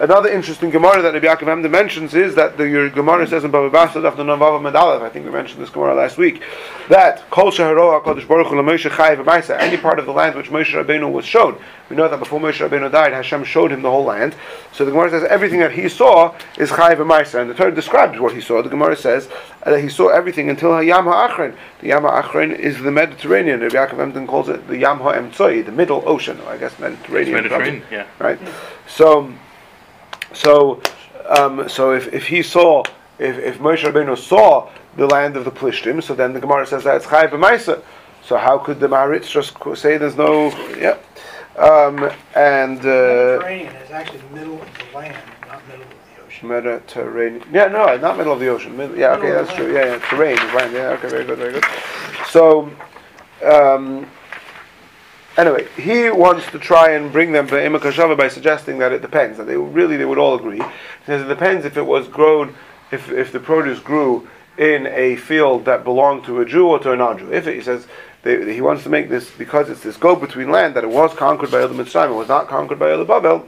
Another 0.00 0.28
interesting 0.28 0.70
Gemara 0.70 1.02
that 1.02 1.14
Rabbi 1.14 1.24
Yaakov 1.24 1.46
Emden 1.46 1.70
mentions 1.70 2.14
is 2.14 2.34
that 2.34 2.56
the 2.56 2.68
your 2.68 2.90
Gemara 2.90 3.28
says 3.28 3.44
in 3.44 3.52
Baba 3.52 3.70
Basra 3.70 4.04
after 4.04 4.24
Navav 4.24 4.60
Medalev, 4.60 5.02
I 5.02 5.08
think 5.08 5.24
we 5.24 5.30
mentioned 5.30 5.62
this 5.62 5.70
Gemara 5.70 5.94
last 5.94 6.18
week, 6.18 6.42
that 6.88 7.22
Kol 7.30 7.52
Sheharoah 7.52 8.02
Kodesh 8.02 8.26
Baruch 8.26 8.48
Hu 8.48 8.56
LaMoshe 8.56 8.90
Chayiv 8.90 9.22
V'Maisa, 9.22 9.56
any 9.60 9.76
part 9.76 10.00
of 10.00 10.06
the 10.06 10.12
land 10.12 10.34
which 10.34 10.50
Moshe 10.50 10.72
Rabbeinu 10.74 11.12
was 11.12 11.24
shown. 11.24 11.56
We 11.88 11.94
know 11.94 12.08
that 12.08 12.18
before 12.18 12.40
Moshe 12.40 12.68
Rabbeinu 12.68 12.90
died, 12.90 13.12
Hashem 13.12 13.44
showed 13.44 13.70
him 13.70 13.82
the 13.82 13.90
whole 13.90 14.02
land. 14.02 14.34
So 14.72 14.84
the 14.84 14.90
Gemara 14.90 15.10
says 15.10 15.22
everything 15.30 15.60
that 15.60 15.70
he 15.70 15.88
saw 15.88 16.34
is 16.58 16.70
Chayiv 16.70 16.96
V'Maisa, 16.96 17.42
and 17.42 17.48
the 17.48 17.54
Torah 17.54 17.72
describes 17.72 18.18
what 18.18 18.34
he 18.34 18.40
saw. 18.40 18.62
The 18.62 18.70
Gemara 18.70 18.96
says 18.96 19.28
that 19.64 19.80
he 19.80 19.88
saw 19.88 20.08
everything 20.08 20.50
until 20.50 20.70
Hayam 20.70 21.04
Ha'achron. 21.04 21.56
The 21.80 21.86
Yam 21.86 22.02
Ha'achron 22.02 22.58
is 22.58 22.82
the 22.82 22.90
Mediterranean. 22.90 23.60
Rabbi 23.60 23.76
Yaakov 23.76 24.00
Emden 24.00 24.26
calls 24.26 24.48
it 24.48 24.66
the 24.66 24.76
Yam 24.76 24.98
Ha'emtzoi, 24.98 25.64
the 25.64 25.70
Middle 25.70 26.02
Ocean, 26.04 26.40
I 26.48 26.56
guess 26.56 26.76
Mediterranean. 26.80 27.36
It's 27.36 27.44
Mediterranean, 27.44 27.84
yeah. 27.92 28.06
Right? 28.18 28.40
So, 28.88 29.32
so, 30.34 30.82
um, 31.28 31.68
so 31.68 31.92
if, 31.92 32.12
if 32.12 32.26
he 32.26 32.42
saw, 32.42 32.82
if, 33.18 33.38
if 33.38 33.58
Moshe 33.58 33.84
Rabbeinu 33.90 34.18
saw 34.18 34.70
the 34.96 35.06
land 35.06 35.36
of 35.36 35.44
the 35.44 35.50
Plishtim, 35.50 36.02
so 36.02 36.14
then 36.14 36.32
the 36.32 36.40
Gemara 36.40 36.66
says 36.66 36.84
that 36.84 36.92
that's 36.92 37.06
Chai 37.06 37.26
B'maisa. 37.26 37.82
So 38.24 38.36
how 38.36 38.58
could 38.58 38.80
the 38.80 38.88
Maharit 38.88 39.28
just 39.28 39.56
say 39.80 39.96
there's 39.98 40.16
no, 40.16 40.48
yeah. 40.76 40.98
Um, 41.56 42.10
and, 42.34 42.80
uh, 42.80 43.38
Mediterranean 43.38 43.74
is 43.76 43.90
actually 43.90 44.18
the 44.18 44.34
middle 44.34 44.62
of 44.62 44.68
the 44.78 44.96
land, 44.96 45.16
not 45.46 45.66
middle 45.68 45.82
of 45.82 45.90
the 46.16 46.24
ocean. 46.24 46.48
Mediterranean. 46.48 47.44
Yeah, 47.52 47.66
no, 47.68 47.96
not 47.96 48.16
middle 48.16 48.32
of 48.32 48.40
the 48.40 48.48
ocean. 48.48 48.76
Mid- 48.76 48.96
yeah, 48.96 49.12
okay, 49.12 49.28
Middle 49.28 49.44
that's 49.44 49.54
true. 49.54 49.72
Yeah, 49.72 49.84
yeah, 49.86 49.98
terrain 50.08 50.38
is 50.38 50.54
land. 50.54 50.72
Yeah, 50.72 50.88
okay, 50.90 51.08
very 51.08 51.24
good, 51.24 51.38
very 51.38 51.52
good. 51.52 51.64
So, 52.28 52.70
um, 53.44 54.08
anyway, 55.36 55.68
he 55.76 56.10
wants 56.10 56.50
to 56.50 56.58
try 56.58 56.92
and 56.92 57.12
bring 57.12 57.32
them 57.32 57.46
to 57.48 57.54
Imakashava 57.54 58.16
by 58.16 58.28
suggesting 58.28 58.78
that 58.78 58.92
it 58.92 59.02
depends. 59.02 59.38
That 59.38 59.44
they 59.44 59.56
really 59.56 59.96
they 59.96 60.04
would 60.04 60.18
all 60.18 60.34
agree. 60.34 60.58
He 60.58 61.06
says 61.06 61.22
it 61.22 61.28
depends 61.28 61.64
if 61.64 61.76
it 61.76 61.86
was 61.86 62.08
grown, 62.08 62.54
if 62.90 63.10
if 63.10 63.32
the 63.32 63.40
produce 63.40 63.80
grew 63.80 64.28
in 64.56 64.86
a 64.86 65.16
field 65.16 65.64
that 65.64 65.84
belonged 65.84 66.24
to 66.24 66.40
a 66.40 66.44
Jew 66.44 66.68
or 66.68 66.78
to 66.80 66.92
a 66.92 66.96
non-Jew. 66.96 67.32
If 67.32 67.46
it, 67.46 67.54
he 67.54 67.62
says. 67.62 67.86
They, 68.22 68.54
he 68.54 68.62
wants 68.62 68.84
to 68.84 68.88
make 68.88 69.10
this 69.10 69.30
because 69.30 69.68
it's 69.68 69.82
this 69.82 69.98
go-between 69.98 70.50
land 70.50 70.76
that 70.76 70.82
it 70.82 70.88
was 70.88 71.12
conquered 71.12 71.50
by 71.50 71.58
Oile 71.58 71.68
Mitzrayim, 71.68 72.08
it 72.08 72.14
was 72.14 72.26
not 72.26 72.48
conquered 72.48 72.78
by 72.78 72.90
Oile 72.90 73.04
Bavel. 73.04 73.46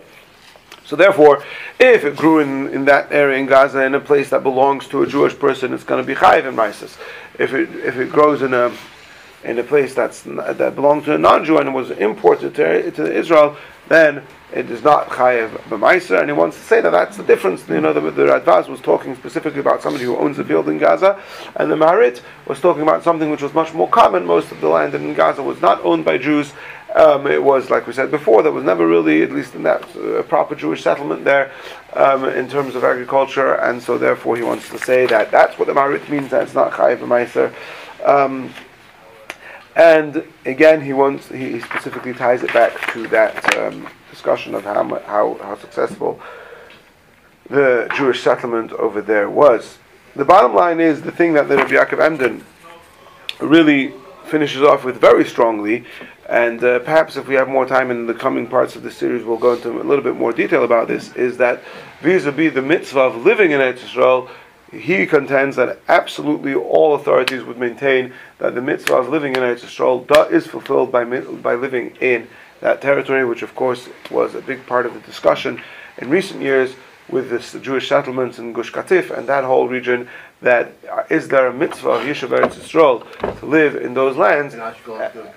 So 0.87 0.95
therefore, 0.95 1.43
if 1.80 2.05
it 2.05 2.16
grew 2.16 2.39
in, 2.39 2.68
in 2.68 2.84
that 2.84 3.11
area 3.11 3.39
in 3.39 3.47
Gaza 3.47 3.84
in 3.84 3.95
a 3.95 4.01
place 4.01 4.30
that 4.30 4.43
belongs 4.43 4.87
to 4.89 5.03
a 5.03 5.07
Jewish 5.07 5.37
person, 5.37 5.72
it's 5.72 5.82
going 5.82 6.03
to 6.03 6.07
be 6.07 6.14
chayiv 6.14 6.47
in 6.47 6.55
Mises. 6.55 6.97
If 7.39 7.53
it 7.53 7.74
if 7.74 7.97
it 7.97 8.11
grows 8.11 8.43
in 8.43 8.55
a 8.55 8.72
in 9.45 9.59
a 9.59 9.62
place 9.62 9.95
that's 9.95 10.22
that 10.22 10.74
belongs 10.74 11.05
to 11.05 11.14
a 11.14 11.18
non-Jew 11.18 11.59
and 11.59 11.74
was 11.74 11.91
imported 11.91 12.55
to, 12.57 12.91
to 12.93 13.12
Israel, 13.12 13.57
then 13.89 14.22
it 14.53 14.70
is 14.70 14.82
not 14.82 15.09
chayiv 15.09 15.51
b'maiser. 15.68 16.18
And 16.20 16.28
he 16.28 16.32
wants 16.32 16.57
to 16.57 16.62
say 16.62 16.80
that 16.80 16.91
that's 16.91 17.16
the 17.16 17.22
difference. 17.22 17.68
You 17.68 17.80
know, 17.80 17.93
the, 17.93 18.01
the 18.01 18.26
Radvaz 18.26 18.68
was 18.68 18.80
talking 18.80 19.14
specifically 19.16 19.61
about 19.61 19.82
somebody 19.82 20.05
who 20.05 20.16
owns 20.16 20.39
a 20.39 20.45
field 20.45 20.68
in 20.68 20.78
Gaza, 20.78 21.20
and 21.57 21.70
the 21.70 21.76
Maharit 21.76 22.22
was 22.47 22.61
talking 22.61 22.82
about 22.82 23.03
something 23.05 23.30
which 23.30 23.43
was 23.43 23.55
much 23.55 23.74
more 23.74 23.89
common. 23.89 24.24
Most 24.24 24.51
of 24.53 24.61
the 24.61 24.68
land 24.68 24.95
in 24.95 25.14
Gaza 25.14 25.43
was 25.43 25.61
not 25.61 25.84
owned 25.84 26.05
by 26.05 26.18
Jews. 26.18 26.53
Um, 26.95 27.26
it 27.26 27.43
was, 27.43 27.68
like 27.68 27.87
we 27.87 27.93
said 27.93 28.11
before, 28.11 28.43
there 28.43 28.53
was 28.53 28.64
never 28.64 28.87
really, 28.87 29.22
at 29.22 29.30
least 29.30 29.55
in 29.55 29.62
that 29.64 29.82
uh, 29.97 30.22
proper 30.22 30.55
Jewish 30.55 30.82
settlement 30.82 31.24
there, 31.24 31.53
um, 31.93 32.24
in 32.24 32.49
terms 32.49 32.74
of 32.74 32.84
agriculture, 32.84 33.55
and 33.57 33.82
so 33.82 33.99
therefore 33.99 34.37
he 34.37 34.43
wants 34.43 34.70
to 34.70 34.78
say 34.78 35.07
that 35.07 35.30
that's 35.30 35.59
what 35.59 35.66
the 35.66 35.74
Maharit 35.74 36.09
means. 36.09 36.30
That 36.30 36.45
it's 36.45 36.55
not 36.55 36.72
chayiv 36.72 36.99
b'maiser. 36.99 37.53
Um, 38.07 38.55
and 39.77 40.24
again, 40.47 40.81
he 40.81 40.95
wants 40.95 41.29
he, 41.29 41.61
specifically 41.61 42.14
ties 42.14 42.43
it 42.43 42.53
back 42.53 42.93
to 42.93 43.07
that 43.09 43.57
um, 43.57 43.87
discussion 44.11 44.55
of 44.55 44.64
how, 44.64 44.83
how 45.01 45.35
how 45.35 45.57
successful 45.57 46.18
the 47.51 47.89
Jewish 47.95 48.22
settlement 48.22 48.72
over 48.72 49.03
there 49.03 49.29
was. 49.29 49.79
The 50.16 50.24
bottom 50.24 50.55
line 50.55 50.81
is 50.81 51.03
the 51.03 51.12
thing 51.12 51.35
that 51.35 51.49
the 51.49 51.57
Rabbi 51.59 51.74
Yaakov 51.74 52.01
Emden 52.01 52.45
really 53.39 53.93
finishes 54.24 54.62
off 54.62 54.83
with 54.83 54.97
very 54.99 55.27
strongly, 55.27 55.85
and 56.29 56.64
uh, 56.64 56.79
perhaps 56.79 57.16
if 57.16 57.29
we 57.29 57.35
have 57.35 57.49
more 57.49 57.66
time 57.66 57.91
in 57.91 58.07
the 58.07 58.14
coming 58.14 58.47
parts 58.47 58.77
of 58.77 58.83
the 58.83 58.91
series, 58.91 59.24
we'll 59.24 59.37
go 59.37 59.53
into 59.53 59.70
a 59.70 59.85
little 59.85 60.03
bit 60.03 60.16
more 60.16 60.33
detail 60.33 60.64
about 60.64 60.89
this. 60.89 61.14
Is 61.14 61.37
that 61.37 61.62
vis-a-vis 62.01 62.55
the 62.55 62.62
mitzvah 62.62 63.01
of 63.01 63.24
living 63.24 63.51
in 63.51 63.61
Eretz 63.61 63.81
Yisrael, 63.81 64.31
he 64.73 65.07
contends 65.07 65.57
that 65.57 65.79
absolutely 65.89 66.55
all 66.55 66.95
authorities 66.95 67.45
would 67.45 67.59
maintain 67.59 68.12
that 68.39 68.55
the 68.55 68.62
mitzvah 68.62 68.97
of 68.97 69.09
living 69.09 69.35
in 69.37 69.43
Eretz 69.43 69.61
Yisrael 69.61 70.31
is 70.31 70.47
fulfilled 70.47 70.91
by 70.91 71.05
by 71.05 71.55
living 71.55 71.97
in 72.01 72.27
that 72.61 72.81
territory, 72.81 73.25
which 73.25 73.43
of 73.43 73.55
course 73.55 73.89
was 74.11 74.35
a 74.35 74.41
big 74.41 74.67
part 74.67 74.87
of 74.87 74.95
the 74.95 75.01
discussion 75.01 75.61
in 75.99 76.11
recent 76.11 76.43
years 76.43 76.75
with 77.09 77.31
the 77.31 77.61
Jewish 77.61 77.89
settlements 77.89 78.39
in 78.39 78.53
Gush 78.53 78.73
Katif 78.73 79.17
and 79.17 79.29
that 79.29 79.45
whole 79.45 79.69
region. 79.69 80.09
That 80.43 80.73
uh, 80.91 81.05
is 81.09 81.29
there 81.29 81.47
a 81.47 81.53
mitzvah 81.53 81.91
of 81.91 82.03
Yishuv 82.03 82.37
Eretz 82.37 82.57
Yisrael 82.57 83.39
to 83.41 83.47
live 83.47 83.77
in 83.77 83.95
those 83.95 84.17
lands, 84.17 84.55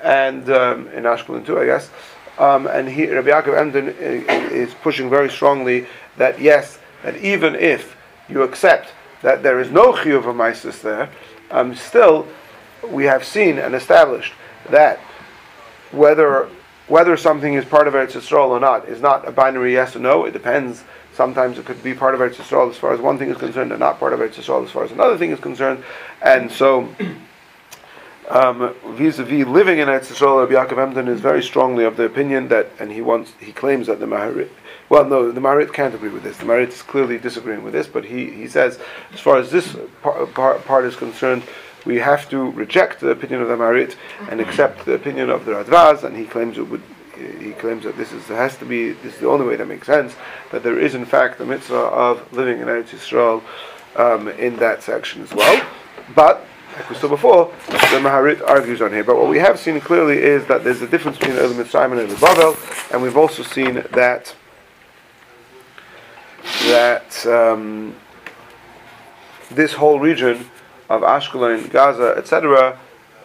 and 0.04 0.50
um, 0.50 0.88
in 0.90 1.04
Ashkelon 1.04 1.46
too, 1.46 1.60
I 1.60 1.66
guess. 1.66 1.90
Um, 2.38 2.68
and 2.68 2.88
he, 2.88 3.06
Rabbi 3.08 3.30
Yaakov 3.30 3.58
Emden 3.58 3.90
is 4.00 4.74
pushing 4.74 5.10
very 5.10 5.30
strongly 5.30 5.86
that 6.18 6.40
yes, 6.42 6.80
that 7.04 7.18
even 7.18 7.56
if 7.56 7.96
you 8.28 8.44
accept 8.44 8.94
that 9.22 9.44
there 9.44 9.60
is 9.60 9.72
no 9.72 9.94
chiyuv 9.94 10.28
of 10.28 10.36
Mises 10.36 10.82
there, 10.82 11.10
um, 11.52 11.76
still 11.76 12.28
we 12.88 13.06
have 13.06 13.24
seen 13.26 13.58
and 13.58 13.76
established 13.76 14.34
that 14.70 15.00
whether 15.92 16.50
whether 16.88 17.16
something 17.16 17.54
is 17.54 17.66
part 17.66 17.88
of 17.88 17.94
Eretz 17.94 18.14
Yisrael 18.14 18.50
or 18.50 18.60
not 18.60 18.88
is 18.90 19.00
not 19.00 19.28
a 19.28 19.32
binary 19.32 19.74
yes 19.74 19.96
or 19.96 20.00
no. 20.00 20.26
It 20.26 20.32
depends. 20.32 20.84
Sometimes 21.14 21.60
it 21.60 21.66
could 21.66 21.84
be 21.84 21.94
part 21.94 22.16
of 22.16 22.20
Eretz 22.20 22.36
Yisrael 22.36 22.70
as 22.70 22.78
far 22.78 22.94
as 22.94 23.00
one 23.00 23.18
thing 23.20 23.30
is 23.30 23.38
concerned, 23.38 23.72
and 23.72 23.80
not 23.80 24.00
part 24.00 24.14
of 24.14 24.20
Eretz 24.20 24.36
Yisrael 24.36 24.64
as 24.64 24.72
far 24.72 24.86
as 24.86 24.92
another 24.92 25.18
thing 25.18 25.30
is 25.30 25.40
concerned. 25.40 25.84
And 26.22 26.52
so, 26.52 26.90
um, 28.30 28.74
vis-a-vis 28.96 29.46
living 29.46 29.80
in 29.80 29.88
Eretz 29.88 30.12
Yisrael, 30.12 30.40
Rabbi 30.40 30.54
Yaakov 30.54 30.82
Emden 30.82 31.08
is 31.08 31.20
very 31.20 31.44
strongly 31.44 31.84
of 31.84 31.96
the 31.96 32.06
opinion 32.06 32.48
that, 32.48 32.72
and 32.80 32.92
he 32.92 33.02
wants, 33.02 33.34
he 33.40 33.52
claims 33.52 33.86
that 33.88 34.00
the 34.00 34.08
Maharit, 34.08 34.50
well, 34.90 35.06
no, 35.06 35.32
the 35.32 35.40
Maharit 35.40 35.72
can't 35.72 35.94
agree 35.94 36.10
with 36.10 36.24
this. 36.24 36.38
The 36.38 36.46
Maharit 36.46 36.70
is 36.70 36.82
clearly 36.82 37.18
disagreeing 37.18 37.64
with 37.64 37.74
this, 37.74 37.88
but 37.88 38.06
he, 38.06 38.32
he 38.32 38.48
says, 38.48 38.80
as 39.14 39.20
far 39.20 39.38
as 39.38 39.52
this 39.52 39.78
par, 40.02 40.26
par, 40.28 40.60
part 40.60 40.86
is 40.86 40.96
concerned, 40.96 41.44
we 41.86 41.98
have 41.98 42.28
to 42.30 42.52
reject 42.52 43.00
the 43.00 43.10
opinion 43.10 43.42
of 43.42 43.48
the 43.48 43.56
Maharit 43.56 43.96
and 44.30 44.42
accept 44.42 44.86
the 44.86 44.94
opinion 44.94 45.30
of 45.30 45.46
the 45.46 45.52
Radvaz, 45.52 46.04
and 46.04 46.16
he 46.16 46.26
claims 46.26 46.58
it 46.58 46.64
would. 46.64 46.82
He 47.40 47.52
claims 47.52 47.84
that 47.84 47.98
this 47.98 48.14
is 48.14 48.26
has 48.28 48.56
to 48.60 48.66
be 48.66 48.92
this 48.92 49.16
is 49.16 49.20
the 49.20 49.28
only 49.28 49.46
way 49.46 49.58
that 49.58 49.68
makes 49.68 49.88
sense. 49.88 50.16
That 50.52 50.64
there 50.64 50.80
is 50.80 50.96
in 50.96 51.06
fact 51.06 51.38
the 51.38 51.46
mitzvah 51.46 51.76
of 51.76 52.32
living 52.32 52.62
in 52.62 52.68
Eretz 52.68 52.90
Yisrael 52.90 53.44
um, 53.98 54.30
in 54.30 54.56
that 54.58 54.84
section 54.84 55.22
as 55.22 55.34
well. 55.34 55.66
But 56.16 56.46
like 56.78 56.90
we 56.90 56.96
saw 56.96 57.10
before, 57.10 57.54
the 57.68 58.00
Maharit 58.00 58.42
argues 58.48 58.82
on 58.82 58.94
here. 58.94 59.04
But 59.04 59.18
what 59.18 59.28
we 59.28 59.38
have 59.38 59.60
seen 59.60 59.82
clearly 59.82 60.18
is 60.18 60.46
that 60.46 60.64
there's 60.64 60.82
a 60.82 60.88
difference 60.88 61.18
between 61.18 61.38
Oile 61.38 61.50
Mitzrayim 61.50 61.92
and 61.92 62.10
Oile 62.10 62.18
Bavel, 62.18 62.94
and 62.94 63.02
we've 63.02 63.18
also 63.18 63.44
seen 63.44 63.84
that 63.92 64.34
that 66.64 67.26
um, 67.26 67.96
this 69.52 69.74
whole 69.74 70.00
region 70.00 70.46
of 70.90 71.02
Ashkelon, 71.02 71.70
Gaza, 71.70 72.16
etc., 72.18 72.80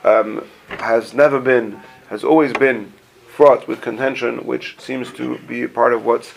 um, 0.04 0.46
has 0.78 1.14
never 1.14 1.40
been, 1.40 1.80
has 2.08 2.24
always 2.24 2.52
been 2.52 2.92
fraught 3.34 3.66
with 3.66 3.80
contention, 3.80 4.38
which 4.46 4.78
seems 4.78 5.12
to 5.12 5.38
be 5.38 5.66
part 5.66 5.92
of 5.92 6.04
what's 6.04 6.34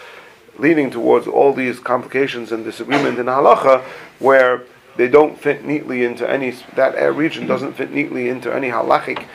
leading 0.58 0.90
towards 0.90 1.28
all 1.28 1.54
these 1.54 1.80
complications 1.80 2.52
and 2.52 2.64
disagreement 2.64 3.20
in 3.20 3.28
halacha, 3.28 3.82
where 4.20 4.64
they 4.96 5.08
don't 5.08 5.40
fit 5.40 5.64
neatly 5.64 6.04
into 6.04 6.28
any 6.30 6.52
that 6.76 6.96
region 7.16 7.46
doesn't 7.46 7.74
fit 7.74 7.92
neatly 7.92 8.30
into 8.30 8.54
any 8.54 8.70
halachic 8.70 9.28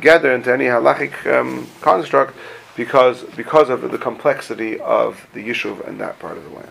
gather 0.00 0.32
into 0.32 0.52
any 0.52 0.64
halachic 0.64 1.14
um, 1.32 1.66
construct 1.80 2.34
because 2.76 3.22
because 3.36 3.70
of 3.70 3.90
the 3.90 3.98
complexity 3.98 4.78
of 4.80 5.26
the 5.32 5.48
yishuv 5.48 5.86
in 5.88 5.98
that 5.98 6.18
part 6.18 6.36
of 6.36 6.44
the 6.44 6.50
land. 6.50 6.70